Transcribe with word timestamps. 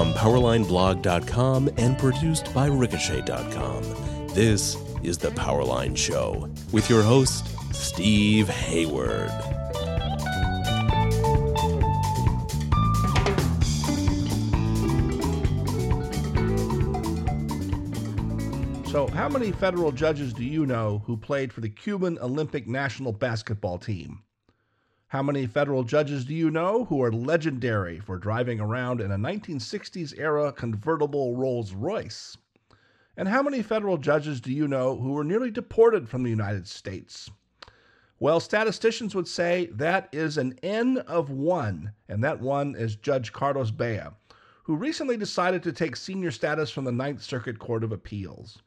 From 0.00 0.14
PowerlineBlog.com 0.14 1.72
and 1.76 1.98
produced 1.98 2.54
by 2.54 2.68
Ricochet.com, 2.68 3.82
this 4.28 4.74
is 5.02 5.18
The 5.18 5.28
Powerline 5.28 5.94
Show 5.94 6.48
with 6.72 6.88
your 6.88 7.02
host, 7.02 7.46
Steve 7.74 8.48
Hayward. 8.48 9.28
So, 18.88 19.06
how 19.08 19.28
many 19.28 19.52
federal 19.52 19.92
judges 19.92 20.32
do 20.32 20.44
you 20.44 20.64
know 20.64 21.02
who 21.04 21.18
played 21.18 21.52
for 21.52 21.60
the 21.60 21.68
Cuban 21.68 22.18
Olympic 22.22 22.66
national 22.66 23.12
basketball 23.12 23.76
team? 23.76 24.22
How 25.10 25.24
many 25.24 25.48
federal 25.48 25.82
judges 25.82 26.24
do 26.24 26.32
you 26.32 26.52
know 26.52 26.84
who 26.84 27.02
are 27.02 27.10
legendary 27.10 27.98
for 27.98 28.16
driving 28.16 28.60
around 28.60 29.00
in 29.00 29.10
a 29.10 29.18
1960s 29.18 30.16
era 30.16 30.52
convertible 30.52 31.34
Rolls 31.34 31.72
Royce? 31.72 32.36
And 33.16 33.26
how 33.26 33.42
many 33.42 33.60
federal 33.60 33.98
judges 33.98 34.40
do 34.40 34.52
you 34.52 34.68
know 34.68 34.96
who 34.96 35.10
were 35.10 35.24
nearly 35.24 35.50
deported 35.50 36.08
from 36.08 36.22
the 36.22 36.30
United 36.30 36.68
States? 36.68 37.28
Well, 38.20 38.38
statisticians 38.38 39.16
would 39.16 39.26
say 39.26 39.66
that 39.72 40.08
is 40.12 40.38
an 40.38 40.56
N 40.62 40.98
of 40.98 41.28
one, 41.28 41.92
and 42.08 42.22
that 42.22 42.38
one 42.38 42.76
is 42.76 42.94
Judge 42.94 43.32
Carlos 43.32 43.72
Bea, 43.72 44.10
who 44.62 44.76
recently 44.76 45.16
decided 45.16 45.64
to 45.64 45.72
take 45.72 45.96
senior 45.96 46.30
status 46.30 46.70
from 46.70 46.84
the 46.84 46.92
Ninth 46.92 47.20
Circuit 47.20 47.58
Court 47.58 47.82
of 47.82 47.90
Appeals. 47.90 48.62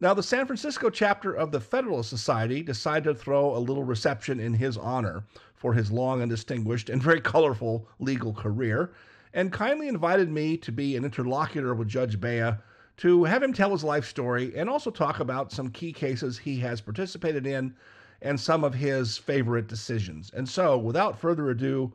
Now, 0.00 0.14
the 0.14 0.22
San 0.22 0.46
Francisco 0.46 0.90
chapter 0.90 1.32
of 1.32 1.50
the 1.50 1.58
Federalist 1.58 2.08
Society 2.08 2.62
decided 2.62 3.02
to 3.04 3.14
throw 3.16 3.56
a 3.56 3.58
little 3.58 3.82
reception 3.82 4.38
in 4.38 4.54
his 4.54 4.76
honor 4.76 5.24
for 5.56 5.72
his 5.72 5.90
long 5.90 6.22
and 6.22 6.30
distinguished 6.30 6.88
and 6.88 7.02
very 7.02 7.20
colorful 7.20 7.88
legal 7.98 8.32
career, 8.32 8.92
and 9.34 9.52
kindly 9.52 9.88
invited 9.88 10.30
me 10.30 10.56
to 10.58 10.70
be 10.70 10.94
an 10.94 11.04
interlocutor 11.04 11.74
with 11.74 11.88
Judge 11.88 12.20
Bea 12.20 12.52
to 12.98 13.24
have 13.24 13.42
him 13.42 13.52
tell 13.52 13.72
his 13.72 13.82
life 13.82 14.06
story 14.06 14.56
and 14.56 14.70
also 14.70 14.92
talk 14.92 15.18
about 15.18 15.50
some 15.50 15.68
key 15.68 15.92
cases 15.92 16.38
he 16.38 16.60
has 16.60 16.80
participated 16.80 17.44
in 17.44 17.74
and 18.22 18.38
some 18.38 18.62
of 18.62 18.74
his 18.74 19.18
favorite 19.18 19.66
decisions. 19.66 20.30
And 20.32 20.48
so, 20.48 20.78
without 20.78 21.18
further 21.18 21.50
ado, 21.50 21.92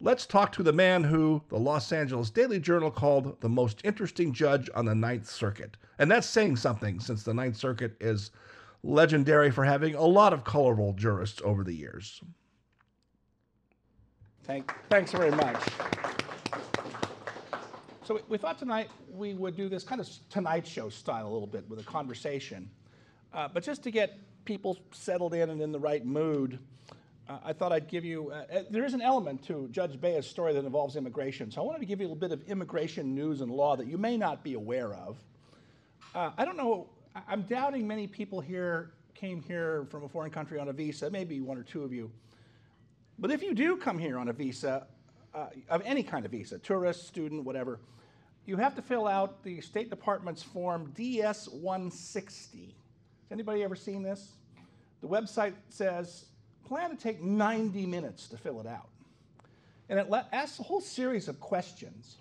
let's 0.00 0.26
talk 0.26 0.52
to 0.52 0.62
the 0.62 0.72
man 0.72 1.04
who 1.04 1.42
the 1.48 1.58
Los 1.58 1.92
Angeles 1.92 2.30
Daily 2.30 2.60
Journal 2.60 2.90
called 2.90 3.40
the 3.40 3.48
most 3.48 3.80
interesting 3.84 4.32
judge 4.32 4.68
on 4.74 4.84
the 4.84 4.94
Ninth 4.94 5.28
Circuit. 5.28 5.76
And 5.98 6.10
that's 6.10 6.26
saying 6.26 6.56
something 6.56 7.00
since 7.00 7.22
the 7.22 7.34
Ninth 7.34 7.56
Circuit 7.56 7.96
is 8.00 8.30
legendary 8.82 9.50
for 9.50 9.64
having 9.64 9.94
a 9.94 10.04
lot 10.04 10.32
of 10.32 10.44
colorful 10.44 10.92
jurists 10.92 11.40
over 11.44 11.64
the 11.64 11.72
years. 11.72 12.20
Thank, 14.44 14.72
thanks 14.90 15.10
very 15.12 15.30
much. 15.30 15.56
So 18.04 18.20
we, 18.28 18.36
thought 18.36 18.58
tonight 18.58 18.90
we 19.10 19.32
would 19.32 19.56
do 19.56 19.70
this 19.70 19.82
kind 19.82 19.98
of 19.98 20.08
Tonight 20.28 20.66
Show 20.66 20.90
style 20.90 21.26
a 21.26 21.32
little 21.32 21.46
bit 21.46 21.66
with 21.70 21.80
a 21.80 21.84
conversation. 21.84 22.70
Uh, 23.32 23.48
but 23.48 23.62
just 23.62 23.82
to 23.84 23.90
get 23.90 24.18
people 24.44 24.78
settled 24.92 25.32
in 25.32 25.48
and 25.48 25.62
in 25.62 25.72
the 25.72 25.78
right 25.78 26.04
mood, 26.04 26.58
uh, 27.28 27.38
I 27.44 27.52
thought 27.52 27.72
I'd 27.72 27.88
give 27.88 28.04
you, 28.04 28.30
uh, 28.30 28.44
uh 28.52 28.62
there 28.70 28.84
is 28.84 28.94
an 28.94 29.02
element 29.02 29.44
to 29.46 29.68
Judge 29.70 30.00
Bea's 30.00 30.26
story 30.26 30.52
that 30.52 30.64
involves 30.64 30.96
immigration. 30.96 31.50
So 31.50 31.62
I 31.62 31.64
wanted 31.64 31.80
to 31.80 31.86
give 31.86 32.00
you 32.00 32.06
a 32.06 32.08
little 32.08 32.20
bit 32.20 32.32
of 32.32 32.42
immigration 32.48 33.14
news 33.14 33.40
and 33.40 33.50
law 33.50 33.76
that 33.76 33.86
you 33.86 33.98
may 33.98 34.16
not 34.16 34.44
be 34.44 34.54
aware 34.54 34.92
of. 34.94 35.18
Uh, 36.14 36.30
I 36.36 36.44
don't 36.44 36.56
know, 36.56 36.88
I'm 37.28 37.42
doubting 37.42 37.86
many 37.86 38.06
people 38.06 38.40
here 38.40 38.92
came 39.14 39.40
here 39.40 39.86
from 39.90 40.04
a 40.04 40.08
foreign 40.08 40.30
country 40.30 40.58
on 40.58 40.68
a 40.68 40.72
visa, 40.72 41.08
maybe 41.10 41.40
one 41.40 41.56
or 41.56 41.62
two 41.62 41.82
of 41.82 41.92
you. 41.92 42.10
But 43.18 43.30
if 43.30 43.42
you 43.42 43.54
do 43.54 43.76
come 43.76 43.98
here 43.98 44.18
on 44.18 44.28
a 44.28 44.32
visa, 44.32 44.86
uh, 45.34 45.46
of 45.70 45.82
any 45.84 46.02
kind 46.02 46.24
of 46.24 46.30
visa, 46.30 46.58
tourist, 46.58 47.06
student, 47.06 47.44
whatever, 47.44 47.80
you 48.44 48.56
have 48.56 48.74
to 48.74 48.82
fill 48.82 49.06
out 49.06 49.42
the 49.42 49.60
State 49.60 49.88
Department's 49.88 50.42
form 50.42 50.92
DS 50.94 51.48
160. 51.48 52.58
Has 52.66 52.74
anybody 53.30 53.62
ever 53.62 53.76
seen 53.76 54.02
this? 54.02 54.32
The 55.00 55.08
website 55.08 55.54
says 55.68 56.26
plan 56.64 56.90
to 56.90 56.96
take 56.96 57.22
90 57.22 57.86
minutes 57.86 58.28
to 58.28 58.36
fill 58.36 58.60
it 58.60 58.66
out. 58.66 58.88
And 59.88 59.98
it 59.98 60.08
asks 60.32 60.58
a 60.58 60.62
whole 60.62 60.80
series 60.80 61.28
of 61.28 61.40
questions. 61.40 62.16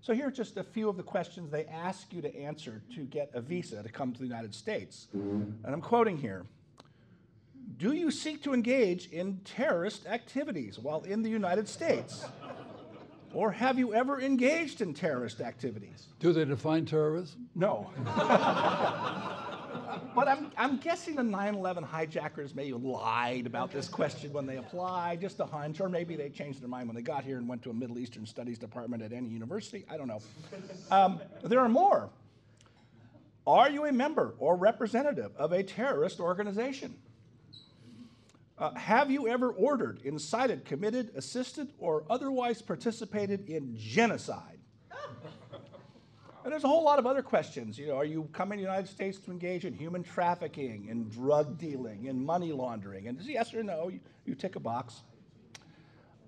So 0.00 0.14
here 0.14 0.26
are 0.26 0.32
just 0.32 0.56
a 0.56 0.64
few 0.64 0.88
of 0.88 0.96
the 0.96 1.02
questions 1.02 1.50
they 1.50 1.64
ask 1.66 2.12
you 2.12 2.20
to 2.22 2.36
answer 2.36 2.82
to 2.96 3.04
get 3.04 3.30
a 3.34 3.40
visa 3.40 3.82
to 3.82 3.88
come 3.88 4.12
to 4.12 4.18
the 4.18 4.26
United 4.26 4.52
States. 4.52 5.06
Mm-hmm. 5.16 5.64
And 5.64 5.74
I'm 5.74 5.80
quoting 5.80 6.16
here. 6.16 6.44
Do 7.78 7.92
you 7.92 8.10
seek 8.10 8.42
to 8.42 8.52
engage 8.52 9.06
in 9.10 9.40
terrorist 9.44 10.06
activities 10.06 10.78
while 10.78 11.02
in 11.02 11.22
the 11.22 11.30
United 11.30 11.68
States? 11.68 12.24
Or 13.32 13.52
have 13.52 13.78
you 13.78 13.94
ever 13.94 14.20
engaged 14.20 14.80
in 14.80 14.92
terrorist 14.92 15.40
activities? 15.40 16.08
Do 16.18 16.32
they 16.32 16.44
define 16.44 16.84
terrorism? 16.84 17.48
No. 17.54 17.90
but 20.14 20.28
I'm, 20.28 20.50
I'm 20.56 20.76
guessing 20.78 21.16
the 21.16 21.22
9 21.22 21.54
11 21.54 21.84
hijackers 21.84 22.54
may 22.54 22.70
have 22.70 22.82
lied 22.82 23.46
about 23.46 23.72
this 23.72 23.88
question 23.88 24.32
when 24.32 24.46
they 24.46 24.56
applied, 24.56 25.20
just 25.20 25.40
a 25.40 25.46
hunch, 25.46 25.80
or 25.80 25.88
maybe 25.88 26.16
they 26.16 26.28
changed 26.28 26.60
their 26.60 26.68
mind 26.68 26.88
when 26.88 26.96
they 26.96 27.02
got 27.02 27.24
here 27.24 27.38
and 27.38 27.48
went 27.48 27.62
to 27.62 27.70
a 27.70 27.74
Middle 27.74 27.98
Eastern 27.98 28.26
Studies 28.26 28.58
department 28.58 29.02
at 29.02 29.12
any 29.12 29.28
university. 29.28 29.84
I 29.90 29.96
don't 29.96 30.08
know. 30.08 30.20
Um, 30.90 31.20
there 31.42 31.60
are 31.60 31.68
more. 31.68 32.10
Are 33.46 33.70
you 33.70 33.86
a 33.86 33.92
member 33.92 34.34
or 34.38 34.56
representative 34.56 35.32
of 35.36 35.52
a 35.52 35.62
terrorist 35.62 36.20
organization? 36.20 36.94
Uh, 38.58 38.72
have 38.74 39.10
you 39.10 39.26
ever 39.26 39.50
ordered, 39.50 40.00
incited, 40.04 40.64
committed, 40.64 41.10
assisted, 41.16 41.72
or 41.78 42.04
otherwise 42.08 42.62
participated 42.62 43.48
in 43.48 43.76
genocide? 43.76 44.58
And 46.44 46.52
there's 46.52 46.64
a 46.64 46.68
whole 46.68 46.82
lot 46.82 46.98
of 46.98 47.06
other 47.06 47.22
questions. 47.22 47.78
You 47.78 47.88
know, 47.88 47.96
are 47.96 48.04
you 48.04 48.28
coming 48.32 48.58
to 48.58 48.64
the 48.64 48.68
United 48.68 48.88
States 48.88 49.18
to 49.20 49.30
engage 49.30 49.64
in 49.64 49.74
human 49.74 50.02
trafficking, 50.02 50.88
in 50.88 51.08
drug 51.08 51.56
dealing, 51.56 52.06
in 52.06 52.24
money 52.24 52.52
laundering? 52.52 53.06
And 53.06 53.18
it's 53.18 53.28
yes 53.28 53.54
or 53.54 53.62
no, 53.62 53.88
you, 53.88 54.00
you 54.26 54.34
tick 54.34 54.56
a 54.56 54.60
box. 54.60 55.02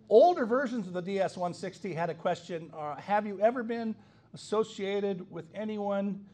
Older 0.08 0.46
versions 0.46 0.86
of 0.86 0.92
the 0.92 1.02
DS 1.02 1.36
160 1.36 1.92
had 1.94 2.10
a 2.10 2.14
question 2.14 2.70
uh, 2.76 2.96
Have 2.96 3.26
you 3.26 3.40
ever 3.40 3.62
been 3.62 3.94
associated 4.34 5.28
with 5.30 5.46
anyone 5.54 6.24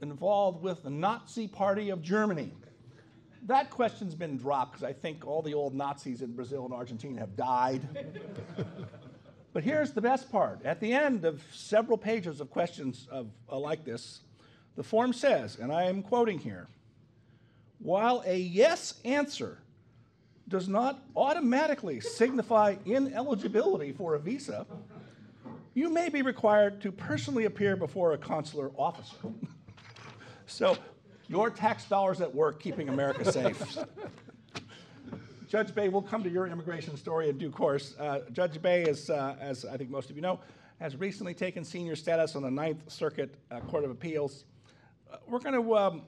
involved 0.00 0.62
with 0.62 0.82
the 0.82 0.90
Nazi 0.90 1.46
Party 1.46 1.90
of 1.90 2.02
Germany? 2.02 2.52
that 3.46 3.70
question's 3.70 4.14
been 4.14 4.36
dropped 4.36 4.72
because 4.72 4.84
I 4.84 4.92
think 4.92 5.26
all 5.26 5.42
the 5.42 5.54
old 5.54 5.74
Nazis 5.74 6.22
in 6.22 6.32
Brazil 6.32 6.64
and 6.64 6.74
Argentina 6.74 7.18
have 7.20 7.36
died. 7.36 7.80
but 9.58 9.64
here's 9.64 9.90
the 9.90 10.00
best 10.00 10.30
part. 10.30 10.64
At 10.64 10.78
the 10.78 10.92
end 10.92 11.24
of 11.24 11.42
several 11.52 11.98
pages 11.98 12.40
of 12.40 12.48
questions 12.48 13.08
of, 13.10 13.26
uh, 13.50 13.58
like 13.58 13.84
this, 13.84 14.20
the 14.76 14.84
form 14.84 15.12
says, 15.12 15.56
and 15.56 15.72
I 15.72 15.86
am 15.86 16.00
quoting 16.00 16.38
here, 16.38 16.68
while 17.80 18.22
a 18.24 18.38
yes 18.38 19.00
answer 19.04 19.58
does 20.46 20.68
not 20.68 21.02
automatically 21.16 21.98
signify 21.98 22.76
ineligibility 22.86 23.90
for 23.90 24.14
a 24.14 24.20
visa, 24.20 24.64
you 25.74 25.90
may 25.90 26.08
be 26.08 26.22
required 26.22 26.80
to 26.82 26.92
personally 26.92 27.46
appear 27.46 27.74
before 27.74 28.12
a 28.12 28.18
consular 28.18 28.70
officer. 28.78 29.16
so 30.46 30.78
your 31.26 31.50
tax 31.50 31.84
dollars 31.86 32.20
at 32.20 32.32
work 32.32 32.62
keeping 32.62 32.90
America 32.90 33.32
safe. 33.32 33.76
Judge 35.48 35.74
Bea, 35.74 35.88
we'll 35.88 36.02
come 36.02 36.22
to 36.22 36.28
your 36.28 36.46
immigration 36.46 36.94
story 36.98 37.30
in 37.30 37.38
due 37.38 37.50
course. 37.50 37.94
Uh, 37.98 38.20
Judge 38.32 38.60
Bea, 38.60 38.82
is, 38.82 39.08
uh, 39.08 39.34
as 39.40 39.64
I 39.64 39.78
think 39.78 39.88
most 39.88 40.10
of 40.10 40.16
you 40.16 40.20
know, 40.20 40.40
has 40.78 40.94
recently 40.94 41.32
taken 41.32 41.64
senior 41.64 41.96
status 41.96 42.36
on 42.36 42.42
the 42.42 42.50
Ninth 42.50 42.92
Circuit 42.92 43.34
uh, 43.50 43.60
Court 43.60 43.82
of 43.82 43.90
Appeals. 43.90 44.44
Uh, 45.10 45.16
we're 45.26 45.38
going 45.38 45.54
to 45.54 45.74
um, 45.74 46.02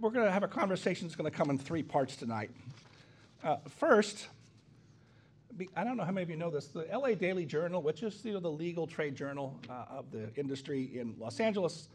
we're 0.00 0.10
going 0.10 0.26
to 0.26 0.32
have 0.32 0.42
a 0.42 0.48
conversation 0.48 1.06
that's 1.06 1.14
going 1.14 1.30
to 1.30 1.36
come 1.36 1.48
in 1.48 1.58
three 1.58 1.84
parts 1.84 2.16
tonight. 2.16 2.50
Uh, 3.44 3.58
first, 3.68 4.26
I 5.76 5.84
don't 5.84 5.96
know 5.96 6.04
how 6.04 6.10
many 6.10 6.24
of 6.24 6.30
you 6.30 6.36
know 6.36 6.50
this. 6.50 6.66
The 6.66 6.88
LA 6.92 7.14
Daily 7.14 7.46
Journal, 7.46 7.82
which 7.82 8.02
is 8.02 8.24
you 8.24 8.32
know, 8.32 8.40
the 8.40 8.50
legal 8.50 8.88
trade 8.88 9.14
journal 9.14 9.60
uh, 9.70 9.84
of 9.90 10.10
the 10.10 10.28
industry 10.34 10.90
in 10.98 11.14
Los 11.20 11.38
Angeles, 11.38 11.88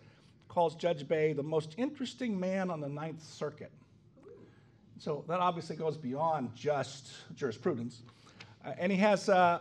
calls 0.47 0.73
Judge 0.73 1.05
Bea 1.05 1.33
the 1.33 1.43
most 1.43 1.75
interesting 1.75 2.39
man 2.39 2.71
on 2.71 2.79
the 2.79 2.89
Ninth 2.89 3.21
Circuit. 3.21 3.73
So 4.99 5.23
that 5.27 5.39
obviously 5.39 5.75
goes 5.75 5.97
beyond 5.97 6.55
just 6.55 7.09
jurisprudence. 7.35 8.01
Uh, 8.65 8.73
and 8.77 8.91
he 8.91 8.97
has 8.97 9.29
uh, 9.29 9.59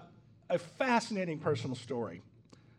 a 0.49 0.59
fascinating 0.59 1.39
personal 1.39 1.77
story. 1.77 2.23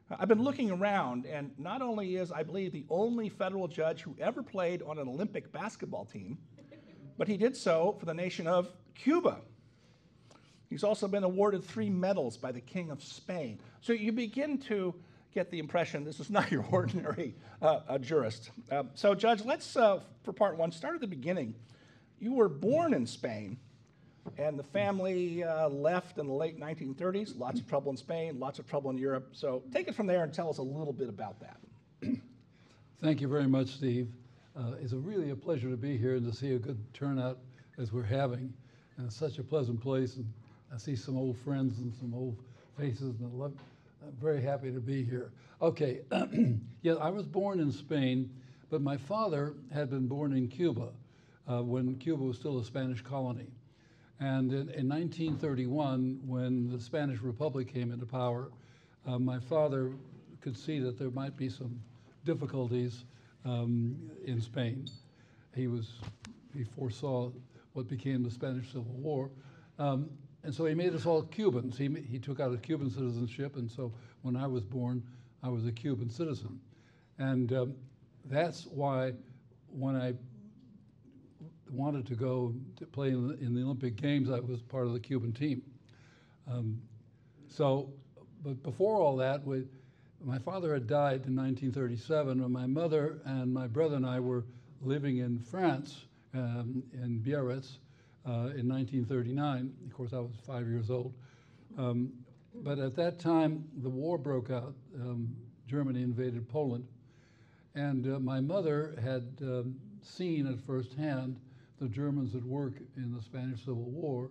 I've 0.09 0.30
been 0.30 0.44
looking 0.44 0.71
around, 0.71 1.25
and 1.25 1.51
not 1.57 1.81
only 1.81 2.15
is, 2.15 2.31
I 2.31 2.44
believe, 2.44 2.71
the 2.71 2.86
only 2.89 3.27
federal 3.27 3.68
judge 3.68 4.01
who 4.01 4.15
ever 4.19 4.42
played 4.42 4.81
on 4.81 4.98
an 4.98 5.07
Olympic 5.07 5.51
basketball 5.51 6.06
team, 6.06 6.38
but 7.18 7.27
he 7.27 7.36
did 7.36 7.57
so 7.57 7.98
for 8.00 8.06
the 8.06 8.13
nation 8.13 8.48
of 8.48 8.69
Cuba. 8.95 9.42
He's 10.69 10.83
also 10.83 11.07
been 11.07 11.24
awarded 11.24 11.63
three 11.63 11.89
medals 11.89 12.38
by 12.38 12.51
the 12.51 12.62
King 12.62 12.89
of 12.89 13.04
Spain. 13.04 13.59
So 13.81 13.94
you 13.94 14.12
begin 14.12 14.57
to 14.59 14.95
get 15.33 15.51
the 15.51 15.59
impression 15.59 16.04
this 16.04 16.19
is 16.19 16.30
not 16.31 16.51
your 16.51 16.65
ordinary 16.71 17.36
uh, 17.62 17.98
jurist. 17.98 18.51
Uh, 18.71 18.83
so, 18.95 19.13
Judge, 19.13 19.44
let's, 19.44 19.75
uh, 19.75 20.00
for 20.24 20.31
part 20.31 20.57
one, 20.57 20.71
start 20.71 20.95
at 20.95 21.01
the 21.01 21.07
beginning. 21.07 21.54
You 22.19 22.34
were 22.34 22.50
born 22.50 22.94
in 22.94 23.06
Spain, 23.06 23.58
And 24.38 24.60
the 24.60 24.64
family 24.64 25.44
uh, 25.44 25.69
left 25.69 26.18
in 26.18 26.28
the 26.28 26.34
late 26.34 26.60
1930s. 26.60 27.38
Lots 27.40 27.60
of 27.60 27.68
trouble 27.68 27.92
in 27.92 27.98
Spain, 27.98 28.40
lots 28.40 28.60
of 28.60 28.68
trouble 28.68 28.90
in 28.90 28.98
Europe. 28.98 29.30
So 29.31 29.64
take 29.72 29.88
it 29.88 29.96
from 29.96 30.08
there 30.08 30.24
and 30.24 30.34
tell 30.34 30.50
us 30.50 30.58
a 30.58 30.64
little 30.64 30.94
bit 30.94 31.10
about 31.10 31.40
that. 31.40 31.58
Thank 33.02 33.22
you 33.22 33.28
very 33.28 33.48
much, 33.48 33.69
Steve. 33.69 34.10
Uh, 34.56 34.74
it's 34.81 34.92
a 34.92 34.98
really 34.98 35.30
a 35.30 35.36
pleasure 35.36 35.69
to 35.69 35.78
be 35.78 35.96
here 35.98 36.16
and 36.16 36.30
to 36.30 36.36
see 36.36 36.54
a 36.54 36.60
good 36.60 36.80
turnout 36.94 37.38
as 37.78 37.94
we're 37.94 38.04
having. 38.04 38.52
And 38.98 39.06
it's 39.06 39.16
such 39.16 39.38
a 39.38 39.44
pleasant 39.44 39.80
place, 39.80 40.16
and 40.16 40.25
I 40.74 40.78
see 40.78 40.96
some 40.96 41.16
old 41.16 41.38
friends 41.38 41.78
and 41.80 41.94
some 41.94 42.14
old 42.16 42.36
faces, 42.75 43.19
and 43.19 43.31
I 43.31 43.36
love, 43.38 43.54
I'm 44.04 44.12
very 44.19 44.42
happy 44.42 44.72
to 44.72 44.80
be 44.80 45.04
here. 45.04 45.31
Okay, 45.62 46.02
yeah, 46.81 46.94
I 46.94 47.10
was 47.10 47.28
born 47.28 47.60
in 47.60 47.72
Spain, 47.72 48.31
but 48.72 48.81
my 48.81 48.98
father 48.98 49.54
had 49.72 49.92
been 49.92 50.08
born 50.08 50.34
in 50.34 50.48
Cuba 50.48 50.90
uh, 51.49 51.63
when 51.63 51.95
Cuba 51.95 52.23
was 52.23 52.38
still 52.38 52.59
a 52.59 52.63
Spanish 52.63 53.01
colony. 53.01 53.47
And 54.19 54.51
in, 54.51 54.69
in 54.69 54.89
1931, 54.89 56.19
when 56.25 56.69
the 56.69 56.79
Spanish 56.79 57.21
Republic 57.21 57.71
came 57.71 57.91
into 57.91 58.05
power, 58.05 58.49
uh, 59.05 59.19
my 59.19 59.39
father 59.39 59.94
could 60.41 60.57
see 60.57 60.79
that 60.79 60.97
there 60.97 61.11
might 61.11 61.38
be 61.38 61.49
some 61.49 61.79
difficulties 62.25 63.05
um, 63.45 63.95
in 64.25 64.41
Spain. 64.41 64.88
He 65.55 65.67
was 65.67 65.94
he 66.55 66.63
foresaw 66.63 67.31
what 67.73 67.88
became 67.88 68.23
the 68.23 68.31
Spanish 68.31 68.67
Civil 68.67 68.94
War, 68.94 69.29
um, 69.79 70.09
and 70.44 70.53
so 70.53 70.65
he 70.65 70.73
made 70.73 70.94
us 70.94 71.05
all 71.05 71.23
Cubans. 71.23 71.77
He 71.77 71.88
he 72.09 72.19
took 72.19 72.39
out 72.39 72.53
a 72.53 72.57
Cuban 72.57 72.89
citizenship, 72.89 73.55
and 73.55 73.69
so 73.69 73.91
when 74.23 74.35
I 74.35 74.47
was 74.47 74.63
born, 74.63 75.03
I 75.44 75.49
was 75.49 75.65
a 75.65 75.71
Cuban 75.71 76.09
citizen, 76.09 76.59
and 77.17 77.53
um, 77.53 77.75
that's 78.25 78.65
why 78.65 79.13
when 79.69 79.95
I 79.95 80.13
wanted 81.72 82.06
to 82.08 82.16
go 82.16 82.54
to 82.78 82.86
play 82.86 83.10
in 83.10 83.28
the, 83.28 83.34
in 83.40 83.54
the 83.54 83.62
Olympic 83.62 83.96
Games, 83.96 84.30
I 84.30 84.40
was 84.40 84.62
part 84.62 84.88
of 84.88 84.94
the 84.94 85.00
Cuban 85.00 85.34
team. 85.34 85.62
Um, 86.50 86.81
so, 87.50 87.90
but 88.44 88.62
before 88.64 88.98
all 88.98 89.18
that, 89.18 89.46
we, 89.46 89.64
my 90.24 90.40
father 90.40 90.74
had 90.74 90.88
died 90.88 91.25
in 91.25 91.36
1937, 91.36 92.42
and 92.42 92.54
my 92.54 92.66
mother 92.66 93.19
and 93.25 93.54
my 93.54 93.68
brother 93.68 93.96
and 93.96 94.06
I 94.06 94.19
were 94.19 94.46
living 94.81 95.18
in 95.18 95.40
France, 95.40 96.06
um, 96.34 96.84
in 96.94 97.19
Biarritz, 97.19 97.80
uh, 98.25 98.52
in 98.56 98.68
1939. 98.68 99.74
Of 99.86 99.94
course, 99.94 100.14
I 100.14 100.19
was 100.19 100.36
five 100.46 100.68
years 100.68 100.90
old. 100.90 101.14
Um, 101.78 102.12
but 102.56 102.80
at 102.80 102.96
that 102.96 103.19
time, 103.19 103.66
the 103.81 103.90
war 103.90 104.18
broke 104.18 104.50
out. 104.50 104.74
Um, 104.96 105.36
Germany 105.68 106.02
invaded 106.02 106.48
Poland. 106.50 106.88
And 107.75 108.16
uh, 108.16 108.19
my 108.19 108.40
mother 108.40 108.96
had 109.04 109.38
um, 109.42 109.75
seen 110.02 110.48
at 110.48 110.60
first 110.66 110.94
hand 110.94 111.40
the 111.79 111.88
Germans 111.88 112.35
at 112.35 112.44
work 112.44 112.74
in 112.95 113.13
the 113.13 113.21
Spanish 113.21 113.59
Civil 113.62 113.83
War, 113.83 114.29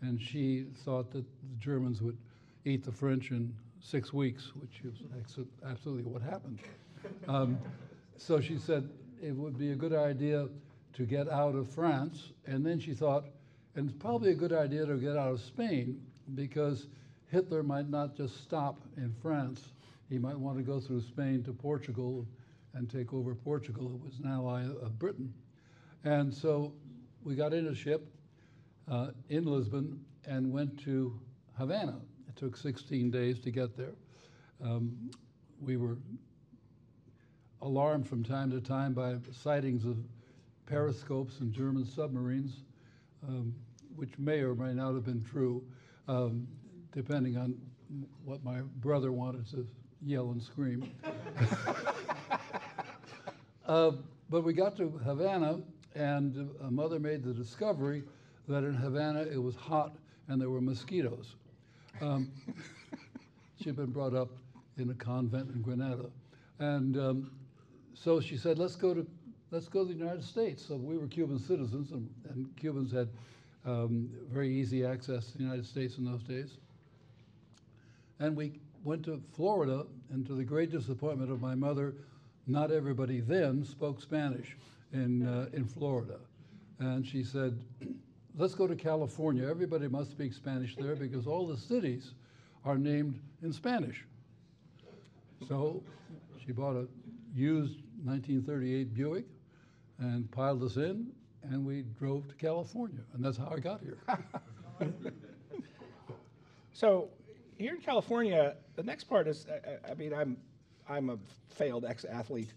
and 0.00 0.20
she 0.20 0.66
thought 0.84 1.10
that 1.12 1.24
the 1.24 1.56
Germans 1.58 2.00
would 2.02 2.16
eat 2.64 2.84
the 2.84 2.92
French 2.92 3.30
in 3.30 3.54
six 3.80 4.12
weeks, 4.12 4.52
which 4.54 4.82
is 4.84 5.02
absolutely 5.64 6.04
what 6.04 6.22
happened. 6.22 6.58
Um, 7.26 7.58
so 8.16 8.40
she 8.40 8.58
said 8.58 8.88
it 9.22 9.32
would 9.32 9.58
be 9.58 9.70
a 9.70 9.76
good 9.76 9.92
idea 9.92 10.48
to 10.94 11.04
get 11.04 11.28
out 11.28 11.54
of 11.54 11.68
France, 11.68 12.32
and 12.46 12.64
then 12.64 12.80
she 12.80 12.92
thought, 12.92 13.26
and 13.76 13.88
it's 13.88 13.98
probably 13.98 14.32
a 14.32 14.34
good 14.34 14.52
idea 14.52 14.84
to 14.86 14.96
get 14.96 15.16
out 15.16 15.32
of 15.32 15.40
Spain 15.40 16.00
because 16.34 16.88
Hitler 17.30 17.62
might 17.62 17.88
not 17.88 18.16
just 18.16 18.42
stop 18.42 18.80
in 18.96 19.14
France. 19.22 19.72
He 20.08 20.18
might 20.18 20.38
want 20.38 20.56
to 20.56 20.64
go 20.64 20.80
through 20.80 21.02
Spain 21.02 21.42
to 21.44 21.52
Portugal 21.52 22.26
and 22.74 22.90
take 22.90 23.12
over 23.12 23.34
Portugal. 23.34 23.92
It 23.94 24.04
was 24.04 24.18
an 24.18 24.30
ally 24.30 24.64
of 24.64 24.98
Britain. 24.98 25.32
And 26.04 26.32
so 26.32 26.72
we 27.24 27.34
got 27.34 27.52
in 27.52 27.66
a 27.66 27.74
ship 27.74 28.06
uh, 28.90 29.08
in 29.28 29.44
Lisbon 29.44 30.00
and 30.26 30.52
went 30.52 30.78
to 30.84 31.18
Havana. 31.56 32.00
It 32.28 32.36
took 32.36 32.56
16 32.56 33.10
days 33.10 33.40
to 33.40 33.50
get 33.50 33.76
there. 33.76 33.94
Um, 34.62 35.10
we 35.60 35.76
were 35.76 35.98
alarmed 37.62 38.08
from 38.08 38.22
time 38.22 38.50
to 38.50 38.60
time 38.60 38.94
by 38.94 39.16
sightings 39.32 39.84
of 39.84 39.96
periscopes 40.66 41.40
and 41.40 41.52
German 41.52 41.84
submarines, 41.84 42.62
um, 43.26 43.54
which 43.96 44.16
may 44.18 44.40
or 44.40 44.54
may 44.54 44.72
not 44.72 44.94
have 44.94 45.04
been 45.04 45.24
true, 45.24 45.64
um, 46.06 46.46
depending 46.92 47.36
on 47.36 47.56
what 48.24 48.44
my 48.44 48.60
brother 48.76 49.10
wanted 49.10 49.48
to 49.50 49.66
yell 50.02 50.30
and 50.30 50.42
scream. 50.42 50.88
uh, 53.66 53.90
but 54.30 54.44
we 54.44 54.52
got 54.52 54.76
to 54.76 54.88
Havana 55.04 55.58
and 55.94 56.50
a 56.62 56.70
mother 56.70 56.98
made 56.98 57.22
the 57.22 57.32
discovery 57.32 58.02
that 58.48 58.64
in 58.64 58.74
Havana 58.74 59.22
it 59.22 59.42
was 59.42 59.56
hot 59.56 59.96
and 60.28 60.40
there 60.40 60.50
were 60.50 60.60
mosquitoes. 60.60 61.34
Um, 62.00 62.30
she'd 63.62 63.76
been 63.76 63.90
brought 63.90 64.14
up 64.14 64.30
in 64.76 64.90
a 64.90 64.94
convent 64.94 65.50
in 65.54 65.62
Granada. 65.62 66.10
And 66.58 66.96
um, 66.96 67.30
so 67.94 68.20
she 68.20 68.36
said, 68.36 68.58
let's 68.58 68.76
go 68.76 68.94
to 68.94 69.06
let's 69.50 69.68
go 69.68 69.84
to 69.84 69.92
the 69.92 69.98
United 69.98 70.24
States. 70.24 70.64
So 70.66 70.76
we 70.76 70.98
were 70.98 71.06
Cuban 71.06 71.38
citizens, 71.38 71.92
and, 71.92 72.08
and 72.28 72.54
Cubans 72.56 72.92
had 72.92 73.08
um, 73.64 74.10
very 74.30 74.52
easy 74.52 74.84
access 74.84 75.30
to 75.32 75.38
the 75.38 75.44
United 75.44 75.66
States 75.66 75.98
in 75.98 76.04
those 76.04 76.22
days. 76.22 76.58
And 78.20 78.36
we 78.36 78.60
went 78.84 79.04
to 79.04 79.22
Florida, 79.34 79.86
and 80.10 80.26
to 80.26 80.34
the 80.34 80.44
great 80.44 80.70
disappointment 80.70 81.30
of 81.30 81.40
my 81.40 81.54
mother, 81.54 81.94
not 82.46 82.70
everybody 82.70 83.20
then 83.20 83.64
spoke 83.64 84.00
Spanish 84.00 84.56
in, 84.92 85.26
uh, 85.26 85.48
in 85.52 85.64
Florida. 85.64 86.18
And 86.78 87.06
she 87.06 87.22
said, 87.22 87.58
let's 88.36 88.54
go 88.54 88.66
to 88.66 88.76
California. 88.76 89.48
Everybody 89.48 89.88
must 89.88 90.10
speak 90.10 90.32
Spanish 90.32 90.76
there 90.76 90.96
because 90.96 91.26
all 91.26 91.46
the 91.46 91.56
cities 91.56 92.14
are 92.64 92.78
named 92.78 93.18
in 93.42 93.52
Spanish. 93.52 94.04
So 95.48 95.82
she 96.44 96.52
bought 96.52 96.76
a 96.76 96.86
used 97.34 97.80
1938 98.04 98.94
Buick 98.94 99.24
and 99.98 100.30
piled 100.30 100.62
us 100.62 100.76
in, 100.76 101.08
and 101.42 101.64
we 101.64 101.82
drove 101.98 102.28
to 102.28 102.34
California. 102.34 103.00
And 103.14 103.24
that's 103.24 103.36
how 103.36 103.52
I 103.54 103.58
got 103.58 103.80
here. 103.80 103.98
so 106.72 107.08
here 107.58 107.74
in 107.74 107.80
California, 107.80 108.54
the 108.76 108.82
next 108.82 109.04
part 109.04 109.26
is, 109.26 109.46
I, 109.48 109.90
I 109.90 109.94
mean, 109.94 110.12
I'm, 110.12 110.36
I'm 110.88 111.10
a 111.10 111.18
failed 111.48 111.84
ex-athlete. 111.84 112.52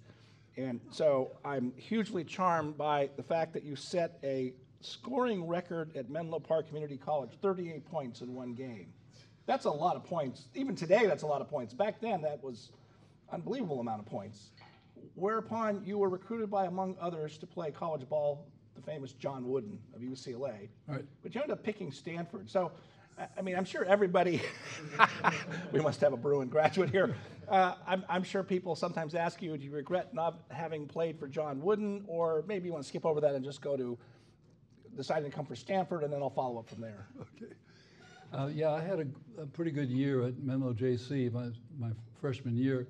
And 0.58 0.80
so 0.92 1.32
I'm 1.46 1.72
hugely 1.78 2.24
charmed 2.24 2.78
by 2.78 3.10
the 3.16 3.24
fact 3.24 3.54
that 3.54 3.64
you 3.64 3.76
set 3.76 4.20
a 4.24 4.54
scoring 4.82 5.48
record 5.48 5.96
at 5.96 6.10
Menlo 6.10 6.40
Park 6.40 6.68
Community 6.68 6.98
College 6.98 7.32
38 7.42 7.86
points 7.86 8.22
in 8.22 8.34
one 8.34 8.54
game. 8.54 8.88
That's 9.46 9.66
a 9.66 9.72
lot 9.72 9.96
of 9.96 10.04
points. 10.04 10.46
Even 10.54 10.76
today, 10.76 11.06
that's 11.06 11.24
a 11.24 11.28
lot 11.28 11.42
of 11.42 11.50
points. 11.50 11.74
Back 11.74 12.02
then, 12.02 12.22
that 12.22 12.44
was 12.44 12.72
unbelievable 13.32 13.80
amount 13.80 14.02
of 14.02 14.06
points. 14.06 14.50
Whereupon 15.16 15.84
you 15.86 15.98
were 15.98 16.10
recruited 16.10 16.50
by, 16.50 16.66
among 16.66 16.96
others, 17.00 17.38
to 17.40 17.48
play 17.48 17.72
college 17.72 18.08
ball, 18.08 18.46
the 18.76 18.82
famous 18.82 19.14
John 19.14 19.48
Wooden 19.48 19.80
of 19.96 20.02
UCLA. 20.02 20.70
Right. 20.88 21.06
But 21.24 21.34
you 21.34 21.42
ended 21.42 21.58
up 21.58 21.64
picking 21.64 21.92
Stanford. 21.92 22.50
So 22.50 22.72
I 23.38 23.42
mean, 23.42 23.56
I'm 23.56 23.66
sure 23.66 23.86
everybody, 23.86 24.42
we 25.72 25.80
must 25.80 26.02
have 26.02 26.14
a 26.14 26.18
Bruin 26.18 26.48
graduate 26.48 26.90
here. 26.90 27.16
Uh, 27.52 27.76
I'm, 27.86 28.06
I'm, 28.08 28.24
sure 28.24 28.44
people 28.44 28.78
sometimes 28.78 29.14
ask 29.14 29.42
you, 29.42 29.58
do 29.58 29.66
you 29.66 29.72
regret 29.72 30.14
not 30.14 30.40
having 30.52 30.88
played 30.88 31.20
for 31.20 31.28
John 31.28 31.60
Wooden? 31.62 32.06
Or 32.08 32.46
maybe 32.48 32.68
you 32.68 32.72
want 32.72 32.86
to 32.86 32.88
skip 32.88 33.06
over 33.06 33.20
that 33.20 33.36
and 33.36 33.44
just 33.44 33.60
go 33.60 33.76
to 33.76 33.98
deciding 34.96 35.30
to 35.30 35.36
come 35.36 35.46
for 35.46 35.56
Stanford, 35.56 36.04
and 36.04 36.14
then 36.14 36.22
I'll 36.22 36.30
follow 36.30 36.60
up 36.60 36.70
from 36.70 36.82
there. 36.82 37.08
Okay. 37.22 37.54
Uh, 38.34 38.48
yeah, 38.48 38.72
I 38.72 38.80
had 38.80 39.00
a, 39.00 39.42
a, 39.42 39.46
pretty 39.46 39.72
good 39.72 39.90
year 39.90 40.26
at 40.26 40.40
Menlo 40.42 40.72
JC, 40.72 41.30
my, 41.34 41.50
my 41.78 41.94
freshman 42.22 42.56
year. 42.56 42.88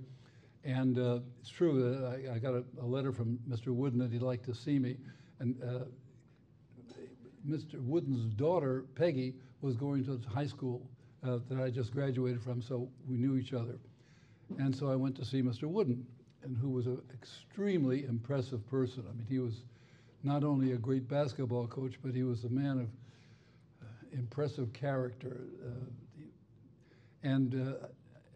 And 0.64 1.00
uh, 1.00 1.22
it's 1.40 1.50
true 1.50 1.82
that 1.82 2.30
I, 2.30 2.36
I 2.36 2.38
got 2.38 2.54
a, 2.54 2.64
a, 2.80 2.86
letter 2.86 3.12
from 3.12 3.40
Mr. 3.50 3.70
Wooden 3.70 3.98
that 3.98 4.12
he'd 4.12 4.22
like 4.22 4.44
to 4.44 4.54
see 4.54 4.78
me. 4.78 4.98
And 5.40 5.56
uh, 5.64 5.86
Mr. 7.50 7.84
Wooden's 7.84 8.32
daughter, 8.36 8.86
Peggy, 8.94 9.34
was 9.62 9.76
going 9.76 10.06
to 10.06 10.22
high 10.30 10.46
school 10.46 10.88
uh, 11.28 11.40
that 11.50 11.60
I 11.60 11.72
just 11.72 11.92
graduated 11.92 12.44
from, 12.44 12.62
so 12.62 12.88
we 13.10 13.18
knew 13.18 13.36
each 13.36 13.54
other. 13.54 13.80
And 14.60 14.76
so 14.76 14.92
I 14.92 14.96
went 14.96 15.16
to 15.18 15.26
see 15.26 15.42
Mr. 15.42 15.64
Wooden, 15.64 16.06
and 16.44 16.58
who 16.58 16.70
was 16.70 16.88
an 16.88 17.02
extremely 17.14 18.06
impressive 18.06 18.66
person. 18.68 19.04
I 19.10 19.14
mean, 19.14 19.28
he 19.30 19.40
was 19.40 19.64
not 20.24 20.44
only 20.44 20.74
a 20.74 20.78
great 20.78 21.08
basketball 21.08 21.68
coach, 21.68 21.96
but 22.04 22.14
he 22.14 22.24
was 22.24 22.44
a 22.44 22.50
man 22.50 22.80
of 22.80 22.88
uh, 23.82 23.86
impressive 24.12 24.72
character. 24.74 25.42
Uh, 25.66 26.26
and 27.24 27.56
uh, 27.56 27.88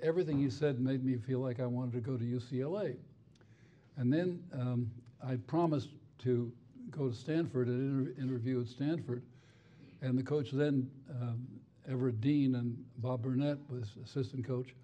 everything 0.01 0.37
he 0.37 0.49
said 0.49 0.79
made 0.79 1.03
me 1.03 1.17
feel 1.17 1.39
like 1.39 1.59
I 1.59 1.65
wanted 1.65 1.93
to 1.93 1.99
go 1.99 2.17
to 2.17 2.23
UCLA. 2.23 2.95
And 3.97 4.11
then 4.11 4.43
um, 4.53 4.91
I 5.25 5.35
promised 5.35 5.89
to 6.19 6.51
go 6.91 7.09
to 7.09 7.15
Stanford 7.15 7.67
and 7.67 8.07
inter 8.07 8.21
interview 8.21 8.61
at 8.61 8.67
Stanford. 8.67 9.23
And 10.01 10.17
the 10.17 10.23
coach 10.23 10.51
then, 10.51 10.89
um, 11.21 11.47
Everett 11.89 12.21
Dean 12.21 12.55
and 12.55 12.77
Bob 12.97 13.23
Burnett 13.23 13.57
was 13.69 13.95
assistant 14.03 14.45
coach, 14.45 14.75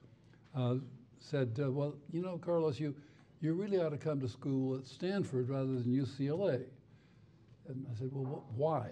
uh, 0.56 0.76
said, 1.22 1.60
uh, 1.64 1.72
well, 1.72 1.96
you 2.12 2.22
know, 2.22 2.38
Carlos, 2.38 2.80
you, 2.80 2.96
you 3.40 3.54
really 3.54 3.78
ought 3.80 3.90
to 3.90 3.98
come 3.98 4.20
to 4.20 4.28
school 4.28 4.76
at 4.76 4.86
Stanford 4.88 5.50
rather 5.50 5.68
than 5.68 5.86
UCLA. 5.86 6.64
And 7.68 7.86
I 7.90 7.98
said, 7.98 8.10
well, 8.12 8.26
wh 8.26 8.60
why? 8.60 8.92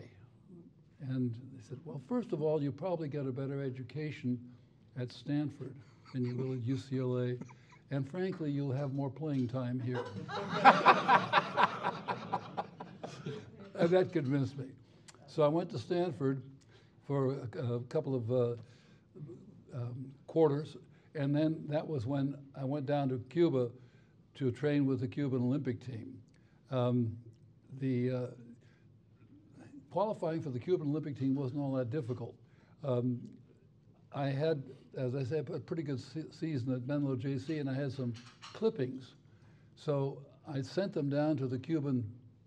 And 1.01 1.33
they 1.53 1.61
said, 1.67 1.79
well, 1.85 2.01
first 2.07 2.33
of 2.33 2.41
all, 2.41 2.61
you 2.61 2.71
probably 2.71 3.07
get 3.07 3.25
a 3.25 3.31
better 3.31 3.63
education 3.63 4.39
at 4.99 5.11
Stanford 5.11 5.73
than 6.13 6.25
you 6.25 6.35
will 6.35 6.53
at 6.53 6.59
UCLA. 6.59 7.39
And 7.91 8.09
frankly, 8.09 8.51
you'll 8.51 8.71
have 8.71 8.93
more 8.93 9.09
playing 9.09 9.47
time 9.47 9.79
here. 9.79 10.03
and 13.75 13.89
that 13.89 14.13
convinced 14.13 14.57
me. 14.57 14.65
So 15.25 15.43
I 15.43 15.47
went 15.47 15.69
to 15.71 15.79
Stanford 15.79 16.43
for 17.07 17.35
a, 17.55 17.73
a 17.73 17.79
couple 17.81 18.13
of 18.15 18.31
uh, 18.31 18.55
um, 19.73 20.11
quarters, 20.27 20.77
and 21.15 21.35
then 21.35 21.63
that 21.67 21.87
was 21.87 22.05
when 22.05 22.35
I 22.55 22.65
went 22.65 22.85
down 22.85 23.09
to 23.09 23.19
Cuba 23.29 23.69
to 24.35 24.51
train 24.51 24.85
with 24.85 24.99
the 25.01 25.07
Cuban 25.07 25.41
Olympic 25.41 25.85
team. 25.85 26.17
Um, 26.71 27.17
the 27.79 28.11
uh, 28.11 28.27
qualifying 29.91 30.41
for 30.41 30.49
the 30.49 30.59
Cuban 30.59 30.89
Olympic 30.89 31.17
team 31.17 31.35
wasn't 31.35 31.61
all 31.61 31.73
that 31.73 31.89
difficult. 31.89 32.35
Um, 32.83 33.19
I 34.13 34.27
had, 34.27 34.63
as 34.97 35.15
I 35.15 35.23
said, 35.23 35.49
a 35.49 35.59
pretty 35.59 35.83
good 35.83 35.99
se 35.99 36.25
season 36.31 36.73
at 36.73 36.87
Menlo 36.87 37.15
JC, 37.15 37.59
and 37.59 37.69
I 37.69 37.73
had 37.73 37.91
some 37.91 38.13
clippings. 38.53 39.13
So 39.75 40.21
I 40.47 40.61
sent 40.61 40.93
them 40.93 41.09
down 41.09 41.37
to 41.37 41.47
the 41.47 41.59
Cuban 41.59 42.03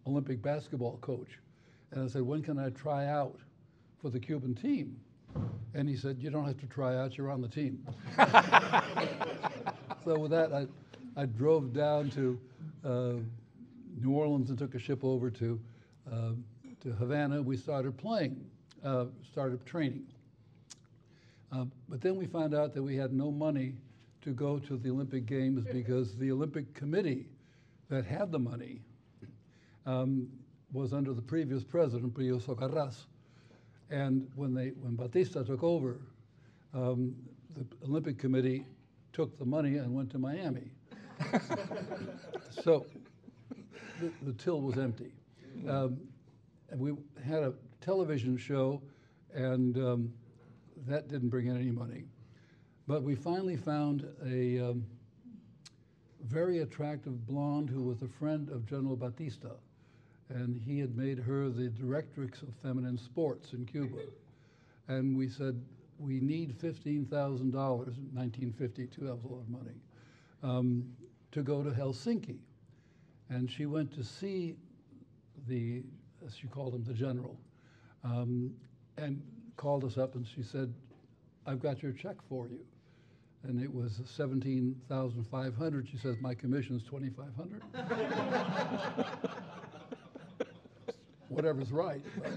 Olympic 0.06 0.42
basketball 0.42 0.98
coach, 0.98 1.38
and 1.90 2.02
I 2.02 2.06
said, 2.08 2.22
"When 2.22 2.42
can 2.42 2.58
I 2.58 2.70
try 2.70 3.06
out 3.06 3.38
for 3.98 4.10
the 4.10 4.18
Cuban 4.18 4.54
team?" 4.54 5.00
And 5.74 5.88
he 5.88 5.96
said, 5.96 6.18
"You 6.20 6.30
don't 6.30 6.44
have 6.44 6.58
to 6.60 6.66
try 6.66 6.96
out; 6.96 7.16
you're 7.16 7.30
on 7.30 7.40
the 7.40 7.48
team." 7.48 7.86
so 10.04 10.18
with 10.18 10.30
that, 10.30 10.52
I, 10.52 10.66
I 11.20 11.26
drove 11.26 11.72
down 11.72 12.10
to 12.10 12.38
uh, 12.84 13.12
New 14.00 14.10
Orleans 14.10 14.50
and 14.50 14.58
took 14.58 14.74
a 14.74 14.78
ship 14.78 15.02
over 15.02 15.30
to 15.30 15.60
uh, 16.10 16.32
to 16.82 16.92
Havana. 16.92 17.40
We 17.42 17.56
started 17.56 17.96
playing, 17.96 18.44
uh, 18.84 19.06
started 19.30 19.64
training. 19.64 20.06
Uh, 21.52 21.66
but 21.88 22.00
then 22.00 22.16
we 22.16 22.26
found 22.26 22.54
out 22.54 22.72
that 22.74 22.82
we 22.82 22.96
had 22.96 23.12
no 23.12 23.30
money 23.30 23.74
to 24.22 24.30
go 24.30 24.58
to 24.58 24.76
the 24.76 24.90
Olympic 24.90 25.26
Games 25.26 25.64
because 25.72 26.16
the 26.16 26.32
Olympic 26.32 26.74
Committee 26.74 27.26
that 27.88 28.04
had 28.04 28.32
the 28.32 28.38
money 28.38 28.80
um, 29.84 30.28
was 30.72 30.92
under 30.92 31.12
the 31.12 31.22
previous 31.22 31.62
president, 31.62 32.14
Prio 32.14 32.40
Socarrás. 32.40 33.04
And 33.92 34.26
when, 34.36 34.54
they, 34.54 34.68
when 34.70 34.96
Batista 34.96 35.42
took 35.42 35.62
over, 35.62 35.98
um, 36.72 37.14
the 37.54 37.66
Olympic 37.86 38.18
Committee 38.18 38.64
took 39.12 39.38
the 39.38 39.44
money 39.44 39.76
and 39.76 39.94
went 39.94 40.10
to 40.12 40.18
Miami. 40.18 40.70
so 42.64 42.86
the, 44.00 44.10
the, 44.22 44.32
till 44.32 44.62
was 44.62 44.78
empty. 44.78 45.12
Um, 45.68 45.98
and 46.70 46.80
we 46.80 46.94
had 47.22 47.42
a 47.42 47.52
television 47.82 48.38
show, 48.38 48.80
and 49.34 49.76
um, 49.76 50.12
that 50.86 51.08
didn't 51.08 51.28
bring 51.28 51.48
in 51.48 51.56
any 51.56 51.70
money. 51.70 52.04
But 52.88 53.02
we 53.02 53.14
finally 53.14 53.56
found 53.56 54.08
a 54.24 54.70
um, 54.70 54.86
very 56.24 56.60
attractive 56.60 57.26
blonde 57.26 57.68
who 57.68 57.82
was 57.82 58.00
a 58.00 58.08
friend 58.08 58.48
of 58.48 58.64
General 58.66 58.96
Batista. 58.96 59.50
And 60.28 60.60
he 60.64 60.78
had 60.78 60.96
made 60.96 61.18
her 61.18 61.48
the 61.50 61.68
directrix 61.68 62.42
of 62.42 62.54
feminine 62.62 62.96
sports 62.98 63.52
in 63.52 63.66
Cuba. 63.66 63.98
And 64.88 65.16
we 65.16 65.28
said, 65.28 65.60
we 65.98 66.20
need 66.20 66.58
$15,000 66.58 66.86
in 66.86 67.52
1952, 67.52 69.04
that 69.04 69.14
was 69.14 69.24
a 69.24 69.28
lot 69.28 69.40
of 69.40 69.48
money, 69.48 69.76
um, 70.42 70.84
to 71.30 71.42
go 71.42 71.62
to 71.62 71.70
Helsinki. 71.70 72.38
And 73.30 73.50
she 73.50 73.66
went 73.66 73.92
to 73.94 74.02
see 74.02 74.56
the, 75.48 75.82
as 76.26 76.34
she 76.36 76.46
called 76.48 76.74
him, 76.74 76.84
the 76.84 76.94
general, 76.94 77.38
um, 78.04 78.52
and 78.96 79.22
called 79.56 79.84
us 79.84 79.96
up 79.96 80.14
and 80.16 80.26
she 80.26 80.42
said, 80.42 80.74
I've 81.46 81.60
got 81.60 81.82
your 81.82 81.92
check 81.92 82.16
for 82.28 82.48
you. 82.48 82.60
And 83.44 83.60
it 83.62 83.72
was 83.72 84.00
17,500. 84.04 85.88
She 85.88 85.96
says, 85.96 86.16
my 86.20 86.34
commission 86.34 86.76
is 86.76 86.82
2,500. 86.84 87.62
Whatever's 91.32 91.72
right. 91.72 92.02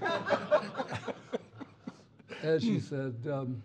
As 2.42 2.62
she 2.62 2.80
said, 2.80 3.14
um, 3.30 3.62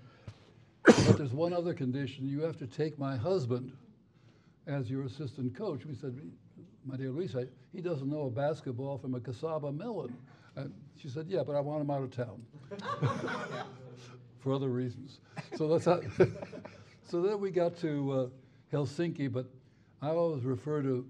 but 0.84 1.18
there's 1.18 1.32
one 1.32 1.54
other 1.54 1.74
condition. 1.74 2.28
You 2.28 2.42
have 2.42 2.58
to 2.58 2.68
take 2.68 3.00
my 3.00 3.16
husband 3.16 3.72
as 4.68 4.90
your 4.90 5.04
assistant 5.04 5.56
coach. 5.56 5.86
We 5.86 5.96
said, 5.96 6.20
my 6.86 6.98
dear 6.98 7.12
Luisa, 7.12 7.48
he 7.74 7.82
doesn't 7.82 8.10
know 8.10 8.24
a 8.24 8.30
basketball 8.30 8.98
from 8.98 9.16
a 9.16 9.20
casaba 9.20 9.76
melon. 9.76 10.16
And 10.56 10.74
she 10.98 11.08
said, 11.08 11.28
yeah, 11.30 11.44
but 11.46 11.56
I 11.56 11.62
want 11.62 11.82
him 11.82 11.90
out 11.90 12.04
of 12.04 12.12
town 12.12 12.42
for 14.40 14.54
other 14.54 14.70
reasons. 14.70 15.20
So 15.56 15.68
that's 15.68 15.86
how, 15.86 16.02
so 17.04 17.22
then 17.22 17.40
we 17.40 17.52
got 17.52 17.78
to 17.78 18.12
uh, 18.12 18.76
Helsinki, 18.76 19.32
but 19.32 19.46
I 20.02 20.10
always 20.10 20.44
refer 20.44 20.82
to 20.82 21.06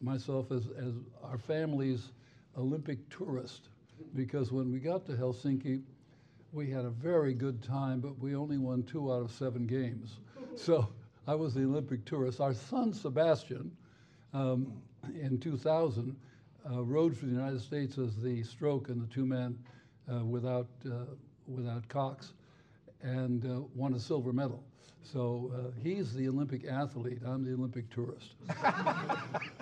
myself 0.00 0.52
as, 0.52 0.68
as 0.78 0.92
our 1.22 1.38
family's 1.38 2.10
Olympic 2.56 3.08
tourist 3.10 3.68
because 4.14 4.52
when 4.52 4.72
we 4.72 4.78
got 4.78 5.06
to 5.06 5.12
Helsinki, 5.12 5.82
we 6.52 6.70
had 6.70 6.84
a 6.84 6.90
very 6.90 7.34
good 7.34 7.62
time, 7.62 8.00
but 8.00 8.18
we 8.18 8.36
only 8.36 8.58
won 8.58 8.82
two 8.84 9.12
out 9.12 9.22
of 9.22 9.30
seven 9.30 9.66
games. 9.66 10.18
So 10.56 10.88
I 11.26 11.34
was 11.34 11.54
the 11.54 11.62
Olympic 11.62 12.04
tourist. 12.04 12.40
Our 12.40 12.54
son, 12.54 12.92
Sebastian, 12.92 13.72
um, 14.32 14.72
in 15.20 15.38
2000, 15.38 16.16
uh, 16.70 16.82
rode 16.82 17.16
for 17.16 17.26
the 17.26 17.32
United 17.32 17.60
States 17.60 17.98
as 17.98 18.16
the 18.22 18.42
stroke 18.42 18.88
and 18.88 19.02
the 19.02 19.12
two-man 19.12 19.58
uh, 20.12 20.24
without, 20.24 20.68
uh, 20.86 21.04
without 21.46 21.86
Cox 21.88 22.32
and 23.02 23.44
uh, 23.44 23.60
won 23.74 23.94
a 23.94 24.00
silver 24.00 24.32
medal. 24.32 24.62
So 25.02 25.52
uh, 25.54 25.70
he's 25.82 26.14
the 26.14 26.28
Olympic 26.28 26.66
athlete. 26.66 27.20
I'm 27.26 27.44
the 27.44 27.52
Olympic 27.52 27.90
tourist. 27.90 28.34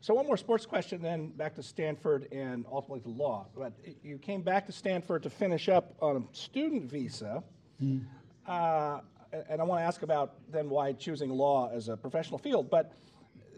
so 0.00 0.14
one 0.14 0.26
more 0.26 0.38
sports 0.38 0.64
question, 0.64 1.02
then 1.02 1.28
back 1.28 1.54
to 1.56 1.62
Stanford 1.62 2.26
and 2.32 2.64
ultimately 2.72 3.00
to 3.00 3.10
law. 3.10 3.46
But 3.54 3.74
you 4.02 4.16
came 4.16 4.40
back 4.40 4.64
to 4.66 4.72
Stanford 4.72 5.22
to 5.24 5.30
finish 5.30 5.68
up 5.68 5.94
on 6.00 6.16
a 6.16 6.36
student 6.36 6.90
visa. 6.90 7.42
Mm. 7.82 8.06
Uh, 8.46 9.00
and 9.48 9.60
I 9.60 9.64
want 9.64 9.80
to 9.80 9.84
ask 9.84 10.02
about 10.02 10.34
then 10.50 10.70
why 10.70 10.92
choosing 10.94 11.28
law 11.28 11.70
as 11.70 11.88
a 11.88 11.96
professional 11.96 12.38
field. 12.38 12.70
But 12.70 12.92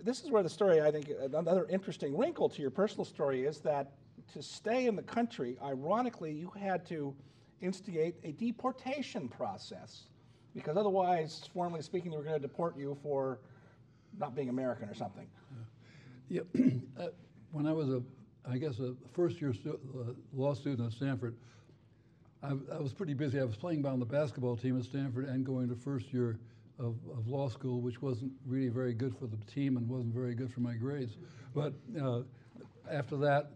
this 0.02 0.22
is 0.22 0.30
where 0.30 0.42
the 0.42 0.50
story, 0.50 0.80
I 0.82 0.90
think, 0.90 1.10
another 1.32 1.66
interesting 1.70 2.16
wrinkle 2.18 2.48
to 2.48 2.60
your 2.60 2.72
personal 2.72 3.04
story 3.04 3.44
is 3.44 3.60
that 3.60 3.92
to 4.32 4.42
stay 4.42 4.86
in 4.86 4.96
the 4.96 5.02
country, 5.02 5.56
ironically, 5.62 6.32
you 6.32 6.50
had 6.58 6.84
to 6.86 7.14
instigate 7.60 8.16
a 8.24 8.32
deportation 8.32 9.28
process 9.28 10.08
because 10.54 10.76
otherwise, 10.76 11.48
formally 11.54 11.82
speaking, 11.82 12.10
they 12.10 12.16
were 12.16 12.24
going 12.24 12.40
to 12.40 12.46
deport 12.46 12.76
you 12.76 12.96
for 13.00 13.38
not 14.18 14.34
being 14.34 14.48
American 14.48 14.88
or 14.88 14.94
something. 14.94 15.26
Yeah. 15.52 15.62
uh, 16.98 17.08
when 17.50 17.66
I 17.66 17.72
was 17.72 17.90
a, 17.90 18.02
I 18.48 18.56
guess, 18.56 18.78
a 18.78 18.94
first 19.12 19.40
year 19.40 19.52
stu 19.52 19.78
uh, 19.94 20.12
law 20.32 20.54
student 20.54 20.86
at 20.86 20.92
Stanford, 20.92 21.36
I, 22.42 22.52
I, 22.72 22.80
was 22.80 22.92
pretty 22.92 23.14
busy. 23.14 23.38
I 23.38 23.44
was 23.44 23.56
playing 23.56 23.84
on 23.84 24.00
the 24.00 24.06
basketball 24.06 24.56
team 24.56 24.78
at 24.78 24.84
Stanford 24.84 25.26
and 25.26 25.44
going 25.44 25.68
to 25.68 25.76
first 25.76 26.12
year 26.12 26.38
of, 26.78 26.96
of, 27.16 27.28
law 27.28 27.48
school, 27.48 27.80
which 27.80 28.00
wasn't 28.00 28.32
really 28.46 28.68
very 28.68 28.94
good 28.94 29.14
for 29.16 29.26
the 29.26 29.36
team 29.44 29.76
and 29.76 29.86
wasn't 29.88 30.14
very 30.14 30.34
good 30.34 30.52
for 30.52 30.60
my 30.60 30.74
grades. 30.74 31.18
But 31.54 31.74
uh, 32.00 32.22
after 32.90 33.16
that, 33.18 33.52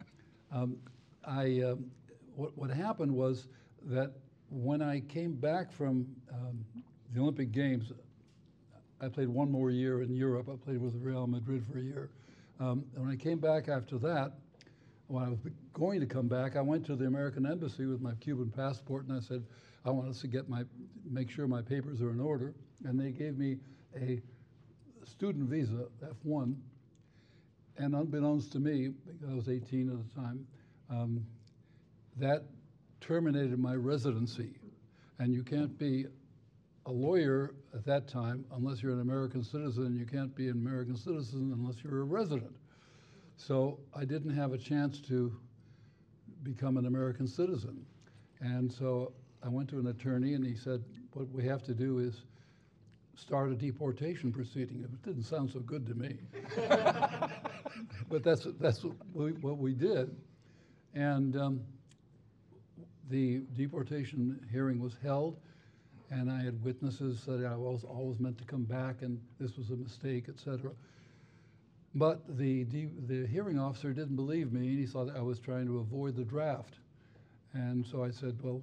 um, 0.53 0.77
I, 1.25 1.63
um, 1.63 1.87
what, 2.35 2.57
what 2.57 2.71
happened 2.71 3.11
was 3.11 3.49
that 3.87 4.13
when 4.51 4.83
I 4.83 5.01
came 5.01 5.33
back 5.33 5.73
from 5.73 6.07
um, 6.33 6.65
the 7.13 7.21
Olympic 7.21 7.53
Games, 7.53 7.91
I 9.01 9.09
played 9.09 9.29
one 9.29 9.51
more 9.51 9.71
year 9.71 10.03
in 10.03 10.15
Europe. 10.15 10.49
I 10.53 10.57
played 10.57 10.81
with 10.81 10.95
Real 10.97 11.27
Madrid 11.27 11.65
for 11.71 11.79
a 11.79 11.83
year. 11.83 12.11
Um, 12.59 12.85
when 12.95 13.11
I 13.11 13.17
came 13.17 13.39
back 13.39 13.69
after 13.69 13.99
that, 13.99 14.33
when 15.09 15.23
I 15.23 15.29
was 15.29 15.39
going 15.75 16.01
to 16.01 16.07
come 16.07 16.27
back, 16.27 16.57
I 16.57 16.63
went 16.63 16.87
to 16.87 16.97
the 16.97 17.07
American 17.07 17.47
Embassy 17.47 17.87
with 17.87 18.01
my 18.01 18.15
Cuban 18.15 18.51
passport 18.51 19.07
and 19.07 19.17
I 19.17 19.21
said, 19.21 19.45
I 19.85 19.91
want 19.91 20.09
us 20.09 20.21
to 20.23 20.27
get 20.27 20.49
my, 20.49 20.65
make 21.09 21.31
sure 21.31 21.47
my 21.47 21.63
papers 21.63 22.01
are 22.01 22.11
in 22.11 22.21
order. 22.21 22.55
And 22.85 22.99
they 22.99 23.11
gave 23.11 23.37
me 23.39 23.59
a 23.95 24.21
student 25.05 25.49
visa, 25.49 25.87
F1. 26.25 26.57
And 27.79 27.95
unbeknownst 27.95 28.53
to 28.53 28.59
me, 28.59 28.89
because 29.07 29.31
I 29.31 29.35
was 29.35 29.49
18 29.49 29.91
at 29.91 30.09
the 30.09 30.21
time, 30.21 30.47
um, 30.91 31.27
that 32.17 32.45
terminated 33.01 33.59
my 33.59 33.75
residency. 33.75 34.55
And 35.19 35.33
you 35.33 35.43
can't 35.43 35.79
be 35.79 36.07
a 36.87 36.93
lawyer 36.93 37.55
at 37.75 37.85
that 37.85 38.09
time 38.09 38.45
unless 38.55 38.83
you're 38.83 38.93
an 38.93 39.01
American 39.01 39.43
citizen. 39.43 39.97
You 39.97 40.07
can't 40.07 40.35
be 40.35 40.49
an 40.49 40.57
American 40.57 40.97
citizen 40.97 41.53
unless 41.53 41.83
you're 41.83 42.01
a 42.01 42.05
resident. 42.05 42.55
So 43.37 43.79
I 43.95 44.05
didn't 44.05 44.35
have 44.35 44.53
a 44.53 44.59
chance 44.59 45.01
to 45.03 45.37
become 46.43 46.77
an 46.77 46.87
American 46.87 47.27
citizen. 47.27 47.85
And 48.41 48.73
so 48.73 49.13
I 49.43 49.49
went 49.49 49.69
to 49.71 49.79
an 49.79 49.89
attorney 49.89 50.35
and 50.35 50.47
he 50.47 50.55
said, 50.55 50.83
what 51.13 51.29
we 51.31 51.45
have 51.45 51.63
to 51.65 51.75
do 51.75 51.99
is 51.99 52.23
start 53.17 53.51
a 53.51 53.55
deportation 53.55 54.33
proceeding. 54.33 54.85
It 54.85 55.03
didn't 55.03 55.25
sound 55.25 55.51
so 55.51 55.61
good 55.61 55.87
to 55.87 55.95
me. 55.95 56.17
but 58.09 58.23
that's, 58.23 58.47
that's 58.61 58.85
what 58.85 58.95
we, 59.13 59.33
what 59.33 59.59
we 59.59 59.73
did. 59.73 60.15
And 60.95 61.37
um, 61.37 61.61
the 63.11 63.43
deportation 63.57 64.39
hearing 64.53 64.81
was 64.81 64.97
held, 65.03 65.39
and 66.11 66.31
I 66.31 66.43
had 66.43 66.63
witnesses 66.65 67.25
that 67.27 67.45
I 67.45 67.57
was 67.57 67.85
always 67.85 68.19
meant 68.21 68.39
to 68.39 68.45
come 68.45 68.65
back, 68.65 69.03
and 69.03 69.21
this 69.41 69.57
was 69.57 69.71
a 69.71 69.77
mistake, 69.77 70.27
et 70.29 70.39
cetera. 70.39 70.73
But 71.95 72.37
the, 72.37 72.65
de- 72.65 72.91
the 73.07 73.27
hearing 73.27 73.59
officer 73.59 73.93
didn't 73.93 74.17
believe 74.17 74.53
me, 74.53 74.69
and 74.69 74.79
he 74.79 74.87
thought 74.87 75.15
I 75.17 75.23
was 75.23 75.39
trying 75.39 75.67
to 75.67 75.79
avoid 75.79 76.15
the 76.17 76.25
draft. 76.25 76.75
And 77.55 77.87
so 77.87 78.05
I 78.05 78.11
said, 78.11 78.37
well, 78.43 78.61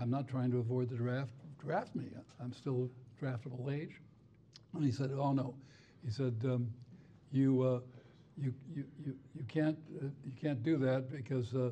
I'm 0.00 0.10
not 0.10 0.28
trying 0.28 0.50
to 0.50 0.58
avoid 0.58 0.90
the 0.90 0.96
draft. 0.96 1.30
Draft 1.64 1.94
me. 1.94 2.06
I'm 2.40 2.52
still 2.52 2.90
draftable 3.22 3.72
age. 3.72 4.00
And 4.74 4.84
he 4.84 4.90
said, 4.90 5.10
oh, 5.16 5.32
no. 5.32 5.54
He 6.04 6.10
said, 6.10 6.34
um, 6.44 6.68
you, 7.32 7.62
uh, 7.62 7.80
you, 8.36 8.52
you, 8.74 8.84
you, 9.04 9.14
you, 9.36 9.44
can't, 9.48 9.78
uh, 10.02 10.06
you 10.24 10.32
can't 10.40 10.62
do 10.62 10.76
that 10.78 11.12
because 11.12 11.54
uh, 11.54 11.70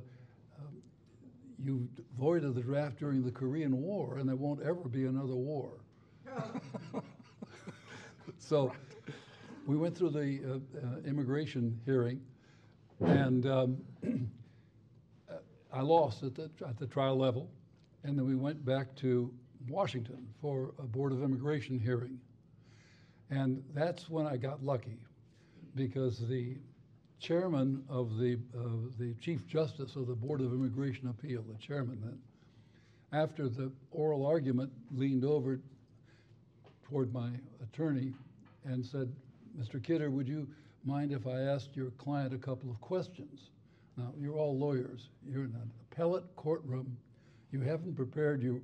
you 1.62 1.88
avoided 2.16 2.54
the 2.54 2.62
draft 2.62 2.98
during 2.98 3.24
the 3.24 3.30
Korean 3.30 3.80
War, 3.80 4.18
and 4.18 4.28
there 4.28 4.36
won't 4.36 4.62
ever 4.62 4.88
be 4.88 5.06
another 5.06 5.34
war. 5.34 5.72
so 8.38 8.72
we 9.66 9.76
went 9.76 9.96
through 9.96 10.10
the 10.10 10.40
uh, 10.44 10.86
uh, 10.86 11.00
immigration 11.06 11.78
hearing, 11.84 12.20
and 13.00 13.46
um, 13.46 13.76
I 15.72 15.80
lost 15.82 16.22
at 16.22 16.34
the, 16.34 16.50
at 16.66 16.78
the 16.78 16.86
trial 16.86 17.16
level, 17.16 17.50
and 18.04 18.18
then 18.18 18.26
we 18.26 18.36
went 18.36 18.64
back 18.64 18.94
to 18.96 19.32
Washington 19.68 20.26
for 20.40 20.72
a 20.78 20.84
Board 20.84 21.12
of 21.12 21.22
Immigration 21.22 21.78
hearing. 21.78 22.18
And 23.30 23.62
that's 23.74 24.08
when 24.08 24.26
I 24.26 24.36
got 24.36 24.64
lucky, 24.64 24.98
because 25.74 26.26
the 26.28 26.56
chairman 27.20 27.84
of 27.88 28.18
the, 28.18 28.38
uh, 28.56 28.68
the 28.98 29.14
Chief 29.20 29.46
Justice 29.46 29.96
of 29.96 30.06
the 30.06 30.14
Board 30.14 30.40
of 30.40 30.52
Immigration 30.52 31.08
Appeal, 31.08 31.42
the 31.42 31.58
chairman 31.58 31.98
then, 32.02 32.18
after 33.12 33.48
the 33.48 33.72
oral 33.90 34.26
argument, 34.26 34.70
leaned 34.92 35.25
over 35.25 35.60
toward 36.88 37.12
my 37.12 37.30
attorney 37.62 38.12
and 38.64 38.84
said, 38.84 39.12
Mr. 39.58 39.82
Kidder, 39.82 40.10
would 40.10 40.28
you 40.28 40.46
mind 40.84 41.12
if 41.12 41.26
I 41.26 41.40
asked 41.40 41.70
your 41.75 41.90
client 41.92 42.34
a 42.34 42.38
couple 42.38 42.70
of 42.70 42.80
questions? 42.80 43.50
Now, 43.96 44.12
you're 44.18 44.37
all 44.37 44.56
lawyers. 44.56 45.08
You're 45.26 45.44
in 45.44 45.54
an 45.54 45.70
appellate 45.90 46.25
courtroom. 46.37 46.96
You 47.50 47.60
haven't 47.60 47.96
prepared 47.96 48.42
your, 48.42 48.60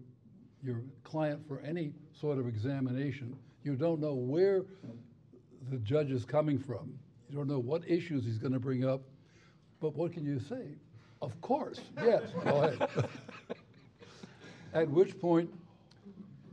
your 0.62 0.82
client 1.02 1.46
for 1.49 1.61
any 1.61 1.92
sort 2.18 2.38
of 2.38 2.46
examination. 2.46 3.37
You 3.64 3.75
don't 3.75 4.00
know 4.00 4.14
where 4.14 4.64
the 5.70 5.78
judge 5.78 6.11
is 6.11 6.25
coming 6.25 6.58
from. 6.58 6.99
You 7.34 7.40
don't 7.40 7.48
know 7.48 7.58
what 7.58 7.82
issues 7.88 8.24
he's 8.24 8.38
going 8.38 8.52
to 8.52 8.60
bring 8.60 8.84
up. 8.84 9.00
But 9.80 9.96
what 9.96 10.12
can 10.12 10.24
you 10.24 10.38
say? 10.38 10.76
Of 11.20 11.40
course, 11.40 11.80
yes, 12.00 12.22
go 12.44 12.62
ahead. 12.62 12.88
At 14.72 14.88
which 14.88 15.18
point, 15.18 15.52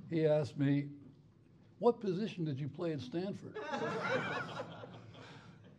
he 0.10 0.26
asked 0.26 0.58
me, 0.58 0.88
What 1.78 2.00
position 2.00 2.46
did 2.46 2.60
you 2.60 2.68
play 2.68 2.94
at 2.94 3.02
Stanford? 3.02 3.54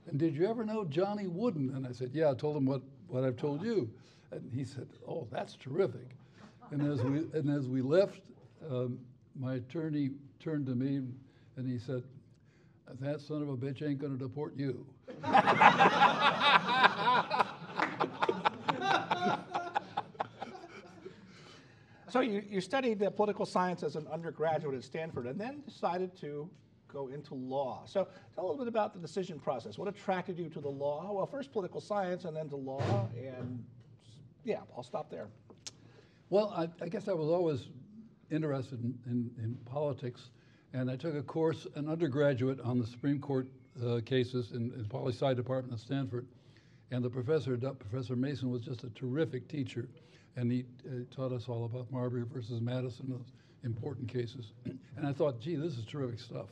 and 0.09 0.21
did 0.21 0.37
you 0.37 0.49
ever 0.49 0.65
know 0.65 0.85
Johnny 0.85 1.27
Wooden? 1.27 1.75
And 1.75 1.85
I 1.85 1.91
said, 1.91 2.11
Yeah, 2.13 2.31
I 2.31 2.35
told 2.35 2.57
him 2.57 2.67
what, 2.67 2.83
what 3.09 3.25
I've 3.25 3.37
told 3.37 3.65
you. 3.65 3.91
And 4.31 4.53
he 4.55 4.65
said, 4.65 4.87
Oh, 5.09 5.27
that's 5.33 5.57
terrific. 5.57 6.11
And 6.71 6.81
as 6.81 7.03
we, 7.03 7.27
and 7.37 7.51
as 7.51 7.67
we 7.67 7.83
left, 7.83 8.21
um, 8.71 9.01
my 9.35 9.55
attorney 9.55 10.11
turned 10.39 10.67
to 10.67 10.77
me 10.77 11.03
and 11.57 11.69
he 11.69 11.77
said, 11.77 12.05
That 13.01 13.21
son 13.21 13.43
of 13.43 13.49
a 13.49 13.57
bitch 13.57 13.83
ain't 13.83 13.99
going 13.99 14.17
to 14.17 14.25
deport 14.25 14.57
you. 14.57 14.87
So 22.13 22.21
you, 22.21 22.43
you 22.47 22.61
studied 22.61 23.03
political 23.17 23.47
science 23.47 23.83
as 23.83 23.97
an 23.97 24.07
undergraduate 24.13 24.75
at 24.75 24.85
Stanford 24.85 25.27
and 25.27 25.41
then 25.41 25.63
decided 25.67 26.15
to 26.21 26.51
go 26.87 27.09
into 27.09 27.35
law. 27.35 27.85
So 27.87 28.07
tell 28.35 28.45
a 28.45 28.47
little 28.47 28.59
bit 28.59 28.69
about 28.69 28.93
the 28.93 29.01
decision 29.01 29.39
process. 29.39 29.79
What 29.79 29.89
attracted 29.89 30.39
you 30.39 30.51
to 30.51 30.61
the 30.61 30.69
law? 30.69 31.11
Well, 31.11 31.25
first 31.25 31.53
political 31.53 31.81
science 31.81 32.27
and 32.27 32.37
then 32.37 32.51
to 32.51 32.57
law. 32.57 33.09
And 33.17 33.65
yeah, 34.45 34.59
I'll 34.77 34.83
stop 34.83 35.11
there. 35.11 35.29
Well, 36.29 36.53
I, 36.55 36.69
I 36.85 36.89
guess 36.89 37.09
I 37.09 37.15
was 37.15 37.29
always 37.29 37.69
interested 38.31 38.83
in, 38.83 38.99
in, 39.07 39.31
in, 39.43 39.55
politics, 39.65 40.31
and 40.75 40.91
I 40.91 40.97
took 40.97 41.15
a 41.15 41.23
course, 41.23 41.67
an 41.77 41.89
undergraduate, 41.89 42.61
on 42.61 42.79
the 42.79 42.87
Supreme 42.87 43.21
Court 43.21 43.49
uh, 43.85 44.01
cases 44.05 44.53
in, 44.53 44.73
in 44.75 44.87
Poli 44.89 45.13
Sci 45.13 45.35
Department 45.35 45.75
at 45.75 45.81
Stanford. 45.81 46.27
And 46.91 47.03
the 47.03 47.11
professor, 47.11 47.57
Professor 47.57 48.17
Mason, 48.17 48.51
was 48.51 48.63
just 48.63 48.85
a 48.85 48.91
terrific 48.91 49.49
teacher 49.49 49.89
and 50.37 50.51
he 50.51 50.65
uh, 50.87 51.05
taught 51.15 51.33
us 51.33 51.49
all 51.49 51.65
about 51.65 51.91
Marbury 51.91 52.25
versus 52.33 52.61
Madison, 52.61 53.07
those 53.09 53.33
important 53.65 54.09
cases. 54.09 54.53
and 54.65 55.07
I 55.07 55.13
thought, 55.13 55.41
gee, 55.41 55.57
this 55.57 55.77
is 55.77 55.85
terrific 55.85 56.21
stuff. 56.21 56.47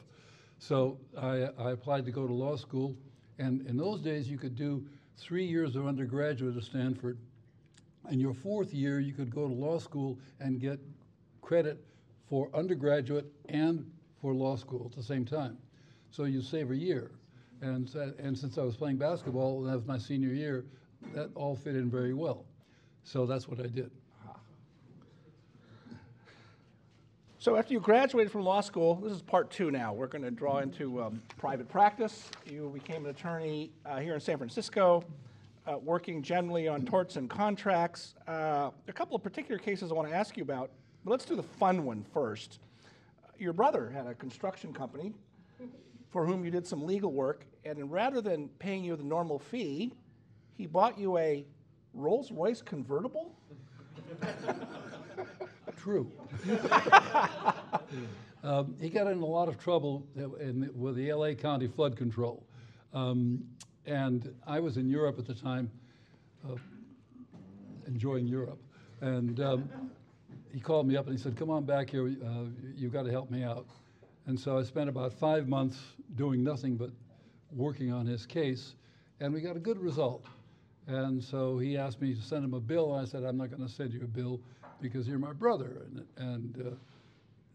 So 0.58 0.98
I, 1.18 1.48
I, 1.58 1.70
applied 1.70 2.04
to 2.04 2.10
go 2.10 2.26
to 2.26 2.32
law 2.32 2.56
school, 2.56 2.94
and 3.38 3.66
in 3.66 3.78
those 3.78 4.00
days 4.00 4.28
you 4.28 4.36
could 4.36 4.54
do 4.54 4.84
three 5.16 5.46
years 5.46 5.74
of 5.74 5.86
undergraduate 5.86 6.56
at 6.56 6.62
Stanford, 6.62 7.18
and 8.08 8.20
your 8.20 8.34
fourth 8.34 8.74
year 8.74 9.00
you 9.00 9.14
could 9.14 9.34
go 9.34 9.48
to 9.48 9.54
law 9.54 9.78
school 9.78 10.18
and 10.38 10.60
get 10.60 10.78
credit 11.40 11.82
for 12.28 12.50
undergraduate 12.54 13.26
and 13.48 13.90
for 14.20 14.34
law 14.34 14.56
school 14.56 14.90
at 14.90 14.96
the 14.96 15.02
same 15.02 15.24
time. 15.24 15.56
So 16.10 16.24
you 16.24 16.42
save 16.42 16.70
a 16.70 16.76
year. 16.76 17.10
And, 17.62 17.88
and 18.18 18.36
since 18.36 18.58
I 18.58 18.62
was 18.62 18.76
playing 18.76 18.96
basketball, 18.96 19.62
that 19.62 19.76
was 19.76 19.86
my 19.86 19.98
senior 19.98 20.32
year, 20.32 20.64
that 21.14 21.30
all 21.34 21.54
fit 21.54 21.76
in 21.76 21.90
very 21.90 22.14
well. 22.14 22.44
So 23.04 23.26
that's 23.26 23.48
what 23.48 23.60
I 23.60 23.66
did. 23.66 23.90
So 27.38 27.56
after 27.56 27.72
you 27.72 27.80
graduated 27.80 28.30
from 28.30 28.42
law 28.42 28.60
school, 28.60 28.96
this 28.96 29.12
is 29.12 29.22
part 29.22 29.50
two 29.50 29.70
now. 29.70 29.94
We're 29.94 30.08
going 30.08 30.24
to 30.24 30.30
draw 30.30 30.58
into 30.58 31.02
um, 31.02 31.22
private 31.38 31.68
practice. 31.68 32.30
You 32.44 32.70
became 32.74 33.04
an 33.04 33.10
attorney 33.10 33.70
uh, 33.86 33.98
here 33.98 34.14
in 34.14 34.20
San 34.20 34.36
Francisco, 34.36 35.04
uh, 35.66 35.78
working 35.78 36.22
generally 36.22 36.68
on 36.68 36.84
torts 36.84 37.16
and 37.16 37.30
contracts. 37.30 38.14
Uh, 38.28 38.70
a 38.88 38.92
couple 38.92 39.16
of 39.16 39.22
particular 39.22 39.58
cases 39.58 39.90
I 39.90 39.94
want 39.94 40.08
to 40.08 40.14
ask 40.14 40.36
you 40.36 40.42
about, 40.42 40.70
but 41.04 41.12
let's 41.12 41.24
do 41.24 41.34
the 41.34 41.42
fun 41.42 41.84
one 41.84 42.04
first. 42.12 42.58
Your 43.38 43.54
brother 43.54 43.88
had 43.88 44.06
a 44.06 44.14
construction 44.14 44.74
company 44.74 45.14
for 46.10 46.26
whom 46.26 46.44
you 46.44 46.50
did 46.50 46.66
some 46.66 46.84
legal 46.84 47.12
work, 47.12 47.46
and 47.64 47.90
rather 47.90 48.20
than 48.20 48.48
paying 48.58 48.84
you 48.84 48.96
the 48.96 49.04
normal 49.04 49.38
fee, 49.38 49.92
he 50.56 50.66
bought 50.66 50.98
you 50.98 51.16
a 51.18 51.44
Rolls 51.94 52.30
Royce 52.30 52.62
convertible? 52.62 53.34
True. 55.76 56.10
um, 58.44 58.74
he 58.80 58.90
got 58.90 59.06
in 59.06 59.20
a 59.20 59.26
lot 59.26 59.48
of 59.48 59.58
trouble 59.58 60.06
in, 60.16 60.70
with 60.74 60.96
the 60.96 61.12
LA 61.12 61.32
County 61.32 61.66
flood 61.68 61.96
control. 61.96 62.44
Um, 62.92 63.44
and 63.86 64.34
I 64.46 64.60
was 64.60 64.76
in 64.76 64.88
Europe 64.88 65.18
at 65.18 65.26
the 65.26 65.34
time, 65.34 65.70
uh, 66.48 66.56
enjoying 67.86 68.26
Europe. 68.26 68.60
And 69.00 69.40
um, 69.40 69.70
he 70.52 70.60
called 70.60 70.86
me 70.86 70.96
up 70.96 71.06
and 71.06 71.16
he 71.16 71.22
said, 71.22 71.36
Come 71.36 71.50
on 71.50 71.64
back 71.64 71.90
here, 71.90 72.06
uh, 72.06 72.44
you've 72.76 72.92
got 72.92 73.04
to 73.04 73.10
help 73.10 73.30
me 73.30 73.42
out. 73.42 73.66
And 74.30 74.38
so 74.38 74.56
I 74.56 74.62
spent 74.62 74.88
about 74.88 75.12
five 75.12 75.48
months 75.48 75.76
doing 76.14 76.44
nothing 76.44 76.76
but 76.76 76.90
working 77.50 77.92
on 77.92 78.06
his 78.06 78.26
case, 78.26 78.76
and 79.18 79.34
we 79.34 79.40
got 79.40 79.56
a 79.56 79.58
good 79.58 79.76
result. 79.76 80.24
And 80.86 81.20
so 81.20 81.58
he 81.58 81.76
asked 81.76 82.00
me 82.00 82.14
to 82.14 82.22
send 82.22 82.44
him 82.44 82.54
a 82.54 82.60
bill. 82.60 82.94
And 82.94 83.04
I 83.04 83.10
said, 83.10 83.24
I'm 83.24 83.36
not 83.36 83.50
going 83.50 83.66
to 83.66 83.68
send 83.68 83.92
you 83.92 84.02
a 84.02 84.06
bill 84.06 84.40
because 84.80 85.08
you're 85.08 85.18
my 85.18 85.32
brother. 85.32 85.82
And, 85.84 86.06
and 86.16 86.64
uh, 86.64 86.70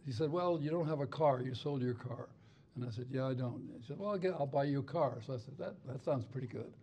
he 0.06 0.12
said, 0.12 0.30
Well, 0.30 0.60
you 0.62 0.70
don't 0.70 0.86
have 0.86 1.00
a 1.00 1.08
car. 1.08 1.42
You 1.42 1.56
sold 1.56 1.82
your 1.82 1.94
car. 1.94 2.28
And 2.76 2.86
I 2.86 2.92
said, 2.92 3.08
Yeah, 3.10 3.28
I 3.28 3.36
don't. 3.36 3.70
He 3.80 3.88
said, 3.88 3.98
Well, 3.98 4.10
I'll, 4.10 4.18
get, 4.18 4.34
I'll 4.34 4.46
buy 4.46 4.66
you 4.66 4.80
a 4.80 4.84
car. 4.84 5.20
So 5.26 5.36
I 5.36 5.38
said, 5.38 5.58
That, 5.58 5.76
that 5.88 6.04
sounds 6.04 6.26
pretty 6.26 6.48
good. 6.48 6.74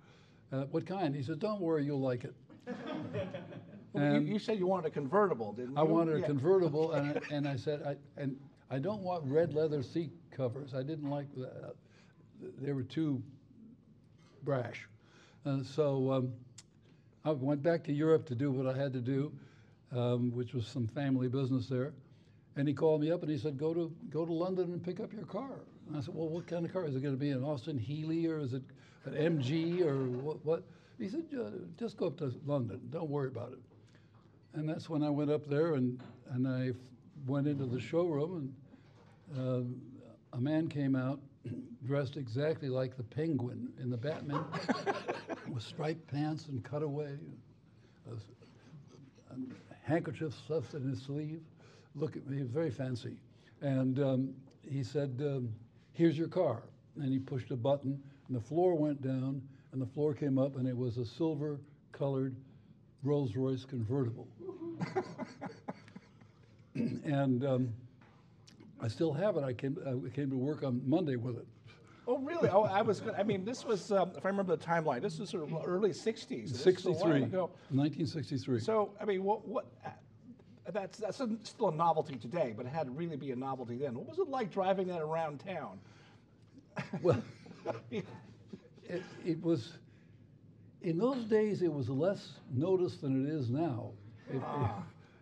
Uh, 0.51 0.65
what 0.71 0.87
kind? 0.87 1.15
He 1.15 1.23
said, 1.23 1.39
Don't 1.39 1.61
worry, 1.61 1.85
you'll 1.85 2.01
like 2.01 2.25
it. 2.25 2.35
well, 3.93 4.15
you, 4.15 4.21
you, 4.21 4.39
said 4.39 4.59
you 4.59 4.67
wanted 4.67 4.87
a 4.87 4.91
convertible, 4.91 5.53
didn't 5.53 5.73
you? 5.73 5.79
I 5.79 5.83
wanted 5.83 6.19
yeah. 6.19 6.25
a 6.25 6.27
convertible, 6.27 6.93
and, 6.93 7.19
I, 7.19 7.35
and 7.35 7.47
I 7.47 7.57
said, 7.57 7.83
I, 7.87 7.97
and 8.19 8.39
I 8.73 8.79
don't 8.79 9.03
want 9.03 9.23
red 9.27 9.53
leather 9.53 9.83
seat 9.83 10.13
covers. 10.31 10.73
I 10.73 10.83
didn't 10.83 11.11
like 11.11 11.27
that. 11.37 11.75
They 12.59 12.73
were 12.73 12.83
too 12.83 13.23
brash. 14.45 14.89
And 15.45 15.67
so 15.67 16.11
um, 16.11 16.33
I 17.23 17.33
went 17.33 17.63
back 17.63 17.85
to 17.85 17.93
Europe 17.93 18.25
to 18.29 18.35
do 18.35 18.51
what 18.51 18.67
I 18.67 18.75
had 18.77 18.95
to 18.95 19.01
do, 19.01 19.31
um, 19.95 20.33
which 20.35 20.55
was 20.55 20.67
some 20.67 20.87
family 20.87 21.29
business 21.29 21.67
there. 21.67 21.93
And 22.57 22.67
he 22.67 22.73
called 22.73 23.03
me 23.03 23.11
up 23.11 23.21
and 23.21 23.31
he 23.31 23.37
said, 23.37 23.59
"Go 23.59 23.75
to 23.75 23.93
go 24.09 24.25
to 24.25 24.33
London 24.33 24.73
and 24.73 24.83
pick 24.83 25.01
up 25.01 25.13
your 25.13 25.27
car." 25.27 25.61
And 25.87 25.97
I 25.97 26.01
said, 26.01 26.15
"Well, 26.15 26.29
what 26.29 26.47
kind 26.47 26.65
of 26.65 26.73
car 26.73 26.87
is 26.87 26.97
it 26.97 27.03
going 27.03 27.15
to 27.15 27.21
be? 27.21 27.31
An 27.31 27.45
Austin 27.45 27.79
Healey 27.79 28.27
or 28.27 28.39
is 28.39 28.55
it 28.55 28.63
an 29.05 29.13
MG 29.13 29.83
or 29.83 29.97
what?" 30.21 30.45
what? 30.47 30.63
He 30.99 31.11
said, 31.11 31.25
"Just 31.79 31.99
go 31.99 32.07
up 32.07 32.17
to 32.19 32.33
London. 32.47 32.81
Don't 32.91 33.11
worry 33.11 33.29
about 33.29 33.53
it." 33.53 33.59
And 34.55 34.67
that's 34.67 34.89
when 34.89 35.03
I 35.03 35.11
went 35.11 35.31
up 35.31 35.47
there 35.47 35.75
and 35.75 36.01
and 36.31 36.49
I 36.49 36.73
went 37.27 37.47
into 37.47 37.67
the 37.67 37.81
showroom 37.81 38.37
and 38.37 38.55
uh, 39.39 39.61
a 40.33 40.41
man 40.41 40.69
came 40.69 40.97
out 40.97 41.21
dressed 41.85 42.17
exactly 42.17 42.69
like 42.69 42.97
the 42.97 43.03
penguin 43.03 43.73
in 43.81 43.91
the 43.91 43.97
Batman 43.97 44.45
with 45.53 45.63
striped 45.63 46.07
pants 46.07 46.47
and 46.47 46.65
cutaway. 46.65 47.17
a 48.09 49.35
handkerchief 49.83 50.33
stuffed 50.45 50.75
in 50.75 50.89
his 50.89 51.03
sleeve. 51.03 51.41
Look 51.95 52.17
at 52.17 52.27
me, 52.27 52.37
he 52.37 52.43
was 52.43 52.51
very 52.51 52.71
fancy. 52.71 53.17
And 53.61 53.99
um, 53.99 54.35
he 54.63 54.83
said, 54.83 55.21
um, 55.21 55.53
Here's 55.93 56.17
your 56.17 56.29
car. 56.29 56.63
And 56.97 57.13
he 57.13 57.19
pushed 57.19 57.51
a 57.51 57.57
button, 57.57 58.01
and 58.29 58.37
the 58.37 58.41
floor 58.41 58.75
went 58.75 59.03
down, 59.03 59.43
and 59.73 59.81
the 59.81 59.87
floor 59.87 60.15
came 60.15 60.39
up, 60.39 60.57
and 60.57 60.69
it 60.69 60.77
was 60.77 60.99
a 60.99 61.05
silver 61.05 61.59
colored 61.91 62.37
Rolls 63.03 63.35
Royce 63.35 63.65
convertible. 63.65 64.29
and 66.75 67.45
um, 67.45 67.73
I 68.83 68.89
still 68.89 69.13
have 69.13 69.37
it. 69.37 69.45
I 69.45 69.53
came, 69.53 69.79
I 69.87 70.09
came 70.11 70.31
to 70.31 70.37
work 70.37 70.65
on 70.65 70.83
Monday 70.85 71.17
with 71.17 71.39
it. 71.39 71.47
Oh, 72.07 72.19
really? 72.19 72.49
Oh, 72.49 72.65
I 72.65 72.83
was. 72.83 73.01
Gonna, 73.01 73.17
I 73.17 73.23
mean, 73.23 73.45
this 73.45 73.65
was. 73.65 73.93
Um, 73.93 74.11
if 74.17 74.27
I 74.27 74.29
remember 74.29 74.57
the 74.57 74.65
timeline, 74.65 75.03
this 75.03 75.21
was 75.21 75.31
sort 75.31 75.45
of 75.45 75.57
early 75.65 75.91
'60s. 75.91 76.51
This 76.51 76.67
is 76.67 76.87
a 76.87 76.91
while 76.91 76.99
63, 76.99 77.23
ago. 77.23 77.43
1963. 77.71 78.59
So, 78.59 78.91
I 79.01 79.05
mean, 79.05 79.23
what? 79.23 79.47
What? 79.47 79.67
Uh, 79.87 79.91
that's 80.73 80.99
that's 80.99 81.21
a, 81.21 81.31
still 81.45 81.69
a 81.69 81.75
novelty 81.75 82.17
today, 82.17 82.55
but 82.57 82.67
it 82.67 82.71
had 82.71 82.87
to 82.87 82.93
really 82.93 83.17
be 83.17 83.31
a 83.31 83.37
novelty 83.37 83.77
then. 83.77 83.95
What 83.95 84.09
was 84.09 84.19
it 84.19 84.29
like 84.29 84.51
driving 84.51 84.89
that 84.89 85.01
around 85.01 85.39
town? 85.39 85.79
well, 87.03 87.23
it, 87.91 88.05
it 89.25 89.43
was, 89.43 89.75
in 90.83 90.99
those 90.99 91.25
days, 91.25 91.63
it 91.63 91.73
was 91.73 91.89
less 91.89 92.33
noticed 92.53 93.03
than 93.03 93.27
it 93.27 93.33
is 93.33 93.51
now. 93.51 93.91
If, 94.31 94.43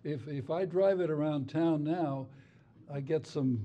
if, 0.05 0.29
if 0.29 0.51
I 0.51 0.65
drive 0.65 1.01
it 1.01 1.11
around 1.11 1.49
town 1.51 1.83
now, 1.83 2.27
I 2.93 3.01
get 3.01 3.27
some 3.27 3.61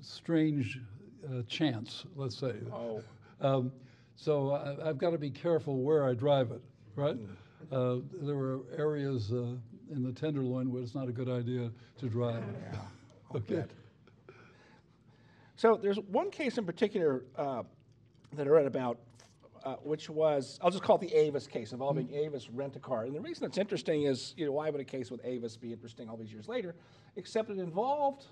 strange 0.00 0.80
uh, 1.28 1.42
chance, 1.48 2.04
let's 2.16 2.36
say. 2.36 2.54
Oh. 2.72 3.02
Um, 3.40 3.72
so 4.16 4.52
I, 4.52 4.88
I've 4.88 4.98
got 4.98 5.10
to 5.10 5.18
be 5.18 5.30
careful 5.30 5.82
where 5.82 6.04
I 6.08 6.14
drive 6.14 6.50
it, 6.50 6.62
right? 6.96 7.16
Uh, 7.72 7.96
there 8.22 8.36
were 8.36 8.60
areas 8.76 9.32
uh, 9.32 9.56
in 9.90 10.02
the 10.02 10.12
Tenderloin 10.12 10.70
where 10.70 10.82
it's 10.82 10.94
not 10.94 11.08
a 11.08 11.12
good 11.12 11.28
idea 11.28 11.70
to 11.98 12.08
drive. 12.08 12.42
okay. 13.34 13.64
So 15.56 15.78
there's 15.80 15.98
one 15.98 16.30
case 16.30 16.58
in 16.58 16.64
particular 16.64 17.24
uh, 17.36 17.62
that 18.34 18.46
I 18.46 18.50
read 18.50 18.66
about, 18.66 18.98
uh, 19.64 19.76
which 19.76 20.10
was 20.10 20.58
I'll 20.62 20.70
just 20.70 20.82
call 20.82 20.96
it 20.96 21.02
the 21.02 21.14
Avis 21.14 21.46
case 21.46 21.72
involving 21.72 22.12
Avis 22.12 22.50
Rent 22.50 22.76
a 22.76 22.80
Car. 22.80 23.04
And 23.04 23.14
the 23.14 23.20
reason 23.20 23.44
it's 23.44 23.58
interesting 23.58 24.04
is, 24.04 24.34
you 24.36 24.46
know, 24.46 24.52
why 24.52 24.70
would 24.70 24.80
a 24.80 24.84
case 24.84 25.10
with 25.10 25.20
Avis 25.24 25.56
be 25.56 25.72
interesting 25.72 26.08
all 26.08 26.16
these 26.16 26.32
years 26.32 26.48
later? 26.48 26.74
Except 27.16 27.50
it 27.50 27.58
involved 27.58 28.26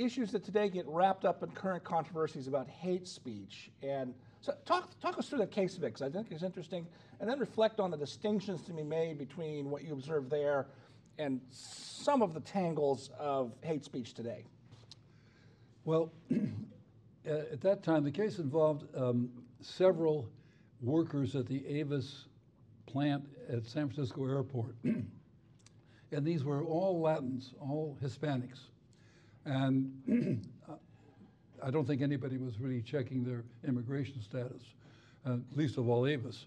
issues 0.00 0.32
that 0.32 0.44
today 0.44 0.68
get 0.68 0.86
wrapped 0.88 1.24
up 1.24 1.42
in 1.42 1.50
current 1.50 1.84
controversies 1.84 2.46
about 2.46 2.68
hate 2.68 3.06
speech. 3.06 3.70
And 3.82 4.14
so 4.40 4.54
talk 4.64 4.98
talk 5.00 5.18
us 5.18 5.28
through 5.28 5.40
that 5.40 5.50
case 5.50 5.76
a 5.76 5.80
bit, 5.80 5.88
because 5.88 6.02
I 6.02 6.10
think 6.10 6.28
it's 6.30 6.42
interesting, 6.42 6.86
and 7.20 7.28
then 7.28 7.38
reflect 7.38 7.80
on 7.80 7.90
the 7.90 7.96
distinctions 7.96 8.62
to 8.62 8.72
be 8.72 8.82
made 8.82 9.18
between 9.18 9.70
what 9.70 9.84
you 9.84 9.92
observe 9.92 10.30
there 10.30 10.66
and 11.18 11.40
some 11.50 12.22
of 12.22 12.32
the 12.32 12.40
tangles 12.40 13.10
of 13.18 13.52
hate 13.62 13.84
speech 13.84 14.14
today. 14.14 14.44
Well, 15.84 16.10
uh, 16.32 17.30
at 17.52 17.60
that 17.60 17.82
time, 17.82 18.04
the 18.04 18.10
case 18.10 18.38
involved 18.38 18.84
um, 18.96 19.30
several 19.60 20.30
workers 20.80 21.36
at 21.36 21.46
the 21.46 21.66
Avis 21.66 22.24
plant 22.86 23.24
at 23.50 23.66
San 23.66 23.88
Francisco 23.88 24.26
Airport. 24.26 24.74
and 24.84 26.24
these 26.24 26.42
were 26.42 26.64
all 26.64 27.00
Latins, 27.02 27.52
all 27.60 27.98
Hispanics. 28.02 28.60
And 29.44 30.46
I 31.62 31.70
don't 31.70 31.86
think 31.86 32.02
anybody 32.02 32.38
was 32.38 32.58
really 32.60 32.82
checking 32.82 33.24
their 33.24 33.44
immigration 33.66 34.22
status, 34.22 34.62
uh, 35.26 35.36
least 35.54 35.76
of 35.78 35.88
all 35.88 36.06
Avis. 36.06 36.46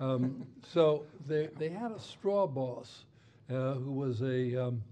Um, 0.00 0.46
so 0.72 1.04
they, 1.26 1.48
they 1.58 1.68
had 1.68 1.92
a 1.92 2.00
straw 2.00 2.46
boss 2.46 3.04
uh, 3.50 3.74
who 3.74 3.92
was 3.92 4.22
a, 4.22 4.66
um, 4.66 4.82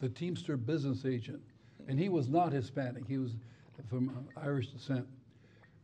the 0.00 0.08
Teamster 0.08 0.56
business 0.56 1.04
agent 1.04 1.42
and 1.88 1.98
he 1.98 2.08
was 2.08 2.28
not 2.28 2.52
Hispanic. 2.52 3.06
He 3.06 3.18
was 3.18 3.32
from 3.88 4.08
uh, 4.36 4.40
Irish 4.40 4.68
descent, 4.68 5.06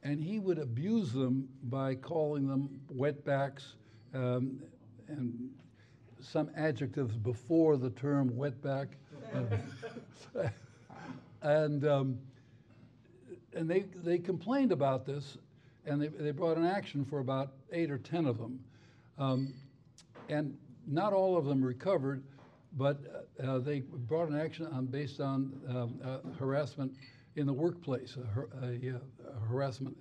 and 0.02 0.22
he 0.22 0.38
would 0.38 0.58
abuse 0.58 1.12
them 1.12 1.48
by 1.64 1.94
calling 1.94 2.46
them 2.46 2.80
wetbacks 2.94 3.74
um, 4.14 4.62
and 5.08 5.50
some 6.20 6.50
adjectives 6.56 7.16
before 7.16 7.76
the 7.76 7.90
term 7.90 8.30
wetback, 8.30 8.88
uh, 9.34 10.42
and 11.42 11.86
um, 11.86 12.18
and 13.54 13.68
they 13.68 13.84
they 13.96 14.18
complained 14.18 14.72
about 14.72 15.06
this, 15.06 15.38
and 15.86 16.00
they 16.00 16.08
they 16.08 16.30
brought 16.30 16.56
an 16.56 16.66
action 16.66 17.04
for 17.04 17.20
about 17.20 17.52
eight 17.72 17.90
or 17.90 17.98
ten 17.98 18.26
of 18.26 18.38
them, 18.38 18.60
um, 19.18 19.54
and 20.28 20.56
not 20.86 21.12
all 21.12 21.36
of 21.36 21.44
them 21.44 21.62
recovered 21.62 22.22
but 22.76 22.98
uh, 23.42 23.46
uh, 23.46 23.58
they 23.58 23.80
brought 23.80 24.28
an 24.28 24.38
action 24.38 24.66
on, 24.66 24.86
based 24.86 25.20
on 25.20 25.52
um, 25.68 26.00
uh, 26.04 26.18
harassment 26.38 26.92
in 27.36 27.46
the 27.46 27.52
workplace, 27.52 28.16
a, 28.16 28.96
uh, 28.96 28.98
harassment 29.48 29.96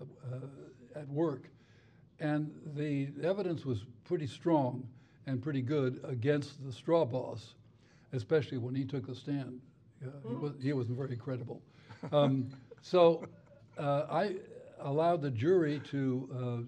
uh, 0.00 0.96
at 0.98 1.08
work. 1.08 1.48
And 2.18 2.50
the 2.74 3.08
evidence 3.22 3.64
was 3.64 3.84
pretty 4.04 4.26
strong 4.26 4.86
and 5.26 5.42
pretty 5.42 5.62
good 5.62 6.00
against 6.04 6.64
the 6.64 6.72
straw 6.72 7.04
boss, 7.04 7.54
especially 8.12 8.58
when 8.58 8.74
he 8.74 8.84
took 8.84 9.06
the 9.06 9.14
stand. 9.14 9.60
He, 10.00 10.34
was, 10.34 10.52
he 10.62 10.72
wasn't 10.72 10.96
very 10.96 11.16
credible. 11.16 11.60
Um, 12.12 12.48
so 12.82 13.24
I 13.78 14.36
allowed 14.80 15.22
the 15.22 15.30
jury 15.30 15.80
to, 15.90 16.66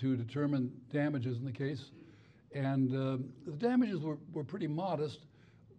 to 0.00 0.16
determine 0.16 0.72
damages 0.90 1.38
in 1.38 1.44
the 1.44 1.52
case 1.52 1.90
and 2.54 2.94
uh, 2.94 3.18
the 3.46 3.52
damages 3.52 4.00
were, 4.00 4.18
were 4.32 4.44
pretty 4.44 4.66
modest, 4.66 5.20